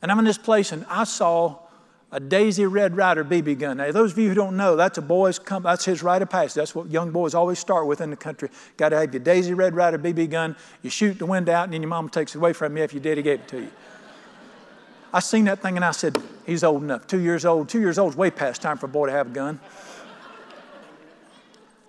And 0.05 0.11
I'm 0.11 0.19
in 0.19 0.25
this 0.25 0.37
place 0.37 0.71
and 0.71 0.85
I 0.87 1.03
saw 1.03 1.55
a 2.11 2.19
Daisy 2.19 2.67
Red 2.67 2.95
Ryder 2.95 3.25
BB 3.25 3.57
gun. 3.57 3.77
Now, 3.77 3.91
those 3.91 4.11
of 4.11 4.19
you 4.19 4.29
who 4.29 4.35
don't 4.35 4.55
know, 4.55 4.75
that's 4.75 4.99
a 4.99 5.01
boy's 5.01 5.39
come, 5.39 5.63
that's 5.63 5.83
his 5.83 6.03
rite 6.03 6.21
of 6.21 6.29
passage. 6.29 6.53
That's 6.53 6.75
what 6.75 6.91
young 6.91 7.09
boys 7.09 7.33
always 7.33 7.57
start 7.57 7.87
with 7.87 8.01
in 8.01 8.11
the 8.11 8.15
country. 8.15 8.49
Got 8.77 8.89
to 8.89 8.99
have 8.99 9.11
your 9.11 9.23
Daisy 9.23 9.55
Red 9.55 9.73
Ryder 9.73 9.97
BB 9.97 10.29
gun. 10.29 10.55
You 10.83 10.91
shoot 10.91 11.17
the 11.17 11.25
wind 11.25 11.49
out, 11.49 11.63
and 11.63 11.73
then 11.73 11.81
your 11.81 11.89
mom 11.89 12.09
takes 12.09 12.35
it 12.35 12.37
away 12.37 12.53
from 12.53 12.77
you 12.77 12.83
if 12.83 12.93
your 12.93 13.01
daddy 13.01 13.23
gave 13.23 13.39
it 13.39 13.47
to 13.47 13.61
you. 13.61 13.71
I 15.11 15.21
seen 15.21 15.45
that 15.45 15.63
thing 15.63 15.75
and 15.75 15.83
I 15.83 15.89
said, 15.89 16.15
he's 16.45 16.63
old 16.63 16.83
enough. 16.83 17.07
Two 17.07 17.19
years 17.19 17.43
old. 17.43 17.67
Two 17.67 17.79
years 17.79 17.97
old 17.97 18.13
is 18.13 18.15
way 18.15 18.29
past 18.29 18.61
time 18.61 18.77
for 18.77 18.85
a 18.85 18.89
boy 18.89 19.07
to 19.07 19.11
have 19.11 19.31
a 19.31 19.31
gun. 19.31 19.59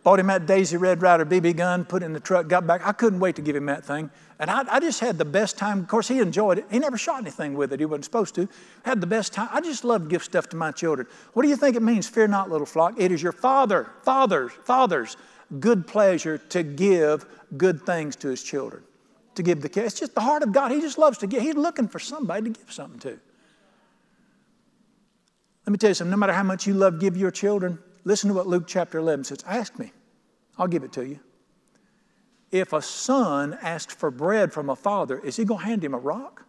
Bought 0.07 0.21
him 0.21 0.29
that 0.29 0.47
Daisy 0.47 0.77
Red 0.77 1.03
Ryder 1.03 1.27
BB 1.27 1.57
gun, 1.57 1.85
put 1.85 2.05
it 2.05 2.07
in 2.07 2.13
the 2.13 2.21
truck, 2.21 2.47
got 2.47 2.65
back. 2.65 2.81
I 2.87 2.93
couldn't 2.93 3.19
wait 3.19 3.35
to 3.35 3.43
give 3.43 3.57
him 3.57 3.67
that 3.67 3.85
thing. 3.85 4.09
And 4.39 4.49
I, 4.49 4.63
I, 4.71 4.79
just 4.79 5.01
had 5.01 5.19
the 5.19 5.25
best 5.25 5.59
time. 5.59 5.81
Of 5.81 5.89
course, 5.89 6.07
he 6.07 6.21
enjoyed 6.21 6.59
it. 6.59 6.67
He 6.71 6.79
never 6.79 6.97
shot 6.97 7.19
anything 7.19 7.55
with 7.55 7.73
it. 7.73 7.81
He 7.81 7.87
wasn't 7.87 8.05
supposed 8.05 8.33
to. 8.37 8.49
Had 8.85 9.01
the 9.01 9.07
best 9.09 9.33
time. 9.33 9.49
I 9.51 9.61
just 9.61 9.85
love 9.85 10.03
to 10.05 10.09
give 10.09 10.23
stuff 10.23 10.49
to 10.51 10.57
my 10.57 10.71
children. 10.71 11.09
What 11.33 11.43
do 11.43 11.49
you 11.49 11.57
think 11.57 11.75
it 11.75 11.83
means? 11.83 12.09
Fear 12.09 12.29
not, 12.29 12.49
little 12.49 12.69
flock. 12.69 12.95
It 12.97 13.11
is 13.11 13.21
your 13.21 13.33
father, 13.33 13.91
father's, 14.05 14.53
father's 14.53 15.17
good 15.59 15.89
pleasure 15.89 16.39
to 16.39 16.63
give 16.63 17.27
good 17.57 17.85
things 17.85 18.15
to 18.15 18.29
his 18.29 18.45
children. 18.45 18.85
To 19.35 19.43
give 19.43 19.61
the 19.61 19.69
kids. 19.69 19.87
It's 19.87 19.99
just 19.99 20.15
the 20.15 20.21
heart 20.21 20.45
of 20.45 20.53
God. 20.53 20.71
He 20.71 20.81
just 20.81 20.99
loves 20.99 21.19
to 21.19 21.27
give. 21.27 21.43
He's 21.43 21.57
looking 21.57 21.89
for 21.89 21.99
somebody 21.99 22.53
to 22.53 22.61
give 22.61 22.73
something 22.73 23.01
to. 23.01 23.19
Let 25.67 25.73
me 25.73 25.79
tell 25.79 25.91
you 25.91 25.95
something. 25.95 26.13
No 26.13 26.17
matter 26.17 26.33
how 26.33 26.45
much 26.45 26.65
you 26.65 26.75
love 26.75 27.01
give 27.01 27.17
your 27.17 27.33
children, 27.33 27.81
listen 28.05 28.29
to 28.29 28.35
what 28.35 28.47
Luke 28.47 28.69
chapter 28.69 28.99
11 28.99 29.25
says. 29.25 29.43
Ask 29.49 29.81
me. 29.81 29.91
I'll 30.59 30.69
give 30.69 30.85
it 30.85 30.93
to 30.93 31.07
you 31.07 31.21
if 32.51 32.73
a 32.73 32.83
son 32.83 33.59
asks 33.61 33.95
for 33.95 34.11
bread 34.11 34.53
from 34.53 34.71
a 34.71 34.77
father, 34.77 35.19
is 35.19 35.37
he 35.37 35.45
going 35.45 35.61
to 35.61 35.67
hand 35.67 35.85
him 35.85 35.95
a 35.95 35.99
rock? 35.99 36.45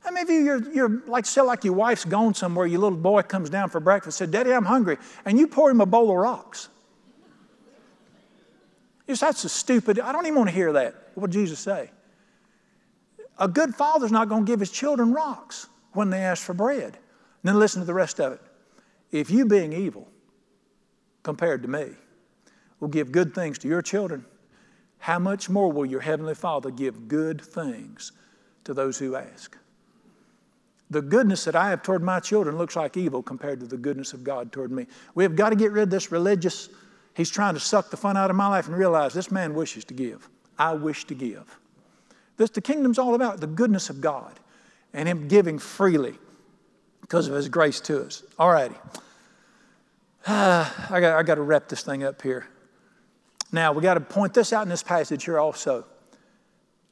How 0.00 0.10
many 0.10 0.22
of 0.22 0.30
you, 0.30 0.44
you're, 0.44 0.72
you're 0.72 1.02
like, 1.06 1.26
say, 1.26 1.40
like 1.40 1.64
your 1.64 1.74
wife's 1.74 2.04
gone 2.04 2.34
somewhere, 2.34 2.66
your 2.66 2.80
little 2.80 2.98
boy 2.98 3.22
comes 3.22 3.50
down 3.50 3.70
for 3.70 3.80
breakfast, 3.80 4.18
said, 4.18 4.30
Daddy, 4.30 4.52
I'm 4.52 4.64
hungry, 4.64 4.98
and 5.24 5.38
you 5.38 5.46
pour 5.46 5.70
him 5.70 5.80
a 5.80 5.86
bowl 5.86 6.10
of 6.10 6.16
rocks. 6.16 6.68
Yes, 9.06 9.20
that's 9.20 9.44
a 9.44 9.48
stupid, 9.48 10.00
I 10.00 10.12
don't 10.12 10.26
even 10.26 10.36
want 10.36 10.48
to 10.48 10.54
hear 10.54 10.72
that. 10.74 11.10
What 11.14 11.30
did 11.30 11.38
Jesus 11.40 11.58
say? 11.58 11.90
A 13.38 13.48
good 13.48 13.74
father's 13.74 14.12
not 14.12 14.28
going 14.28 14.44
to 14.44 14.50
give 14.50 14.60
his 14.60 14.70
children 14.70 15.12
rocks 15.12 15.68
when 15.92 16.10
they 16.10 16.18
ask 16.18 16.44
for 16.44 16.54
bread. 16.54 16.84
And 16.84 16.94
then 17.42 17.58
listen 17.58 17.82
to 17.82 17.86
the 17.86 17.94
rest 17.94 18.20
of 18.20 18.32
it. 18.32 18.40
If 19.12 19.30
you, 19.30 19.46
being 19.46 19.72
evil, 19.72 20.08
compared 21.22 21.62
to 21.62 21.68
me, 21.68 21.90
will 22.80 22.88
give 22.88 23.12
good 23.12 23.34
things 23.34 23.58
to 23.58 23.68
your 23.68 23.82
children, 23.82 24.24
how 24.98 25.18
much 25.18 25.48
more 25.48 25.70
will 25.70 25.86
your 25.86 26.00
Heavenly 26.00 26.34
Father 26.34 26.70
give 26.70 27.08
good 27.08 27.40
things 27.40 28.12
to 28.64 28.74
those 28.74 28.98
who 28.98 29.16
ask? 29.16 29.56
The 30.90 31.02
goodness 31.02 31.44
that 31.44 31.56
I 31.56 31.70
have 31.70 31.82
toward 31.82 32.02
my 32.02 32.20
children 32.20 32.56
looks 32.56 32.76
like 32.76 32.96
evil 32.96 33.22
compared 33.22 33.60
to 33.60 33.66
the 33.66 33.76
goodness 33.76 34.12
of 34.12 34.22
God 34.22 34.52
toward 34.52 34.70
me. 34.70 34.86
We 35.14 35.24
have 35.24 35.34
got 35.34 35.50
to 35.50 35.56
get 35.56 35.72
rid 35.72 35.82
of 35.82 35.90
this 35.90 36.12
religious, 36.12 36.68
he's 37.14 37.30
trying 37.30 37.54
to 37.54 37.60
suck 37.60 37.90
the 37.90 37.96
fun 37.96 38.16
out 38.16 38.30
of 38.30 38.36
my 38.36 38.48
life 38.48 38.68
and 38.68 38.76
realize 38.76 39.12
this 39.12 39.30
man 39.30 39.54
wishes 39.54 39.84
to 39.86 39.94
give. 39.94 40.28
I 40.58 40.74
wish 40.74 41.04
to 41.06 41.14
give. 41.14 41.58
This, 42.36 42.50
the 42.50 42.60
kingdom's 42.60 42.98
all 42.98 43.14
about 43.14 43.40
the 43.40 43.46
goodness 43.46 43.90
of 43.90 44.00
God 44.00 44.38
and 44.92 45.08
him 45.08 45.28
giving 45.28 45.58
freely 45.58 46.14
because 47.00 47.28
of 47.28 47.34
his 47.34 47.48
grace 47.48 47.80
to 47.80 48.04
us. 48.04 48.22
All 48.38 48.50
righty. 48.50 48.74
Ah, 50.26 50.86
I, 50.90 51.00
got, 51.00 51.18
I 51.18 51.22
got 51.22 51.36
to 51.36 51.42
wrap 51.42 51.68
this 51.68 51.82
thing 51.82 52.04
up 52.04 52.22
here. 52.22 52.46
Now, 53.52 53.72
we 53.72 53.82
got 53.82 53.94
to 53.94 54.00
point 54.00 54.34
this 54.34 54.52
out 54.52 54.62
in 54.62 54.68
this 54.68 54.82
passage 54.82 55.24
here 55.24 55.38
also. 55.38 55.84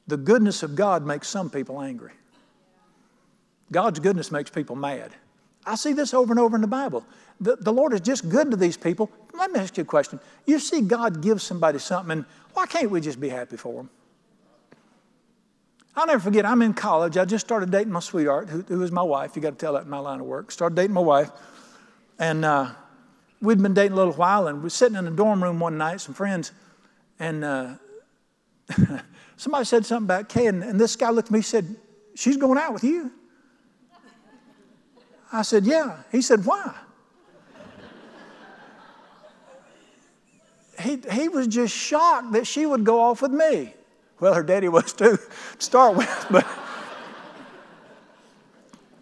The 0.07 0.17
goodness 0.17 0.63
of 0.63 0.75
God 0.77 1.05
makes 1.05 1.29
some 1.29 1.51
people 1.51 1.81
angry. 1.81 2.13
God's 3.73 3.99
goodness 3.99 4.31
makes 4.31 4.51
people 4.51 4.77
mad. 4.77 5.13
I 5.67 5.77
see 5.77 5.93
this 5.93 6.13
over 6.13 6.33
and 6.33 6.39
over 6.39 6.57
in 6.57 6.61
the 6.61 6.69
Bible. 6.69 7.05
The, 7.41 7.57
the 7.57 7.73
Lord 7.73 7.93
is 7.93 8.01
just 8.01 8.29
good 8.29 8.51
to 8.51 8.57
these 8.57 8.77
people. 8.77 9.11
Let 9.33 9.51
me 9.51 9.61
ask 9.61 9.77
you 9.77 9.83
a 9.83 9.87
question. 9.87 10.21
You 10.47 10.59
see 10.59 10.83
God 10.83 11.23
give 11.23 11.41
somebody 11.41 11.79
something, 11.79 12.19
and 12.19 12.25
why 12.53 12.67
can't 12.67 12.91
we 12.91 13.01
just 13.01 13.19
be 13.19 13.31
happy 13.31 13.57
for 13.57 13.75
them? 13.75 13.91
I'll 15.97 16.07
never 16.07 16.21
forget, 16.21 16.45
I'm 16.45 16.61
in 16.63 16.75
college. 16.75 17.17
I 17.17 17.25
just 17.25 17.47
started 17.47 17.71
dating 17.71 17.93
my 17.93 18.01
sweetheart, 18.01 18.49
who, 18.49 18.63
who 18.63 18.83
is 18.83 18.91
my 18.91 19.03
wife. 19.03 19.37
You 19.37 19.43
got 19.43 19.51
to 19.51 19.57
tell 19.57 19.75
that 19.75 19.85
in 19.85 19.91
my 19.91 19.99
line 19.99 20.21
of 20.21 20.27
work. 20.27 20.51
Started 20.51 20.75
dating 20.75 20.95
my 20.95 21.01
wife. 21.01 21.31
And 22.19 22.45
uh, 22.45 22.71
we'd 23.45 23.63
been 23.63 23.75
dating 23.75 23.93
a 23.93 23.97
little 23.97 24.15
while, 24.15 24.49
and 24.49 24.59
we 24.59 24.65
were 24.65 24.71
sitting 24.71 24.97
in 24.97 25.05
the 25.05 25.11
dorm 25.11 25.43
room 25.43 25.61
one 25.61 25.79
night, 25.79 26.01
some 26.01 26.15
friends, 26.15 26.53
and 27.19 27.45
uh, 27.45 27.75
somebody 29.37 29.65
said 29.65 29.87
something 29.87 30.07
about 30.07 30.29
Kay, 30.29 30.47
and, 30.47 30.65
and 30.65 30.81
this 30.81 30.97
guy 30.97 31.11
looked 31.11 31.29
at 31.29 31.33
me 31.33 31.39
and 31.39 31.47
said, 31.47 31.77
She's 32.17 32.37
going 32.37 32.59
out 32.59 32.73
with 32.73 32.85
you? 32.85 33.11
I 35.33 35.43
said, 35.43 35.65
Yeah. 35.65 35.99
He 36.11 36.23
said, 36.23 36.45
Why? 36.45 36.75
he, 40.81 41.01
he 41.13 41.29
was 41.29 41.47
just 41.47 41.75
shocked 41.75 42.33
that 42.33 42.47
she 42.47 42.67
would 42.67 42.85
go 42.85 43.01
off 43.01 43.23
with 43.23 43.33
me. 43.33 43.75
Well, 44.21 44.35
her 44.35 44.43
daddy 44.43 44.69
was 44.69 44.93
too, 44.93 45.17
to 45.17 45.21
start 45.59 45.97
with, 45.97 46.27
but. 46.31 46.47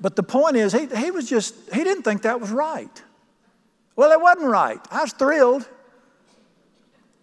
But 0.00 0.16
the 0.16 0.24
point 0.24 0.56
is, 0.56 0.72
he, 0.72 0.86
he 0.86 1.12
was 1.12 1.30
just, 1.30 1.54
he 1.72 1.84
didn't 1.84 2.02
think 2.02 2.22
that 2.22 2.40
was 2.40 2.50
right. 2.50 3.02
Well, 3.96 4.10
it 4.10 4.20
wasn't 4.20 4.46
right. 4.46 4.80
I 4.90 5.02
was 5.02 5.12
thrilled. 5.12 5.68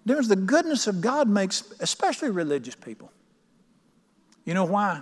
There's 0.05 0.27
the 0.27 0.35
goodness 0.35 0.87
of 0.87 1.01
God 1.01 1.27
makes, 1.27 1.73
especially 1.79 2.29
religious 2.29 2.75
people. 2.75 3.11
You 4.45 4.53
know 4.53 4.65
why? 4.65 5.01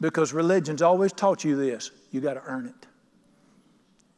Because 0.00 0.32
religion's 0.32 0.82
always 0.82 1.12
taught 1.12 1.44
you 1.44 1.56
this 1.56 1.90
you 2.10 2.20
got 2.20 2.34
to 2.34 2.42
earn 2.44 2.66
it. 2.66 2.86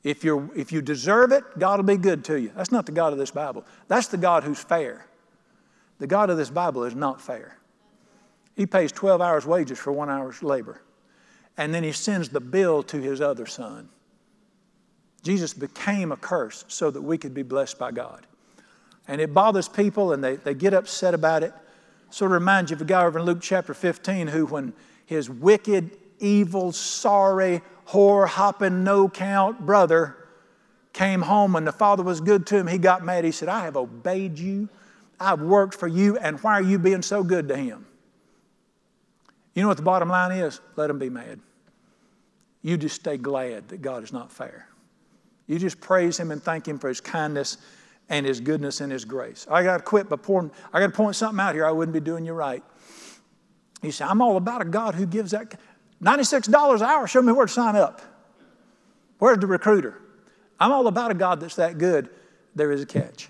If, 0.03 0.23
you're, 0.23 0.49
if 0.55 0.71
you 0.71 0.83
deserve 0.83 1.33
it, 1.33 1.45
God 1.59 1.79
will 1.79 1.85
be 1.85 1.97
good 1.97 2.25
to 2.27 2.41
you. 2.41 2.53
That's 2.55 2.71
not 2.71 2.87
the 2.87 2.93
God 2.93 3.13
of 3.13 3.19
this 3.19 3.31
Bible. 3.31 3.65
That's 3.89 4.07
the 4.07 4.17
God 4.17 4.45
who's 4.45 4.63
fair. 4.63 5.07
The 5.99 6.07
God 6.07 6.31
of 6.31 6.37
this 6.37 6.51
Bible 6.51 6.85
is 6.85 6.95
not 6.95 7.21
fair. 7.21 7.59
He 8.55 8.67
pays 8.67 8.93
12 8.93 9.21
hours' 9.21 9.47
wages 9.47 9.79
for 9.79 9.93
one 9.93 10.09
hour's 10.09 10.43
labor. 10.43 10.81
And 11.57 11.75
then 11.75 11.83
he 11.83 11.93
sends 11.93 12.29
the 12.29 12.41
bill 12.41 12.83
to 12.85 13.01
his 13.01 13.21
other 13.21 13.47
son. 13.47 13.89
Jesus 15.27 15.53
became 15.53 16.13
a 16.13 16.17
curse 16.17 16.65
so 16.69 16.89
that 16.89 17.03
we 17.03 17.19
could 17.19 17.35
be 17.35 17.43
blessed 17.43 17.81
by 17.81 17.91
God. 17.91 18.25
And 19.09 19.21
it 19.21 19.35
bothers 19.35 19.69
people 19.69 20.13
and 20.13 20.23
they, 20.23 20.37
they 20.37 20.55
get 20.55 20.73
upset 20.73 21.15
about 21.15 21.43
it. 21.43 21.53
Sort 22.11 22.31
of 22.31 22.37
reminds 22.37 22.71
you 22.71 22.77
of 22.77 22.83
a 22.83 22.85
guy 22.85 23.05
over 23.05 23.19
in 23.19 23.25
Luke 23.25 23.41
chapter 23.41 23.75
15 23.75 24.29
who, 24.29 24.47
when 24.47 24.73
his 25.05 25.29
wicked, 25.29 25.91
evil, 26.21 26.71
sorry, 26.71 27.61
whore 27.89 28.29
hopping, 28.29 28.85
no 28.85 29.09
count 29.09 29.67
brother 29.67 30.17
came 30.93 31.23
home 31.23 31.55
when 31.55 31.65
the 31.65 31.73
father 31.73 32.05
was 32.05 32.21
good 32.21 32.47
to 32.47 32.57
him, 32.57 32.69
he 32.69 32.79
got 32.79 33.05
mad. 33.05 33.25
He 33.25 33.33
said, 33.33 33.49
I 33.49 33.65
have 33.65 33.77
obeyed 33.77 34.39
you, 34.39 34.69
I've 35.19 35.43
worked 35.43 35.75
for 35.75 35.89
you, 35.89 36.17
and 36.19 36.39
why 36.39 36.53
are 36.53 36.63
you 36.63 36.79
being 36.79 37.03
so 37.03 37.25
good 37.25 37.49
to 37.49 37.57
him? 37.57 37.85
You 39.57 39.63
know 39.63 39.69
what 39.69 39.77
the 39.77 39.83
bottom 39.83 40.09
line 40.09 40.39
is? 40.39 40.61
Let 40.77 40.89
him 40.89 41.01
be 41.01 41.11
mad. 41.11 41.41
You 42.63 42.77
just 42.77 42.95
stay 42.95 43.17
glad 43.17 43.69
that 43.71 43.83
God 43.83 44.05
is 44.05 44.13
not 44.13 44.31
fair. 44.31 44.69
You 45.47 45.59
just 45.59 45.81
praise 45.81 46.19
him 46.19 46.31
and 46.31 46.43
thank 46.43 46.67
him 46.67 46.79
for 46.79 46.89
his 46.89 47.01
kindness 47.01 47.59
and 48.09 48.27
his 48.27 48.41
goodness 48.41 48.81
and 48.81 48.91
his 48.91 49.05
grace. 49.05 49.47
I 49.51 49.63
got 49.63 49.79
to 49.79 49.83
quit 49.83 50.09
by 50.09 50.17
pouring, 50.17 50.51
I 50.73 50.81
got 50.81 50.87
to 50.87 50.93
point 50.93 51.17
something 51.17 51.41
out 51.41 51.55
here. 51.55 51.67
I 51.67 51.71
wouldn't 51.71 51.93
be 51.93 52.01
doing 52.01 52.25
you 52.25 52.33
right. 52.33 52.63
You 53.83 53.93
say, 53.93 54.05
I'm 54.05 54.23
all 54.23 54.37
about 54.37 54.63
a 54.63 54.65
God 54.65 54.95
who 54.95 55.07
gives 55.07 55.33
that 55.33 55.59
$96 56.03 56.77
an 56.77 56.83
hour. 56.83 57.07
Show 57.07 57.23
me 57.23 57.33
where 57.33 57.47
to 57.47 57.53
sign 57.53 57.77
up. 57.77 58.01
Where's 59.19 59.39
the 59.39 59.47
recruiter? 59.47 60.01
I'm 60.59 60.73
all 60.73 60.87
about 60.87 61.11
a 61.11 61.15
God 61.15 61.41
that's 61.41 61.57
that 61.57 61.79
good. 61.79 62.11
There 62.55 62.73
is 62.73 62.83
a 62.83 62.87
catch. 62.87 63.29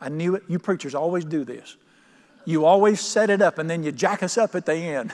I 0.00 0.08
knew 0.08 0.34
it. 0.34 0.44
You 0.48 0.58
preachers 0.58 0.94
always 0.94 1.24
do 1.24 1.44
this. 1.44 1.76
You 2.46 2.64
always 2.64 3.00
set 3.00 3.30
it 3.30 3.42
up 3.42 3.58
and 3.58 3.68
then 3.68 3.82
you 3.82 3.92
jack 3.92 4.22
us 4.22 4.38
up 4.38 4.54
at 4.54 4.64
the 4.64 4.74
end. 4.74 5.12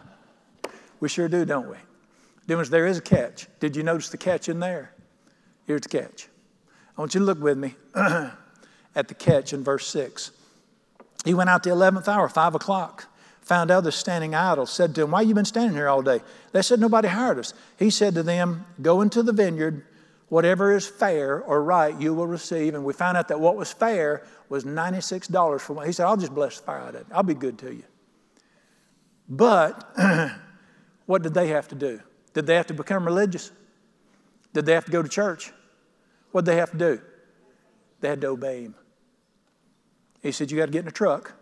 we 1.00 1.08
sure 1.08 1.28
do, 1.28 1.44
don't 1.44 1.68
we? 1.68 1.76
There 2.48 2.86
is 2.86 2.96
a 2.98 3.02
catch. 3.02 3.46
Did 3.60 3.76
you 3.76 3.82
notice 3.82 4.08
the 4.08 4.16
catch 4.16 4.48
in 4.48 4.58
there? 4.58 4.92
Here's 5.66 5.82
the 5.82 5.90
catch. 5.90 6.28
I 6.96 7.00
want 7.00 7.14
you 7.14 7.20
to 7.20 7.26
look 7.26 7.40
with 7.40 7.58
me 7.58 7.74
at 7.94 9.06
the 9.06 9.14
catch 9.14 9.52
in 9.52 9.62
verse 9.62 9.86
6. 9.88 10.32
He 11.26 11.34
went 11.34 11.50
out 11.50 11.62
the 11.62 11.70
11th 11.70 12.08
hour, 12.08 12.26
5 12.26 12.54
o'clock, 12.54 13.04
found 13.42 13.70
others 13.70 13.96
standing 13.96 14.34
idle, 14.34 14.64
said 14.64 14.94
to 14.94 15.02
them, 15.02 15.10
Why 15.10 15.20
you 15.20 15.34
been 15.34 15.44
standing 15.44 15.76
here 15.76 15.88
all 15.88 16.00
day? 16.00 16.20
They 16.52 16.62
said, 16.62 16.80
Nobody 16.80 17.08
hired 17.08 17.38
us. 17.38 17.52
He 17.78 17.90
said 17.90 18.14
to 18.14 18.22
them, 18.22 18.64
Go 18.80 19.02
into 19.02 19.22
the 19.22 19.32
vineyard, 19.32 19.84
whatever 20.30 20.74
is 20.74 20.88
fair 20.88 21.42
or 21.42 21.62
right, 21.62 21.94
you 22.00 22.14
will 22.14 22.26
receive. 22.26 22.74
And 22.74 22.82
we 22.82 22.94
found 22.94 23.18
out 23.18 23.28
that 23.28 23.38
what 23.38 23.56
was 23.56 23.70
fair 23.70 24.26
was 24.48 24.64
$96 24.64 25.60
for 25.60 25.74
one. 25.74 25.86
He 25.86 25.92
said, 25.92 26.06
I'll 26.06 26.16
just 26.16 26.34
bless 26.34 26.58
the 26.58 26.64
fire 26.64 26.78
out 26.78 26.94
of 26.94 27.02
it. 27.02 27.06
I'll 27.12 27.22
be 27.22 27.34
good 27.34 27.58
to 27.58 27.74
you. 27.74 27.84
But 29.28 29.94
what 31.04 31.20
did 31.20 31.34
they 31.34 31.48
have 31.48 31.68
to 31.68 31.74
do? 31.74 32.00
Did 32.38 32.46
they 32.46 32.54
have 32.54 32.68
to 32.68 32.74
become 32.74 33.04
religious? 33.04 33.50
Did 34.52 34.64
they 34.64 34.72
have 34.74 34.84
to 34.84 34.92
go 34.92 35.02
to 35.02 35.08
church? 35.08 35.50
What 36.30 36.44
did 36.44 36.52
they 36.52 36.56
have 36.58 36.70
to 36.70 36.78
do? 36.78 37.00
They 38.00 38.08
had 38.10 38.20
to 38.20 38.28
obey 38.28 38.62
him. 38.62 38.76
He 40.22 40.30
said, 40.30 40.48
You 40.48 40.56
got 40.56 40.66
to 40.66 40.70
get 40.70 40.82
in 40.82 40.86
a 40.86 40.92
truck. 40.92 41.32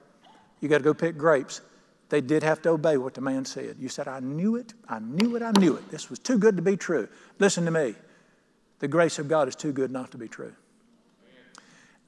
You 0.62 0.70
got 0.70 0.78
to 0.78 0.84
go 0.84 0.94
pick 0.94 1.18
grapes. 1.18 1.60
They 2.08 2.22
did 2.22 2.42
have 2.42 2.62
to 2.62 2.70
obey 2.70 2.96
what 2.96 3.12
the 3.12 3.20
man 3.20 3.44
said. 3.44 3.76
You 3.78 3.90
said, 3.90 4.08
I 4.08 4.20
knew 4.20 4.56
it. 4.56 4.72
I 4.88 5.00
knew 5.00 5.36
it. 5.36 5.42
I 5.42 5.50
knew 5.50 5.76
it. 5.76 5.86
This 5.90 6.08
was 6.08 6.18
too 6.18 6.38
good 6.38 6.56
to 6.56 6.62
be 6.62 6.78
true. 6.78 7.08
Listen 7.38 7.66
to 7.66 7.70
me. 7.70 7.94
The 8.78 8.88
grace 8.88 9.18
of 9.18 9.28
God 9.28 9.48
is 9.48 9.54
too 9.54 9.72
good 9.72 9.90
not 9.90 10.12
to 10.12 10.16
be 10.16 10.28
true. 10.28 10.54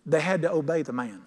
They 0.07 0.23
had 0.23 0.41
to 0.41 0.51
obey 0.51 0.81
the 0.81 0.95
man. 0.95 1.27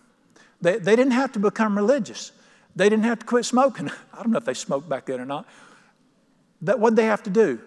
They, 0.61 0.79
they 0.79 0.95
didn't 0.95 1.13
have 1.13 1.31
to 1.33 1.39
become 1.39 1.77
religious. 1.77 2.31
They 2.75 2.89
didn't 2.89 3.05
have 3.05 3.19
to 3.19 3.25
quit 3.27 3.45
smoking. 3.45 3.91
I 4.13 4.23
don't 4.23 4.31
know 4.31 4.39
if 4.39 4.45
they 4.45 4.55
smoked 4.55 4.89
back 4.89 5.05
then 5.05 5.21
or 5.21 5.27
not. 5.27 5.45
But 6.61 6.79
what 6.79 6.95
they 6.95 7.05
have 7.05 7.23
to 7.23 7.29
do? 7.29 7.59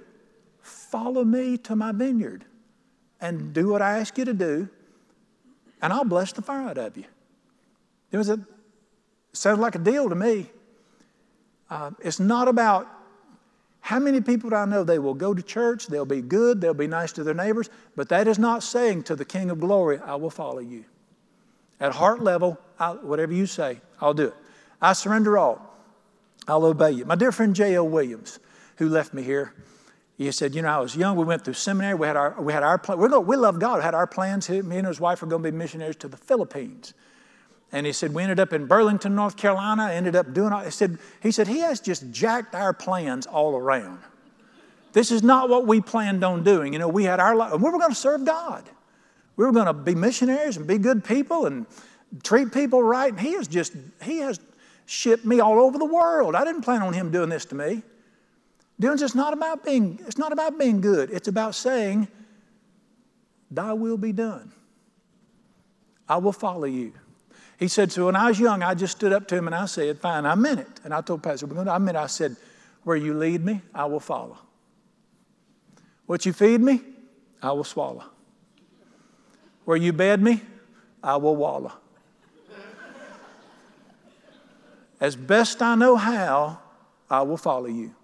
Follow 0.61 1.24
me 1.24 1.59
to 1.59 1.76
my 1.76 1.92
vineyard 1.92 2.44
and 3.20 3.52
do 3.52 3.68
what 3.68 3.83
I 3.83 3.98
ask 3.98 4.16
you 4.18 4.24
to 4.24 4.35
do, 4.35 4.68
and 5.83 5.92
I'll 5.92 6.04
bless 6.04 6.33
the 6.33 6.42
fire 6.42 6.68
out 6.68 6.78
of 6.78 6.96
you. 6.96 7.04
It 8.12 8.16
was 8.16 8.28
a 8.28 8.38
sounds 9.33 9.59
like 9.59 9.74
a 9.74 9.78
deal 9.78 10.09
to 10.09 10.14
me. 10.14 10.46
Uh, 11.68 11.90
it's 12.00 12.20
not 12.20 12.48
about 12.48 12.87
how 13.80 13.98
many 13.98 14.20
people 14.20 14.50
do 14.50 14.57
I 14.57 14.64
know 14.64 14.85
they 14.85 14.98
will 14.98 15.14
go 15.14 15.35
to 15.35 15.42
church, 15.42 15.88
they'll 15.88 16.07
be 16.07 16.22
good, 16.22 16.61
they'll 16.61 16.72
be 16.72 16.87
nice 16.87 17.12
to 17.12 17.24
their 17.24 17.35
neighbors, 17.35 17.68
but 17.96 18.09
that 18.09 18.26
is 18.26 18.38
not 18.38 18.62
saying 18.62 19.02
to 19.04 19.16
the 19.16 19.24
King 19.24 19.50
of 19.50 19.61
Glory, 19.61 19.98
I 19.98 20.14
will 20.14 20.30
follow 20.30 20.61
you. 20.61 20.85
At 21.80 21.92
heart 21.92 22.22
level, 22.22 22.59
I, 22.78 22.92
whatever 22.92 23.35
you 23.35 23.46
say, 23.46 23.80
I'll 24.00 24.14
do 24.14 24.28
it. 24.28 24.35
I 24.80 24.94
surrender 24.94 25.37
all. 25.37 25.76
I'll 26.48 26.64
obey 26.64 26.92
you. 26.92 27.04
My 27.04 27.14
dear 27.14 27.33
friend 27.33 27.54
J.L. 27.54 27.88
Williams, 27.88 28.38
who 28.76 28.88
left 28.88 29.14
me 29.14 29.22
here, 29.22 29.54
he 30.16 30.30
said, 30.30 30.54
You 30.54 30.62
know, 30.62 30.68
I 30.68 30.78
was 30.78 30.96
young. 30.96 31.16
We 31.16 31.24
went 31.24 31.44
through 31.44 31.54
seminary. 31.54 31.94
We 31.94 32.06
had 32.06 32.16
our, 32.16 32.40
we 32.40 32.52
had 32.52 32.62
our 32.62 32.78
plan. 32.78 32.98
We're 32.98 33.08
going, 33.08 33.26
we 33.26 33.37
love 33.37 33.58
God. 33.58 33.78
We 33.78 33.84
had 33.84 33.94
our 33.94 34.06
plans. 34.06 34.48
Me 34.48 34.76
and 34.76 34.87
his 34.87 35.00
wife 35.00 35.22
were 35.22 35.28
going 35.28 35.42
to 35.42 35.50
be 35.50 35.56
missionaries 35.56 35.96
to 35.96 36.08
the 36.08 36.16
Philippines. 36.16 36.94
And 37.72 37.87
he 37.87 37.92
said, 37.92 38.14
We 38.14 38.22
ended 38.22 38.38
up 38.38 38.52
in 38.52 38.66
Burlington, 38.66 39.14
North 39.14 39.37
Carolina. 39.37 39.90
Ended 39.90 40.14
up 40.14 40.32
doing 40.32 40.52
all. 40.52 40.62
He 40.62 40.70
said, 40.70 40.98
he 41.20 41.32
said, 41.32 41.48
He 41.48 41.58
has 41.58 41.80
just 41.80 42.10
jacked 42.12 42.54
our 42.54 42.72
plans 42.72 43.26
all 43.26 43.56
around. 43.56 43.98
This 44.92 45.10
is 45.10 45.24
not 45.24 45.48
what 45.48 45.66
we 45.66 45.80
planned 45.80 46.22
on 46.22 46.44
doing. 46.44 46.72
You 46.72 46.78
know, 46.78 46.88
we 46.88 47.02
had 47.02 47.18
our 47.18 47.34
life, 47.34 47.52
we 47.52 47.58
were 47.58 47.78
going 47.78 47.90
to 47.90 47.96
serve 47.96 48.24
God. 48.24 48.64
We 49.37 49.44
were 49.44 49.50
going 49.50 49.66
to 49.66 49.72
be 49.72 49.96
missionaries 49.96 50.56
and 50.56 50.68
be 50.68 50.78
good 50.78 51.02
people 51.02 51.46
and 51.46 51.66
treat 52.22 52.52
people 52.52 52.80
right. 52.80 53.10
And 53.10 53.20
he 53.20 53.32
has 53.32 53.48
just, 53.48 53.72
he 54.00 54.18
has 54.18 54.38
shipped 54.87 55.24
me 55.24 55.40
all 55.40 55.58
over 55.58 55.78
the 55.78 55.84
world. 55.84 56.37
I 56.37 56.44
didn't 56.44 56.62
plan 56.62 56.82
on 56.82 56.92
him 56.92 57.10
doing 57.10 57.28
this 57.28 57.44
to 57.46 57.56
me. 57.56 57.82
Doing 58.78 58.98
it's 59.00 59.14
not 59.14 59.32
about 59.32 59.64
being, 59.64 60.00
it's 60.06 60.18
not 60.18 60.32
about 60.32 60.58
being 60.58 60.80
good. 60.80 61.10
It's 61.10 61.28
about 61.28 61.54
saying, 61.54 62.08
Thy 63.50 63.72
will 63.72 63.96
be 63.96 64.12
done. 64.12 64.52
I 66.08 66.16
will 66.18 66.32
follow 66.32 66.64
you. 66.64 66.92
He 67.58 67.68
said, 67.68 67.92
so 67.92 68.06
when 68.06 68.16
I 68.16 68.28
was 68.28 68.40
young, 68.40 68.62
I 68.62 68.74
just 68.74 68.96
stood 68.96 69.12
up 69.12 69.28
to 69.28 69.37
him 69.37 69.46
and 69.46 69.54
I 69.54 69.66
said, 69.66 70.00
fine, 70.00 70.26
I 70.26 70.34
meant 70.34 70.60
it. 70.60 70.80
And 70.82 70.92
I 70.92 71.00
told 71.00 71.22
Pastor, 71.22 71.46
I 71.70 71.78
meant 71.78 71.96
it. 71.96 72.00
I 72.00 72.08
said, 72.08 72.37
where 72.82 72.96
you 72.96 73.14
lead 73.14 73.44
me, 73.44 73.62
I 73.74 73.84
will 73.87 74.00
follow. 74.00 74.38
What 76.06 76.26
you 76.26 76.32
feed 76.32 76.60
me, 76.60 76.80
I 77.42 77.52
will 77.52 77.64
swallow. 77.64 78.04
Where 79.64 79.76
you 79.76 79.92
bed 79.92 80.20
me, 80.20 80.42
I 81.02 81.16
will 81.16 81.37
wallow. 81.37 81.72
As 85.00 85.16
best 85.16 85.62
I 85.62 85.74
know 85.74 85.96
how, 85.96 86.58
I 87.08 87.22
will 87.22 87.37
follow 87.37 87.66
you. 87.66 87.94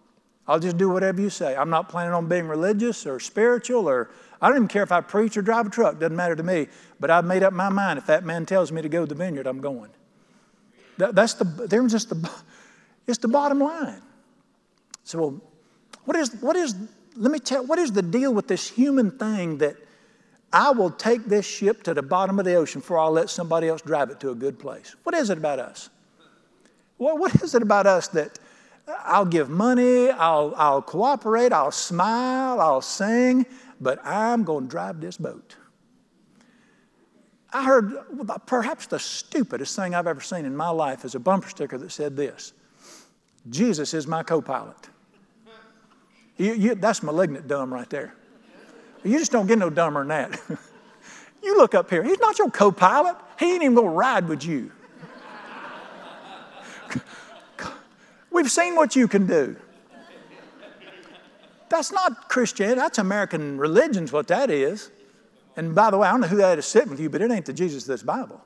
I'll 0.47 0.59
just 0.59 0.77
do 0.77 0.89
whatever 0.89 1.21
you 1.21 1.31
say. 1.31 1.55
I'm 1.55 1.71
not 1.71 1.89
planning 1.89 2.13
on 2.13 2.29
being 2.29 2.49
religious 2.49 3.07
or 3.07 3.21
spiritual 3.21 3.89
or 3.89 4.11
I 4.41 4.49
don't 4.49 4.57
even 4.57 4.69
care 4.69 4.83
if 4.83 4.91
I 4.91 5.01
preach 5.01 5.37
or 5.37 5.43
drive 5.43 5.67
a 5.67 5.71
truck, 5.71 6.01
doesn't 6.01 6.17
matter 6.17 6.35
to 6.35 6.43
me. 6.43 6.69
But 6.99 7.11
I've 7.11 7.25
made 7.25 7.43
up 7.43 7.53
my 7.53 7.69
mind 7.69 7.99
if 7.99 8.07
that 8.07 8.25
man 8.25 8.47
tells 8.47 8.73
me 8.73 8.83
to 8.83 8.89
go 8.89 9.03
to 9.03 9.07
the 9.07 9.15
vineyard, 9.15 9.47
I'm 9.47 9.61
going. 9.61 9.91
That, 10.97 11.15
that's 11.15 11.35
the, 11.35 11.45
there's 11.45 11.93
just 11.93 12.09
the, 12.09 12.31
it's 13.07 13.19
the 13.19 13.29
bottom 13.29 13.59
line. 13.59 14.03
So, 15.05 15.41
what 16.05 16.17
is, 16.17 16.35
what 16.41 16.57
is, 16.57 16.75
let 17.17 17.31
me 17.31 17.39
tell, 17.39 17.67
what 17.67 17.79
is 17.79 17.93
the 17.93 18.03
deal 18.03 18.33
with 18.33 18.49
this 18.49 18.69
human 18.69 19.11
thing 19.11 19.59
that 19.59 19.77
I 20.53 20.71
will 20.71 20.91
take 20.91 21.27
this 21.27 21.47
ship 21.47 21.83
to 21.85 21.95
the 21.95 22.03
bottom 22.03 22.39
of 22.39 22.45
the 22.45 22.55
ocean 22.55 22.81
before 22.81 22.99
I'll 22.99 23.13
let 23.13 23.31
somebody 23.31 23.69
else 23.69 23.83
drive 23.83 24.11
it 24.11 24.21
to 24.21 24.31
a 24.31 24.35
good 24.35 24.59
place? 24.59 24.97
What 25.03 25.15
is 25.15 25.31
it 25.31 25.39
about 25.39 25.59
us? 25.59 25.91
What, 26.97 27.19
what 27.19 27.43
is 27.43 27.55
it 27.55 27.63
about 27.63 27.87
us 27.87 28.09
that 28.09 28.39
I'll 29.05 29.25
give 29.25 29.49
money, 29.49 30.11
I'll, 30.11 30.55
I'll 30.57 30.83
cooperate, 30.83 31.53
I'll 31.53 31.71
smile, 31.71 32.61
I'll 32.61 32.81
sing, 32.81 33.47
but 33.81 34.05
I'm 34.05 34.45
going 34.45 34.65
to 34.65 34.71
drive 34.71 35.01
this 35.01 35.17
boat. 35.17 35.57
I 37.53 37.65
heard 37.65 37.93
perhaps 38.47 38.87
the 38.87 38.99
stupidest 38.99 39.75
thing 39.75 39.95
I've 39.95 40.07
ever 40.07 40.21
seen 40.21 40.45
in 40.45 40.57
my 40.57 40.71
life 40.71 41.05
is 41.05 41.15
a 41.15 41.21
bumper 41.21 41.49
sticker 41.49 41.79
that 41.79 41.91
said 41.91 42.17
this 42.17 42.53
Jesus 43.49 43.95
is 43.95 44.07
my 44.07 44.23
co 44.23 44.41
pilot. 44.41 44.77
That's 46.39 47.03
malignant 47.03 47.49
dumb 47.49 47.73
right 47.73 47.91
there. 47.91 48.15
You 49.03 49.19
just 49.19 49.33
don't 49.33 49.47
get 49.47 49.59
no 49.59 49.71
dumber 49.71 50.01
than 50.01 50.09
that. 50.09 50.41
you 51.43 51.57
look 51.57 51.75
up 51.75 51.91
here, 51.91 52.03
he's 52.03 52.19
not 52.19 52.39
your 52.39 52.51
co 52.51 52.71
pilot, 52.71 53.17
he 53.39 53.53
ain't 53.55 53.63
even 53.63 53.75
going 53.75 53.89
to 53.89 53.93
ride 53.93 54.29
with 54.29 54.45
you. 54.45 54.71
We've 58.31 58.51
seen 58.51 58.77
what 58.77 58.97
you 58.97 59.09
can 59.09 59.27
do. 59.27 59.57
That's 61.69 61.93
not 61.93 62.29
Christianity, 62.29 62.81
that's 62.81 62.99
American 62.99 63.57
religion's 63.59 64.13
what 64.13 64.27
that 64.29 64.51
is. 64.51 64.91
And 65.57 65.75
by 65.75 65.91
the 65.91 65.99
way, 65.99 66.09
I 66.09 66.13
don't 66.13 66.21
know 66.21 66.27
who 66.27 66.37
that 66.37 66.59
is 66.59 66.67
sitting 66.67 66.91
with 66.91 67.01
you, 67.01 67.09
but 67.09 67.23
it 67.23 67.31
ain't 67.31 67.47
the 67.47 67.53
Jesus 67.53 67.85
of 67.85 67.89
this 67.89 68.03
Bible. 68.03 68.41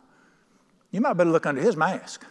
You 0.90 1.00
might 1.00 1.14
better 1.14 1.30
look 1.30 1.46
under 1.46 1.60
his 1.60 1.76
mask. 1.76 2.24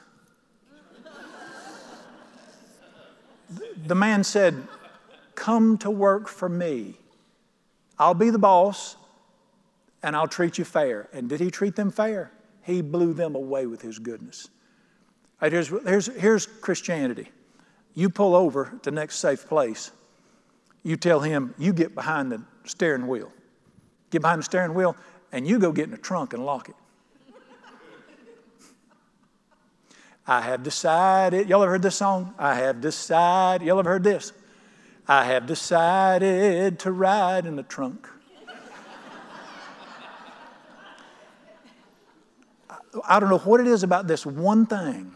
the 3.85 3.95
man 3.95 4.23
said, 4.23 4.55
Come 5.35 5.77
to 5.79 5.89
work 5.89 6.27
for 6.27 6.47
me. 6.47 6.95
I'll 7.97 8.13
be 8.13 8.29
the 8.29 8.39
boss 8.39 8.95
and 10.03 10.15
I'll 10.15 10.27
treat 10.27 10.57
you 10.57 10.65
fair. 10.65 11.09
And 11.13 11.29
did 11.29 11.39
he 11.39 11.49
treat 11.49 11.75
them 11.75 11.91
fair? 11.91 12.31
He 12.61 12.81
blew 12.81 13.13
them 13.13 13.35
away 13.35 13.65
with 13.65 13.81
his 13.81 13.99
goodness. 13.99 14.49
Right, 15.41 15.51
here's, 15.51 15.67
here's, 15.67 16.07
here's 16.07 16.45
Christianity. 16.45 17.29
You 17.95 18.09
pull 18.09 18.35
over 18.35 18.65
to 18.83 18.89
the 18.89 18.91
next 18.91 19.17
safe 19.17 19.47
place. 19.47 19.91
You 20.83 20.97
tell 20.97 21.19
him, 21.19 21.53
you 21.57 21.73
get 21.73 21.95
behind 21.95 22.31
the 22.31 22.41
steering 22.65 23.07
wheel. 23.07 23.31
Get 24.09 24.21
behind 24.21 24.39
the 24.39 24.43
steering 24.43 24.73
wheel, 24.73 24.95
and 25.31 25.47
you 25.47 25.59
go 25.59 25.71
get 25.71 25.85
in 25.85 25.91
the 25.91 25.97
trunk 25.97 26.33
and 26.33 26.45
lock 26.45 26.69
it. 26.69 26.75
I 30.25 30.41
have 30.41 30.63
decided, 30.63 31.49
y'all 31.49 31.61
ever 31.63 31.71
heard 31.73 31.81
this 31.81 31.97
song? 31.97 32.33
I 32.39 32.55
have 32.55 32.79
decided, 32.79 33.67
y'all 33.67 33.79
ever 33.79 33.89
heard 33.89 34.03
this? 34.03 34.31
I 35.07 35.25
have 35.25 35.45
decided 35.45 36.79
to 36.79 36.91
ride 36.91 37.45
in 37.45 37.57
the 37.57 37.63
trunk. 37.63 38.07
I 43.05 43.19
don't 43.19 43.29
know 43.29 43.39
what 43.39 43.59
it 43.59 43.67
is 43.67 43.83
about 43.83 44.07
this 44.07 44.25
one 44.25 44.65
thing 44.65 45.13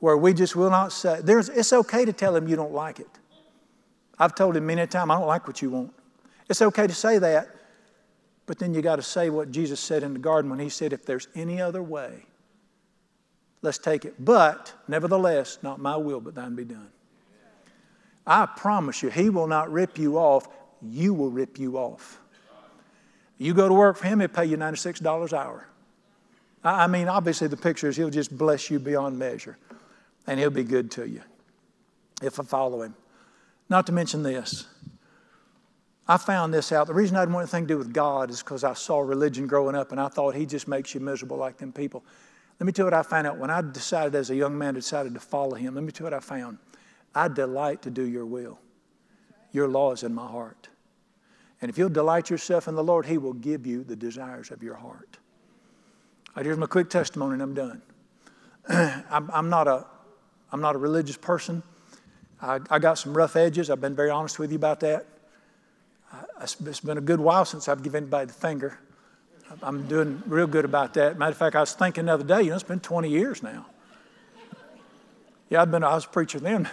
where 0.00 0.16
we 0.16 0.32
just 0.32 0.54
will 0.54 0.70
not 0.70 0.92
say, 0.92 1.20
there's, 1.22 1.48
it's 1.48 1.72
okay 1.72 2.04
to 2.04 2.12
tell 2.12 2.34
him 2.34 2.48
you 2.48 2.56
don't 2.56 2.72
like 2.72 3.00
it. 3.00 3.08
I've 4.18 4.34
told 4.34 4.56
him 4.56 4.66
many 4.66 4.82
a 4.82 4.86
time, 4.86 5.10
I 5.10 5.18
don't 5.18 5.26
like 5.26 5.46
what 5.46 5.62
you 5.62 5.70
want. 5.70 5.92
It's 6.48 6.62
okay 6.62 6.86
to 6.86 6.94
say 6.94 7.18
that, 7.18 7.48
but 8.46 8.58
then 8.58 8.74
you 8.74 8.82
got 8.82 8.96
to 8.96 9.02
say 9.02 9.30
what 9.30 9.50
Jesus 9.50 9.80
said 9.80 10.02
in 10.02 10.12
the 10.12 10.18
garden 10.18 10.50
when 10.50 10.58
he 10.58 10.68
said, 10.68 10.92
if 10.92 11.04
there's 11.04 11.28
any 11.34 11.60
other 11.60 11.82
way, 11.82 12.24
let's 13.62 13.78
take 13.78 14.04
it. 14.04 14.14
But, 14.18 14.72
nevertheless, 14.88 15.58
not 15.62 15.80
my 15.80 15.96
will, 15.96 16.20
but 16.20 16.34
thine 16.34 16.54
be 16.54 16.64
done. 16.64 16.88
I 18.26 18.46
promise 18.46 19.02
you, 19.02 19.10
he 19.10 19.30
will 19.30 19.46
not 19.46 19.70
rip 19.72 19.98
you 19.98 20.18
off, 20.18 20.48
you 20.82 21.14
will 21.14 21.30
rip 21.30 21.58
you 21.58 21.76
off. 21.76 22.20
You 23.38 23.54
go 23.54 23.68
to 23.68 23.74
work 23.74 23.96
for 23.96 24.06
him, 24.06 24.20
he'll 24.20 24.28
pay 24.28 24.46
you 24.46 24.56
$96 24.56 25.32
an 25.32 25.38
hour. 25.38 25.68
I 26.64 26.88
mean, 26.88 27.08
obviously, 27.08 27.46
the 27.48 27.56
picture 27.56 27.88
is 27.88 27.96
he'll 27.96 28.10
just 28.10 28.36
bless 28.36 28.68
you 28.68 28.78
beyond 28.78 29.18
measure, 29.18 29.56
and 30.28 30.38
he'll 30.38 30.50
be 30.50 30.62
good 30.62 30.90
to 30.92 31.08
you 31.08 31.22
if 32.22 32.38
I 32.38 32.44
follow 32.44 32.82
him. 32.82 32.94
Not 33.68 33.86
to 33.86 33.92
mention 33.92 34.22
this. 34.22 34.66
I 36.06 36.16
found 36.16 36.54
this 36.54 36.70
out. 36.70 36.86
The 36.86 36.94
reason 36.94 37.16
I 37.16 37.22
didn't 37.22 37.34
want 37.34 37.44
anything 37.44 37.66
to 37.66 37.74
do 37.74 37.78
with 37.78 37.92
God 37.92 38.30
is 38.30 38.42
because 38.42 38.62
I 38.62 38.74
saw 38.74 39.00
religion 39.00 39.46
growing 39.46 39.74
up 39.74 39.90
and 39.90 40.00
I 40.00 40.08
thought 40.08 40.34
He 40.34 40.46
just 40.46 40.68
makes 40.68 40.94
you 40.94 41.00
miserable 41.00 41.36
like 41.36 41.58
them 41.58 41.72
people. 41.72 42.02
Let 42.58 42.66
me 42.66 42.72
tell 42.72 42.84
you 42.84 42.92
what 42.92 42.94
I 42.94 43.02
found 43.02 43.26
out 43.26 43.38
when 43.38 43.50
I 43.50 43.60
decided 43.60 44.14
as 44.14 44.30
a 44.30 44.36
young 44.36 44.56
man 44.56 44.74
decided 44.74 45.14
to 45.14 45.20
follow 45.20 45.54
Him. 45.54 45.74
Let 45.74 45.84
me 45.84 45.92
tell 45.92 46.06
you 46.06 46.12
what 46.12 46.14
I 46.14 46.20
found. 46.20 46.58
I 47.14 47.28
delight 47.28 47.82
to 47.82 47.90
do 47.90 48.02
your 48.02 48.24
will. 48.24 48.58
Your 49.52 49.68
law 49.68 49.92
is 49.92 50.02
in 50.02 50.14
my 50.14 50.26
heart. 50.26 50.68
And 51.60 51.70
if 51.70 51.76
you'll 51.76 51.88
delight 51.88 52.30
yourself 52.30 52.68
in 52.68 52.74
the 52.74 52.84
Lord, 52.84 53.04
He 53.04 53.18
will 53.18 53.34
give 53.34 53.66
you 53.66 53.84
the 53.84 53.96
desires 53.96 54.50
of 54.50 54.62
your 54.62 54.76
heart. 54.76 55.18
Right, 56.36 56.46
here's 56.46 56.58
my 56.58 56.66
quick 56.66 56.88
testimony, 56.88 57.34
and 57.34 57.42
I'm 57.42 57.54
done. 57.54 57.82
I'm, 59.10 59.30
I'm, 59.30 59.50
not 59.50 59.68
a, 59.68 59.86
I'm 60.52 60.60
not 60.60 60.74
a 60.74 60.78
religious 60.78 61.16
person. 61.16 61.62
I, 62.40 62.60
I, 62.70 62.78
got 62.78 62.98
some 62.98 63.16
rough 63.16 63.36
edges. 63.36 63.68
I've 63.68 63.80
been 63.80 63.96
very 63.96 64.10
honest 64.10 64.38
with 64.38 64.50
you 64.50 64.56
about 64.56 64.80
that. 64.80 65.06
I, 66.12 66.24
it's 66.42 66.80
been 66.80 66.98
a 66.98 67.02
good 67.02 67.20
while 67.20 67.44
since 67.44 67.68
I've 67.68 67.82
given 67.82 68.04
anybody 68.04 68.26
the 68.26 68.32
finger. 68.32 68.78
I'm 69.62 69.88
doing 69.88 70.22
real 70.26 70.46
good 70.46 70.64
about 70.64 70.94
that. 70.94 71.18
Matter 71.18 71.32
of 71.32 71.38
fact, 71.38 71.56
I 71.56 71.60
was 71.60 71.72
thinking 71.72 72.06
the 72.06 72.14
other 72.14 72.24
day, 72.24 72.42
you 72.42 72.50
know, 72.50 72.54
it's 72.54 72.62
been 72.62 72.80
20 72.80 73.08
years 73.08 73.42
now. 73.42 73.66
Yeah, 75.50 75.62
I've 75.62 75.70
been, 75.70 75.82
I 75.82 75.94
was 75.94 76.04
a 76.04 76.08
preacher 76.08 76.38
then. 76.38 76.68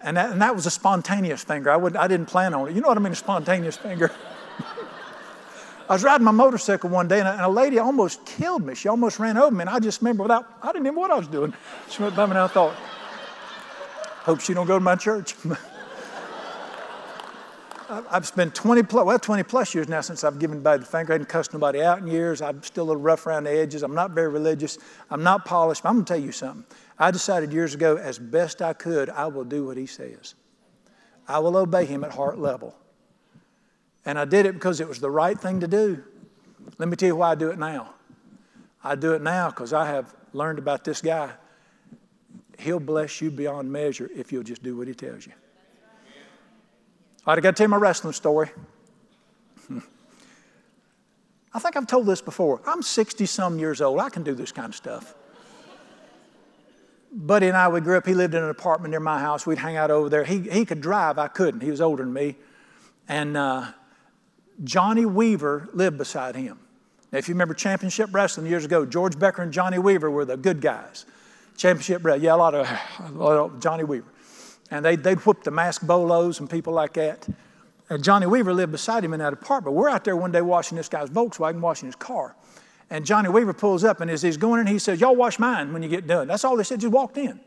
And 0.00 0.16
that, 0.16 0.30
and 0.30 0.40
that 0.40 0.54
was 0.54 0.66
a 0.66 0.70
spontaneous 0.70 1.42
finger. 1.42 1.70
I, 1.70 1.76
would, 1.76 1.96
I 1.96 2.06
didn't 2.06 2.26
plan 2.26 2.54
on 2.54 2.68
it. 2.68 2.74
You 2.74 2.80
know 2.80 2.88
what 2.88 2.96
I 2.96 3.00
mean, 3.00 3.12
a 3.12 3.16
spontaneous 3.16 3.76
finger? 3.76 4.12
I 5.88 5.94
was 5.94 6.04
riding 6.04 6.24
my 6.24 6.32
motorcycle 6.32 6.90
one 6.90 7.08
day 7.08 7.18
and 7.20 7.28
a, 7.28 7.32
and 7.32 7.40
a, 7.40 7.48
lady 7.48 7.78
almost 7.78 8.26
killed 8.26 8.62
me. 8.64 8.74
She 8.74 8.88
almost 8.88 9.18
ran 9.18 9.38
over 9.38 9.54
me. 9.54 9.62
And 9.62 9.70
I 9.70 9.78
just 9.78 10.02
remember 10.02 10.24
without, 10.24 10.58
I 10.62 10.66
didn't 10.66 10.84
even 10.86 10.96
know 10.96 11.00
what 11.00 11.10
I 11.10 11.16
was 11.16 11.28
doing. 11.28 11.54
She 11.88 12.02
went 12.02 12.14
by 12.14 12.26
me 12.26 12.32
and 12.32 12.40
I 12.40 12.46
thought, 12.46 12.74
hope 14.24 14.40
she 14.40 14.52
don't 14.52 14.66
go 14.66 14.78
to 14.78 14.84
my 14.84 14.96
church. 14.96 15.34
I've 17.88 18.26
spent 18.26 18.54
20 18.54 18.82
plus, 18.82 19.06
well, 19.06 19.18
20 19.18 19.44
plus 19.44 19.74
years 19.74 19.88
now 19.88 20.02
since 20.02 20.22
I've 20.24 20.38
given 20.38 20.60
by 20.60 20.76
the 20.76 20.84
finger. 20.84 21.12
I 21.12 21.14
haven't 21.14 21.30
cussed 21.30 21.54
nobody 21.54 21.80
out 21.80 22.00
in 22.00 22.06
years. 22.06 22.42
I'm 22.42 22.62
still 22.62 22.84
a 22.84 22.88
little 22.88 23.00
rough 23.00 23.26
around 23.26 23.44
the 23.44 23.50
edges. 23.50 23.82
I'm 23.82 23.94
not 23.94 24.10
very 24.10 24.28
religious. 24.28 24.76
I'm 25.10 25.22
not 25.22 25.46
polished. 25.46 25.86
I'm 25.86 25.94
going 25.94 26.04
to 26.04 26.12
tell 26.12 26.22
you 26.22 26.32
something. 26.32 26.66
I 26.98 27.10
decided 27.10 27.50
years 27.50 27.74
ago, 27.74 27.96
as 27.96 28.18
best 28.18 28.60
I 28.60 28.74
could, 28.74 29.08
I 29.08 29.28
will 29.28 29.44
do 29.44 29.64
what 29.64 29.78
he 29.78 29.86
says. 29.86 30.34
I 31.26 31.38
will 31.38 31.56
obey 31.56 31.86
him 31.86 32.04
at 32.04 32.12
heart 32.12 32.38
level. 32.38 32.76
And 34.08 34.18
I 34.18 34.24
did 34.24 34.46
it 34.46 34.54
because 34.54 34.80
it 34.80 34.88
was 34.88 35.00
the 35.00 35.10
right 35.10 35.38
thing 35.38 35.60
to 35.60 35.68
do. 35.68 36.02
Let 36.78 36.88
me 36.88 36.96
tell 36.96 37.08
you 37.08 37.16
why 37.16 37.32
I 37.32 37.34
do 37.34 37.50
it 37.50 37.58
now. 37.58 37.92
I 38.82 38.94
do 38.94 39.12
it 39.12 39.20
now 39.20 39.50
because 39.50 39.74
I 39.74 39.86
have 39.86 40.14
learned 40.32 40.58
about 40.58 40.82
this 40.82 41.02
guy. 41.02 41.30
He'll 42.58 42.80
bless 42.80 43.20
you 43.20 43.30
beyond 43.30 43.70
measure 43.70 44.08
if 44.16 44.32
you'll 44.32 44.44
just 44.44 44.62
do 44.62 44.78
what 44.78 44.88
he 44.88 44.94
tells 44.94 45.26
you. 45.26 45.34
All 47.26 47.34
right, 47.34 47.38
I 47.38 47.42
got 47.42 47.50
to 47.50 47.56
tell 47.58 47.66
you 47.66 47.68
my 47.68 47.76
wrestling 47.76 48.14
story. 48.14 48.48
I 51.52 51.58
think 51.58 51.76
I've 51.76 51.86
told 51.86 52.06
this 52.06 52.22
before. 52.22 52.62
I'm 52.64 52.80
60 52.80 53.26
some 53.26 53.58
years 53.58 53.82
old. 53.82 54.00
I 54.00 54.08
can 54.08 54.22
do 54.22 54.34
this 54.34 54.52
kind 54.52 54.70
of 54.70 54.74
stuff. 54.74 55.14
Buddy 57.12 57.48
and 57.48 57.56
I, 57.58 57.68
we 57.68 57.82
grew 57.82 57.98
up, 57.98 58.06
he 58.06 58.14
lived 58.14 58.32
in 58.32 58.42
an 58.42 58.48
apartment 58.48 58.92
near 58.92 59.00
my 59.00 59.18
house. 59.18 59.46
We'd 59.46 59.58
hang 59.58 59.76
out 59.76 59.90
over 59.90 60.08
there. 60.08 60.24
He, 60.24 60.40
he 60.48 60.64
could 60.64 60.80
drive, 60.80 61.18
I 61.18 61.28
couldn't. 61.28 61.60
He 61.60 61.70
was 61.70 61.82
older 61.82 62.04
than 62.04 62.14
me. 62.14 62.36
And 63.06 63.36
uh, 63.36 63.66
Johnny 64.64 65.06
Weaver 65.06 65.68
lived 65.72 65.98
beside 65.98 66.34
him. 66.34 66.58
Now, 67.12 67.18
if 67.18 67.28
you 67.28 67.34
remember 67.34 67.54
championship 67.54 68.10
wrestling 68.12 68.46
years 68.46 68.64
ago, 68.64 68.84
George 68.84 69.18
Becker 69.18 69.42
and 69.42 69.52
Johnny 69.52 69.78
Weaver 69.78 70.10
were 70.10 70.24
the 70.24 70.36
good 70.36 70.60
guys. 70.60 71.06
Championship 71.56 72.04
wrestling, 72.04 72.24
yeah, 72.24 72.34
a 72.34 72.36
lot 72.36 72.54
of, 72.54 72.66
a 72.98 73.12
lot 73.12 73.36
of 73.36 73.60
Johnny 73.60 73.84
Weaver. 73.84 74.08
And 74.70 74.84
they'd, 74.84 75.02
they'd 75.02 75.18
whoop 75.18 75.44
the 75.44 75.50
masked 75.50 75.86
bolos 75.86 76.40
and 76.40 76.50
people 76.50 76.72
like 76.72 76.94
that. 76.94 77.26
And 77.88 78.04
Johnny 78.04 78.26
Weaver 78.26 78.52
lived 78.52 78.72
beside 78.72 79.02
him 79.02 79.14
in 79.14 79.20
that 79.20 79.32
apartment. 79.32 79.74
We're 79.74 79.88
out 79.88 80.04
there 80.04 80.16
one 80.16 80.30
day 80.30 80.42
washing 80.42 80.76
this 80.76 80.90
guy's 80.90 81.08
Volkswagen, 81.08 81.60
washing 81.60 81.86
his 81.86 81.96
car. 81.96 82.36
And 82.90 83.06
Johnny 83.06 83.30
Weaver 83.30 83.54
pulls 83.54 83.84
up, 83.84 84.00
and 84.00 84.10
as 84.10 84.20
he's 84.20 84.36
going 84.36 84.60
in, 84.60 84.66
he 84.66 84.78
says, 84.78 85.00
Y'all 85.00 85.16
wash 85.16 85.38
mine 85.38 85.72
when 85.72 85.82
you 85.82 85.88
get 85.88 86.06
done. 86.06 86.28
That's 86.28 86.44
all 86.44 86.56
they 86.56 86.64
said, 86.64 86.80
just 86.80 86.92
walked 86.92 87.16
in. 87.16 87.40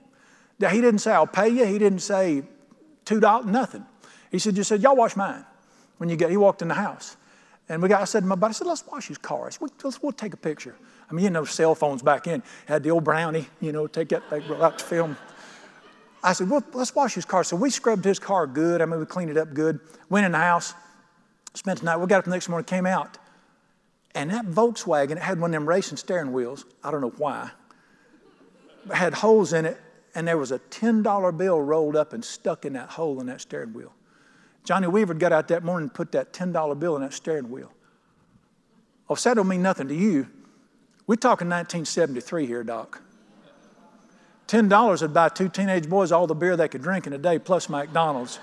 Now, 0.60 0.70
he 0.70 0.82
didn't 0.82 1.00
say, 1.00 1.12
I'll 1.12 1.28
pay 1.28 1.50
you. 1.50 1.66
He 1.66 1.78
didn't 1.78 2.00
say 2.00 2.44
$2, 3.06 3.46
nothing. 3.46 3.86
He 4.32 4.40
said, 4.40 4.56
just 4.56 4.70
said, 4.70 4.82
Y'all 4.82 4.96
wash 4.96 5.16
mine 5.16 5.46
when 6.02 6.10
you 6.10 6.16
get, 6.16 6.32
he 6.32 6.38
walked 6.38 6.64
in 6.64 6.68
the 6.68 6.74
house. 6.74 7.16
And 7.70 7.80
we 7.80 7.88
got, 7.88 8.02
I 8.02 8.06
said 8.06 8.22
to 8.22 8.26
my 8.26 8.34
buddy, 8.34 8.50
I 8.50 8.54
said, 8.54 8.66
let's 8.66 8.84
wash 8.88 9.08
his 9.08 9.20
car. 9.20 9.46
I 9.46 9.52
said, 9.52 9.70
let's, 9.84 10.02
we'll 10.02 10.12
take 10.12 10.34
a 10.34 10.38
picture. 10.38 10.76
I 11.08 11.14
mean, 11.14 11.26
you 11.26 11.30
know, 11.30 11.46
cell 11.46 11.76
phones 11.76 12.02
back 12.02 12.26
in 12.26 12.42
had 12.66 12.82
the 12.82 12.90
old 12.90 13.04
brownie, 13.04 13.46
you 13.60 13.72
know, 13.72 13.86
take 13.86 14.10
that, 14.10 14.28
they 14.32 14.42
out 14.56 14.80
to 14.80 14.84
film. 14.84 15.16
I 16.24 16.34
said, 16.34 16.50
well, 16.50 16.64
let's 16.74 16.96
wash 16.96 17.14
his 17.14 17.24
car. 17.24 17.44
So 17.44 17.56
we 17.56 17.70
scrubbed 17.70 18.04
his 18.04 18.18
car 18.18 18.48
good. 18.48 18.82
I 18.82 18.88
mean, 18.88 19.00
we 19.00 19.06
cleaned 19.06 19.30
it 19.30 19.38
up 19.38 19.54
good. 19.54 19.80
Went 20.10 20.26
in 20.26 20.32
the 20.32 20.40
house, 20.40 20.74
spent 21.54 21.82
the 21.82 21.86
night. 21.86 21.98
We 21.98 22.08
got 22.08 22.18
up 22.18 22.26
the 22.26 22.32
next 22.32 22.50
morning, 22.50 22.66
came 22.66 22.88
out. 22.88 23.20
And 24.16 24.32
that 24.32 24.48
Volkswagen, 24.48 25.12
it 25.12 25.20
had 25.20 25.40
one 25.40 25.52
of 25.52 25.54
them 25.54 25.70
racing 25.70 25.98
steering 25.98 26.34
wheels. 26.34 26.66
I 26.84 26.90
don't 26.90 27.02
know 27.02 27.14
why. 27.18 27.52
It 28.90 28.96
had 28.96 29.14
holes 29.14 29.54
in 29.54 29.68
it, 29.68 29.80
and 30.16 30.28
there 30.28 30.40
was 30.40 30.52
a 30.52 30.58
$10 30.58 31.38
bill 31.38 31.62
rolled 31.62 31.96
up 31.96 32.14
and 32.14 32.26
stuck 32.26 32.66
in 32.66 32.74
that 32.74 32.90
hole 32.90 33.20
in 33.22 33.28
that 33.28 33.42
steering 33.42 33.74
wheel. 33.74 33.94
Johnny 34.64 34.88
Weaver 34.88 35.14
got 35.14 35.32
out 35.32 35.48
that 35.48 35.64
morning 35.64 35.86
and 35.86 35.94
put 35.94 36.12
that 36.12 36.34
$10 36.34 36.80
bill 36.80 36.96
in 36.96 37.02
that 37.02 37.14
steering 37.14 37.50
wheel. 37.50 37.72
Oh, 39.10 39.16
that 39.16 39.34
don't 39.34 39.48
mean 39.48 39.62
nothing 39.62 39.88
to 39.88 39.96
you. 39.96 40.28
We're 41.08 41.16
talking 41.16 41.50
1973 41.50 42.46
here, 42.46 42.64
Doc. 42.64 43.02
$10 44.48 45.02
would 45.02 45.14
buy 45.14 45.30
two 45.30 45.50
teenage 45.50 45.90
boys 45.90 46.12
all 46.12 46.28
the 46.28 46.36
beer 46.36 46.56
they 46.56 46.68
could 46.68 46.82
drink 46.82 47.08
in 47.08 47.14
a 47.14 47.18
day, 47.18 47.40
plus 47.40 47.70
McDonald's. 47.70 48.40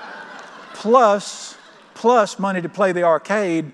plus, 0.74 1.56
plus 1.94 2.38
money 2.38 2.62
to 2.62 2.68
play 2.68 2.92
the 2.92 3.02
arcade. 3.02 3.72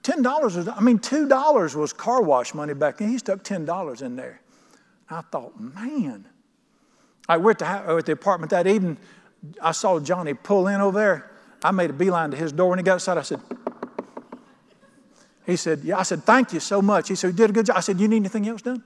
$10 0.00 0.42
was, 0.42 0.68
I 0.68 0.80
mean, 0.80 1.00
$2 1.00 1.74
was 1.74 1.92
car 1.92 2.22
wash 2.22 2.54
money 2.54 2.74
back 2.74 2.98
then. 2.98 3.10
He 3.10 3.18
stuck 3.18 3.42
$10 3.42 4.02
in 4.02 4.16
there. 4.16 4.40
I 5.10 5.20
thought, 5.20 5.60
man. 5.60 6.26
I 7.28 7.36
we're 7.38 7.52
at 7.52 7.58
the, 7.58 7.66
at 7.66 8.06
the 8.06 8.12
apartment 8.12 8.50
that 8.50 8.66
evening. 8.68 8.98
I 9.62 9.72
saw 9.72 9.98
Johnny 10.00 10.34
pull 10.34 10.68
in 10.68 10.80
over 10.80 10.98
there. 10.98 11.30
I 11.62 11.70
made 11.70 11.90
a 11.90 11.92
beeline 11.92 12.30
to 12.30 12.36
his 12.36 12.52
door. 12.52 12.70
When 12.70 12.78
he 12.78 12.82
got 12.82 12.94
outside, 12.94 13.18
I 13.18 13.22
said, 13.22 13.40
he 15.46 15.56
said, 15.56 15.80
yeah. 15.84 15.98
I 15.98 16.02
said, 16.02 16.24
thank 16.24 16.52
you 16.52 16.60
so 16.60 16.82
much. 16.82 17.08
He 17.08 17.14
said, 17.14 17.28
you 17.28 17.32
did 17.32 17.50
a 17.50 17.52
good 17.52 17.66
job. 17.66 17.76
I 17.76 17.80
said, 17.80 18.00
you 18.00 18.08
need 18.08 18.16
anything 18.16 18.48
else 18.48 18.62
done? 18.62 18.82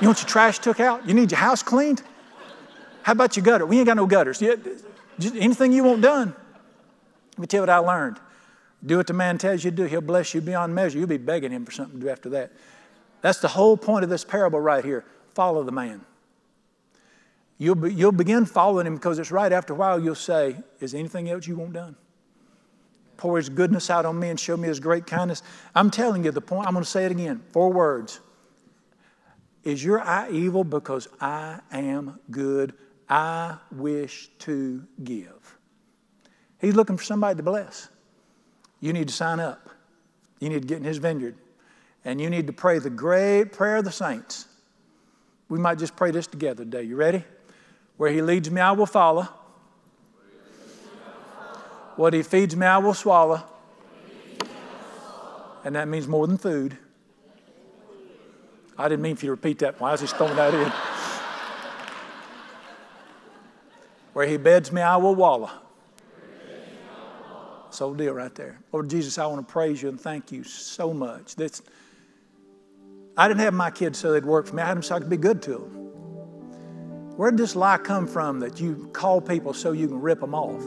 You 0.00 0.06
want 0.08 0.20
your 0.20 0.28
trash 0.28 0.58
took 0.58 0.80
out? 0.80 1.06
You 1.06 1.14
need 1.14 1.30
your 1.30 1.40
house 1.40 1.62
cleaned? 1.62 2.02
How 3.02 3.12
about 3.12 3.36
your 3.36 3.44
gutter? 3.44 3.66
We 3.66 3.78
ain't 3.78 3.86
got 3.86 3.96
no 3.96 4.06
gutters. 4.06 4.42
anything 4.42 5.72
you 5.72 5.84
want 5.84 6.02
done. 6.02 6.34
Let 7.32 7.38
me 7.38 7.46
tell 7.46 7.58
you 7.58 7.62
what 7.62 7.70
I 7.70 7.78
learned. 7.78 8.18
Do 8.84 8.96
what 8.96 9.06
the 9.06 9.12
man 9.12 9.36
tells 9.36 9.62
you 9.62 9.70
to 9.70 9.76
do. 9.76 9.84
He'll 9.84 10.00
bless 10.00 10.34
you 10.34 10.40
beyond 10.40 10.74
measure. 10.74 10.98
You'll 10.98 11.08
be 11.08 11.18
begging 11.18 11.52
him 11.52 11.66
for 11.66 11.72
something 11.72 12.00
to 12.00 12.06
do 12.06 12.10
after 12.10 12.30
that. 12.30 12.52
That's 13.20 13.40
the 13.40 13.48
whole 13.48 13.76
point 13.76 14.04
of 14.04 14.10
this 14.10 14.24
parable 14.24 14.60
right 14.60 14.84
here. 14.84 15.04
Follow 15.34 15.62
the 15.62 15.72
man. 15.72 16.00
You'll, 17.60 17.74
be, 17.74 17.92
you'll 17.92 18.10
begin 18.10 18.46
following 18.46 18.86
him 18.86 18.94
because 18.94 19.18
it's 19.18 19.30
right. 19.30 19.52
After 19.52 19.74
a 19.74 19.76
while, 19.76 20.00
you'll 20.00 20.14
say, 20.14 20.56
Is 20.80 20.94
anything 20.94 21.28
else 21.28 21.46
you 21.46 21.56
want 21.56 21.74
done? 21.74 21.94
Pour 23.18 23.36
his 23.36 23.50
goodness 23.50 23.90
out 23.90 24.06
on 24.06 24.18
me 24.18 24.30
and 24.30 24.40
show 24.40 24.56
me 24.56 24.66
his 24.66 24.80
great 24.80 25.06
kindness. 25.06 25.42
I'm 25.74 25.90
telling 25.90 26.24
you 26.24 26.30
the 26.30 26.40
point, 26.40 26.66
I'm 26.66 26.72
going 26.72 26.84
to 26.84 26.90
say 26.90 27.04
it 27.04 27.12
again. 27.12 27.42
Four 27.50 27.70
words. 27.70 28.20
Is 29.62 29.84
your 29.84 30.00
eye 30.00 30.30
evil? 30.30 30.64
Because 30.64 31.06
I 31.20 31.60
am 31.70 32.18
good. 32.30 32.72
I 33.10 33.58
wish 33.70 34.30
to 34.38 34.82
give. 35.04 35.58
He's 36.62 36.74
looking 36.74 36.96
for 36.96 37.04
somebody 37.04 37.36
to 37.36 37.42
bless. 37.42 37.90
You 38.80 38.94
need 38.94 39.08
to 39.08 39.14
sign 39.14 39.38
up. 39.38 39.68
You 40.38 40.48
need 40.48 40.62
to 40.62 40.66
get 40.66 40.78
in 40.78 40.84
his 40.84 40.96
vineyard. 40.96 41.36
And 42.06 42.22
you 42.22 42.30
need 42.30 42.46
to 42.46 42.54
pray 42.54 42.78
the 42.78 42.88
great 42.88 43.52
prayer 43.52 43.76
of 43.76 43.84
the 43.84 43.92
saints. 43.92 44.46
We 45.50 45.58
might 45.58 45.78
just 45.78 45.94
pray 45.94 46.10
this 46.10 46.26
together 46.26 46.64
today. 46.64 46.84
You 46.84 46.96
ready? 46.96 47.22
Where 48.00 48.10
he 48.10 48.22
leads 48.22 48.50
me, 48.50 48.62
I 48.62 48.72
will 48.72 48.86
follow. 48.86 49.28
What 51.96 52.14
he 52.14 52.22
feeds 52.22 52.56
me, 52.56 52.64
I 52.66 52.78
will 52.78 52.94
swallow. 52.94 53.42
And 55.66 55.74
that 55.76 55.86
means 55.86 56.08
more 56.08 56.26
than 56.26 56.38
food. 56.38 56.78
I 58.78 58.88
didn't 58.88 59.02
mean 59.02 59.16
for 59.16 59.26
you 59.26 59.28
to 59.28 59.32
repeat 59.32 59.58
that. 59.58 59.78
Why 59.78 59.92
is 59.92 60.00
he 60.00 60.06
throwing 60.06 60.34
that 60.36 60.54
in? 60.54 60.72
Where 64.14 64.26
he 64.26 64.38
beds 64.38 64.72
me, 64.72 64.80
I 64.80 64.96
will 64.96 65.14
wallow. 65.14 65.50
So 67.68 67.92
deal 67.92 68.14
right 68.14 68.34
there. 68.34 68.60
Lord 68.72 68.88
Jesus, 68.88 69.18
I 69.18 69.26
want 69.26 69.46
to 69.46 69.52
praise 69.52 69.82
you 69.82 69.90
and 69.90 70.00
thank 70.00 70.32
you 70.32 70.42
so 70.42 70.94
much. 70.94 71.36
That's, 71.36 71.60
I 73.14 73.28
didn't 73.28 73.40
have 73.40 73.52
my 73.52 73.70
kids 73.70 73.98
so 73.98 74.10
they'd 74.10 74.24
work 74.24 74.46
for 74.46 74.56
me. 74.56 74.62
I 74.62 74.68
had 74.68 74.76
them 74.78 74.82
so 74.82 74.94
I 74.94 75.00
could 75.00 75.10
be 75.10 75.18
good 75.18 75.42
to 75.42 75.50
them. 75.50 75.79
Where 77.20 77.30
did 77.30 77.38
this 77.38 77.54
lie 77.54 77.76
come 77.76 78.06
from 78.06 78.40
that 78.40 78.60
you 78.60 78.88
call 78.94 79.20
people 79.20 79.52
so 79.52 79.72
you 79.72 79.88
can 79.88 80.00
rip 80.00 80.20
them 80.20 80.34
off? 80.34 80.62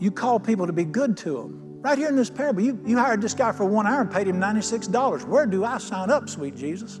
You 0.00 0.12
call 0.12 0.38
people 0.38 0.68
to 0.68 0.72
be 0.72 0.84
good 0.84 1.16
to 1.16 1.32
them. 1.32 1.80
Right 1.82 1.98
here 1.98 2.08
in 2.08 2.14
this 2.14 2.30
parable, 2.30 2.62
you, 2.62 2.80
you 2.86 2.96
hired 2.96 3.20
this 3.20 3.34
guy 3.34 3.50
for 3.50 3.64
one 3.64 3.88
hour 3.88 4.02
and 4.02 4.08
paid 4.08 4.28
him 4.28 4.36
$96. 4.36 5.26
Where 5.26 5.46
do 5.46 5.64
I 5.64 5.78
sign 5.78 6.10
up, 6.10 6.28
sweet 6.28 6.54
Jesus? 6.54 7.00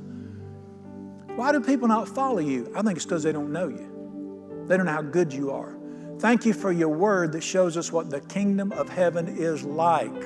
Why 1.36 1.52
do 1.52 1.60
people 1.60 1.86
not 1.86 2.08
follow 2.08 2.40
you? 2.40 2.72
I 2.74 2.82
think 2.82 2.96
it's 2.96 3.04
because 3.04 3.22
they 3.22 3.30
don't 3.30 3.52
know 3.52 3.68
you. 3.68 4.64
They 4.66 4.76
don't 4.76 4.86
know 4.86 4.92
how 4.92 5.02
good 5.02 5.32
you 5.32 5.52
are. 5.52 5.78
Thank 6.18 6.44
you 6.44 6.52
for 6.52 6.72
your 6.72 6.88
word 6.88 7.30
that 7.30 7.44
shows 7.44 7.76
us 7.76 7.92
what 7.92 8.10
the 8.10 8.22
kingdom 8.22 8.72
of 8.72 8.88
heaven 8.88 9.28
is 9.28 9.62
like, 9.62 10.20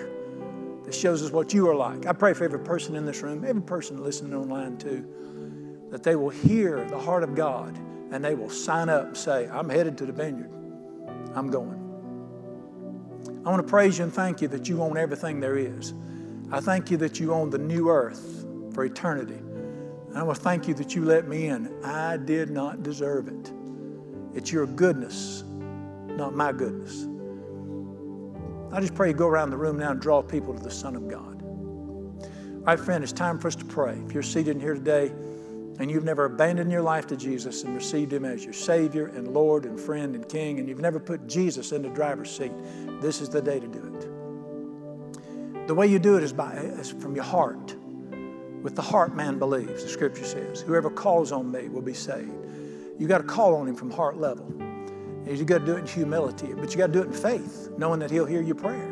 that 0.87 0.95
shows 0.95 1.22
us 1.22 1.32
what 1.32 1.53
you 1.53 1.68
are 1.68 1.76
like. 1.76 2.07
I 2.07 2.14
pray 2.14 2.32
for 2.32 2.45
every 2.45 2.61
person 2.61 2.97
in 2.97 3.05
this 3.05 3.20
room, 3.20 3.45
every 3.45 3.61
person 3.61 4.03
listening 4.03 4.32
online 4.32 4.78
too 4.78 5.07
that 5.95 6.03
they 6.03 6.16
will 6.16 6.30
hear 6.30 6.84
the 6.86 6.99
heart 6.99 7.22
of 7.22 7.36
God 7.36 7.78
and 8.11 8.24
they 8.24 8.34
will 8.34 8.51
sign 8.51 8.88
up 8.88 9.07
and 9.07 9.16
say, 9.16 9.49
I'm 9.49 9.68
headed 9.68 9.97
to 9.99 10.07
the 10.07 10.12
vineyard. 10.12 10.51
I'm 11.36 11.53
going. 11.53 11.80
I 13.47 13.51
want 13.51 13.64
to 13.64 13.70
praise 13.70 13.99
you 13.99 14.03
and 14.03 14.12
thank 14.12 14.42
you 14.42 14.49
that 14.49 14.68
you 14.68 14.82
own 14.82 14.97
everything 14.99 15.38
there 15.38 15.57
is. 15.57 15.95
I 16.51 16.59
thank 16.59 16.90
you 16.90 16.97
that 16.97 17.20
you 17.20 17.32
own 17.32 17.49
the 17.49 17.59
new 17.59 17.90
earth 17.90 18.45
for 18.72 18.84
eternity. 18.84 19.36
And 19.36 20.18
I 20.18 20.24
want 20.24 20.36
to 20.36 20.42
thank 20.42 20.66
you 20.66 20.74
that 20.74 20.97
you 20.97 21.05
let 21.05 21.28
me 21.28 21.47
in. 21.47 21.72
I 21.84 22.16
did 22.16 22.51
not 22.51 22.82
deserve 22.82 23.28
it. 23.28 23.53
It's 24.34 24.51
your 24.51 24.66
goodness, 24.66 25.45
not 26.09 26.34
my 26.34 26.51
goodness. 26.51 27.07
I 28.72 28.80
just 28.80 28.97
pray 28.97 29.11
you 29.11 29.14
go 29.14 29.28
around 29.28 29.51
the 29.51 29.57
room 29.57 29.78
now 29.78 29.92
and 29.92 30.01
draw 30.01 30.22
people 30.22 30.55
to 30.55 30.61
the 30.61 30.72
Son 30.72 30.97
of 30.97 31.07
God. 31.07 31.40
All 31.40 32.62
right, 32.64 32.80
friend, 32.80 33.05
it's 33.05 33.12
time 33.12 33.38
for 33.38 33.47
us 33.47 33.55
to 33.55 33.64
pray. 33.64 33.97
If 34.05 34.12
you're 34.12 34.24
seated 34.24 34.57
in 34.57 34.61
here 34.61 34.74
today, 34.74 35.12
and 35.79 35.91
you've 35.91 36.05
never 36.05 36.27
abandoned 36.27 36.70
your 36.70 36.83
life 36.83 37.07
to 37.09 37.16
Jesus 37.16 37.64
and 37.64 37.75
received 37.75 38.12
Him 38.12 38.25
as 38.25 38.45
your 38.45 38.53
Savior 38.53 39.07
and 39.07 39.29
Lord 39.29 39.64
and 39.64 39.79
friend 39.79 40.14
and 40.14 40.29
King, 40.29 40.59
and 40.59 40.68
you've 40.68 40.81
never 40.81 41.01
put 41.01 41.27
Jesus 41.27 41.72
in 41.72 41.83
the 41.83 41.89
driver's 41.89 42.31
seat, 42.31 42.53
this 43.01 43.20
is 43.20 43.29
the 43.29 43.43
day 43.43 43.59
to 43.59 43.66
do 43.66 43.79
it. 43.79 45.66
The 45.66 45.75
way 45.75 45.87
you 45.87 45.99
do 45.99 46.16
it 46.16 46.22
is, 46.22 46.33
by, 46.33 46.53
is 46.55 46.91
from 46.91 47.14
your 47.14 47.25
heart. 47.25 47.75
With 48.62 48.77
the 48.77 48.83
heart, 48.83 49.14
man 49.14 49.39
believes, 49.39 49.83
the 49.83 49.89
scripture 49.89 50.25
says. 50.25 50.61
Whoever 50.61 50.91
calls 50.91 51.33
on 51.33 51.51
me 51.51 51.68
will 51.68 51.83
be 51.83 51.95
saved. 51.95 52.33
You 52.99 53.09
got 53.09 53.18
to 53.18 53.25
call 53.25 53.55
on 53.57 53.68
Him 53.68 53.75
from 53.75 53.91
heart 53.91 54.16
level. 54.16 54.47
And 55.27 55.39
You 55.39 55.45
got 55.45 55.61
to 55.61 55.66
do 55.66 55.77
it 55.77 55.81
in 55.81 55.87
humility, 55.87 56.53
but 56.55 56.70
you 56.70 56.79
got 56.79 56.89
to 56.89 56.93
do 56.93 57.01
it 57.01 57.07
in 57.07 57.12
faith, 57.12 57.70
knowing 57.79 57.99
that 58.01 58.11
He'll 58.11 58.27
hear 58.27 58.43
your 58.43 58.55
prayer. 58.55 58.91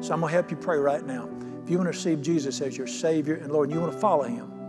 So 0.00 0.12
I'm 0.12 0.20
going 0.20 0.30
to 0.30 0.34
help 0.34 0.50
you 0.50 0.56
pray 0.56 0.78
right 0.78 1.04
now. 1.06 1.28
If 1.62 1.70
you 1.70 1.78
want 1.78 1.86
to 1.86 1.96
receive 1.96 2.22
Jesus 2.22 2.60
as 2.60 2.76
your 2.76 2.86
Savior 2.86 3.36
and 3.36 3.52
Lord, 3.52 3.68
and 3.68 3.74
you 3.74 3.80
want 3.80 3.92
to 3.92 3.98
follow 3.98 4.24
Him, 4.24 4.59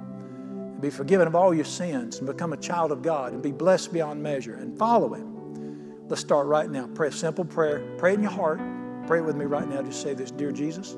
be 0.82 0.90
forgiven 0.90 1.28
of 1.28 1.36
all 1.36 1.54
your 1.54 1.66
sins 1.66 2.18
and 2.18 2.28
become 2.28 2.54
a 2.54 2.58
child 2.58 2.92
of 2.92 3.02
God 3.02 3.34
and 3.34 3.42
be 3.42 3.52
blessed 3.52 3.94
beyond 3.94 4.22
measure 4.22 4.56
and 4.56 4.78
follow 4.78 5.14
Him. 5.14 6.08
Let's 6.08 6.22
start 6.22 6.48
right 6.48 6.70
now. 6.70 6.88
Pray 6.94 7.10
a 7.10 7.12
simple 7.12 7.46
prayer. 7.46 7.96
Pray 7.98 8.14
in 8.14 8.22
your 8.22 8.32
heart. 8.32 8.60
Pray 9.08 9.20
it 9.20 9.22
with 9.22 9.36
me 9.36 9.46
right 9.46 9.68
now. 9.68 9.82
Just 9.82 10.02
say 10.02 10.14
this 10.14 10.32
Dear 10.32 10.52
Jesus, 10.52 10.98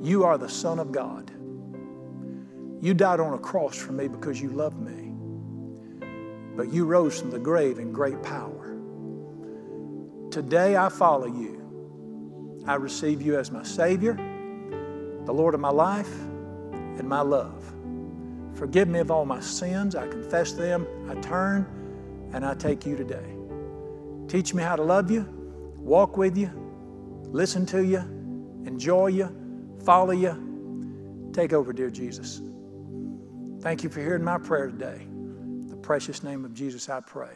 you 0.00 0.24
are 0.24 0.38
the 0.38 0.48
Son 0.48 0.78
of 0.78 0.92
God. 0.92 1.30
You 2.80 2.94
died 2.94 3.20
on 3.20 3.34
a 3.34 3.38
cross 3.38 3.76
for 3.76 3.92
me 3.92 4.08
because 4.08 4.40
you 4.40 4.50
loved 4.50 4.78
me. 4.78 5.12
But 6.56 6.72
you 6.72 6.84
rose 6.84 7.18
from 7.18 7.30
the 7.30 7.38
grave 7.38 7.78
in 7.78 7.92
great 7.92 8.22
power. 8.22 8.76
Today 10.30 10.76
I 10.76 10.88
follow 10.88 11.26
you. 11.26 12.62
I 12.66 12.76
receive 12.76 13.20
you 13.20 13.38
as 13.38 13.50
my 13.50 13.62
Savior, 13.62 14.14
the 14.14 15.32
Lord 15.32 15.54
of 15.54 15.60
my 15.60 15.70
life, 15.70 16.12
and 16.12 17.08
my 17.08 17.20
love. 17.20 17.74
Forgive 18.54 18.88
me 18.88 19.00
of 19.00 19.10
all 19.10 19.24
my 19.24 19.40
sins. 19.40 19.96
I 19.96 20.06
confess 20.06 20.52
them. 20.52 20.86
I 21.08 21.14
turn 21.16 21.66
and 22.32 22.44
I 22.44 22.54
take 22.54 22.86
you 22.86 22.96
today. 22.96 23.34
Teach 24.28 24.54
me 24.54 24.62
how 24.62 24.76
to 24.76 24.82
love 24.82 25.10
you, 25.10 25.22
walk 25.76 26.16
with 26.16 26.36
you, 26.36 26.50
listen 27.26 27.66
to 27.66 27.84
you, 27.84 27.98
enjoy 28.66 29.08
you, 29.08 29.28
follow 29.84 30.12
you. 30.12 31.30
Take 31.32 31.52
over, 31.52 31.72
dear 31.72 31.90
Jesus. 31.90 32.40
Thank 33.60 33.82
you 33.82 33.90
for 33.90 34.00
hearing 34.00 34.24
my 34.24 34.38
prayer 34.38 34.66
today. 34.66 35.02
In 35.02 35.68
the 35.68 35.76
precious 35.76 36.22
name 36.22 36.44
of 36.44 36.54
Jesus, 36.54 36.88
I 36.88 37.00
pray. 37.00 37.34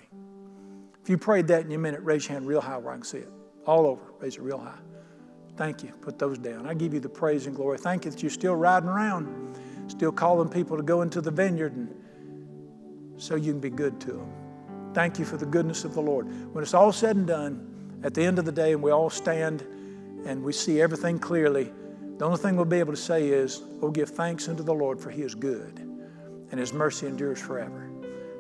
If 1.03 1.09
you 1.09 1.19
prayed 1.19 1.47
that 1.49 1.65
in 1.65 1.73
a 1.73 1.79
minute, 1.79 2.01
raise 2.03 2.27
your 2.27 2.35
hand 2.35 2.47
real 2.47 2.61
high 2.61 2.79
where 2.79 2.93
I 2.93 2.97
can 2.97 3.05
see 3.05 3.19
it. 3.19 3.31
All 3.67 3.87
over, 3.87 4.03
raise 4.19 4.37
it 4.37 4.43
real 4.43 4.59
high. 4.59 4.79
Thank 5.57 5.83
you. 5.83 5.91
Put 6.01 6.19
those 6.19 6.39
down. 6.39 6.67
I 6.67 6.75
give 6.75 6.95
you 6.95 7.01
the 7.01 7.09
praise 7.09 7.47
and 7.47 7.57
glory. 7.57 7.79
Thank 7.79 8.05
you 8.05 8.11
that 8.11 8.23
you're 8.23 8.31
still 8.31 8.55
riding 8.55 8.89
around 8.89 9.59
still 9.89 10.13
calling 10.13 10.49
people 10.49 10.77
to 10.77 10.83
go 10.83 11.03
into 11.03 11.21
the 11.21 11.31
vineyard 11.31 11.75
and 11.75 11.95
so 13.17 13.35
you 13.35 13.53
can 13.53 13.61
be 13.61 13.71
good 13.71 14.01
to 14.03 14.13
them. 14.13 14.33
Thank 14.95 15.19
you 15.19 15.25
for 15.25 15.37
the 15.37 15.47
goodness 15.47 15.85
of 15.85 15.95
the 15.95 16.01
Lord. 16.01 16.27
When 16.55 16.63
it's 16.63 16.75
all 16.75 16.93
said 16.93 17.17
and 17.17 17.27
done, 17.27 18.01
at 18.05 18.15
the 18.15 18.23
end 18.23 18.39
of 18.39 18.45
the 18.45 18.53
day, 18.53 18.73
and 18.73 18.83
we 18.83 18.91
all 18.91 19.11
stand 19.11 19.63
and 20.25 20.43
we 20.43 20.53
see 20.53 20.81
everything 20.81 21.19
clearly, 21.19 21.73
the 22.19 22.25
only 22.25 22.39
thing 22.39 22.57
we'll 22.57 22.65
be 22.65 22.79
able 22.79 22.93
to 22.93 23.01
say 23.01 23.29
is, 23.29 23.63
Oh, 23.83 23.91
give 23.91 24.11
thanks 24.11 24.49
unto 24.49 24.63
the 24.63 24.75
Lord, 24.75 25.01
for 25.01 25.11
he 25.11 25.23
is 25.23 25.35
good, 25.35 25.79
and 26.51 26.59
his 26.59 26.73
mercy 26.73 27.07
endures 27.07 27.41
forever. 27.41 27.91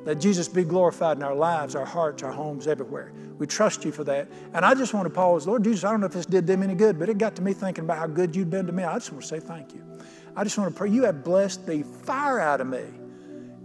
Let 0.05 0.21
Jesus 0.21 0.49
be 0.49 0.65
glorified 0.65 1.17
in 1.17 1.23
our 1.23 1.35
lives, 1.35 1.75
our 1.75 1.85
hearts, 1.85 2.23
our 2.23 2.33
homes, 2.33 2.67
everywhere. 2.67 3.13
We 3.37 3.47
trust 3.47 3.85
you 3.85 3.93
for 3.93 4.05
that. 4.05 4.29
And 4.55 4.65
I 4.65 4.75
just 4.75 4.95
want 4.95 5.07
to 5.07 5.11
pause. 5.11 5.47
Lord 5.47 5.65
Jesus, 5.65 5.85
I 5.85 5.91
don't 5.91 6.01
know 6.01 6.07
if 6.07 6.13
this 6.13 6.27
did 6.27 6.47
them 6.47 6.63
any 6.63 6.75
good, 6.75 6.99
but 6.99 7.09
it 7.09 7.19
got 7.19 7.37
to 7.37 7.43
me 7.43 7.53
thinking 7.53 7.85
about 7.85 7.99
how 7.99 8.07
good 8.07 8.35
you've 8.35 8.51
been 8.51 8.67
to 8.67 8.73
me. 8.73 8.85
I 8.85 8.95
just 8.95 9.13
want 9.13 9.23
to 9.23 9.29
say 9.29 9.41
thank 9.41 9.75
you. 9.75 9.88
I 10.39 10.45
just 10.45 10.57
want 10.57 10.72
to 10.72 10.78
pray. 10.78 10.89
You 10.89 11.03
have 11.03 11.24
blessed 11.24 11.66
the 11.66 11.82
fire 11.82 12.39
out 12.39 12.61
of 12.61 12.68
me 12.68 12.84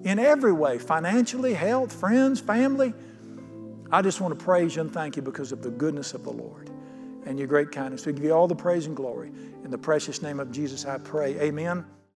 in 0.05 0.17
every 0.17 0.51
way 0.51 0.79
financially, 0.79 1.53
health, 1.53 1.93
friends, 1.93 2.39
family. 2.39 2.95
I 3.91 4.01
just 4.01 4.19
want 4.19 4.37
to 4.37 4.43
praise 4.43 4.75
you 4.75 4.81
and 4.81 4.91
thank 4.91 5.15
you 5.15 5.21
because 5.21 5.51
of 5.51 5.61
the 5.61 5.69
goodness 5.69 6.15
of 6.15 6.23
the 6.23 6.31
Lord 6.31 6.71
and 7.27 7.37
your 7.37 7.47
great 7.47 7.71
kindness. 7.71 8.07
We 8.07 8.13
give 8.13 8.23
you 8.23 8.33
all 8.33 8.47
the 8.47 8.55
praise 8.55 8.87
and 8.87 8.95
glory. 8.95 9.31
In 9.63 9.69
the 9.69 9.77
precious 9.77 10.23
name 10.23 10.39
of 10.39 10.51
Jesus, 10.51 10.83
I 10.83 10.97
pray. 10.97 11.39
Amen. 11.39 11.85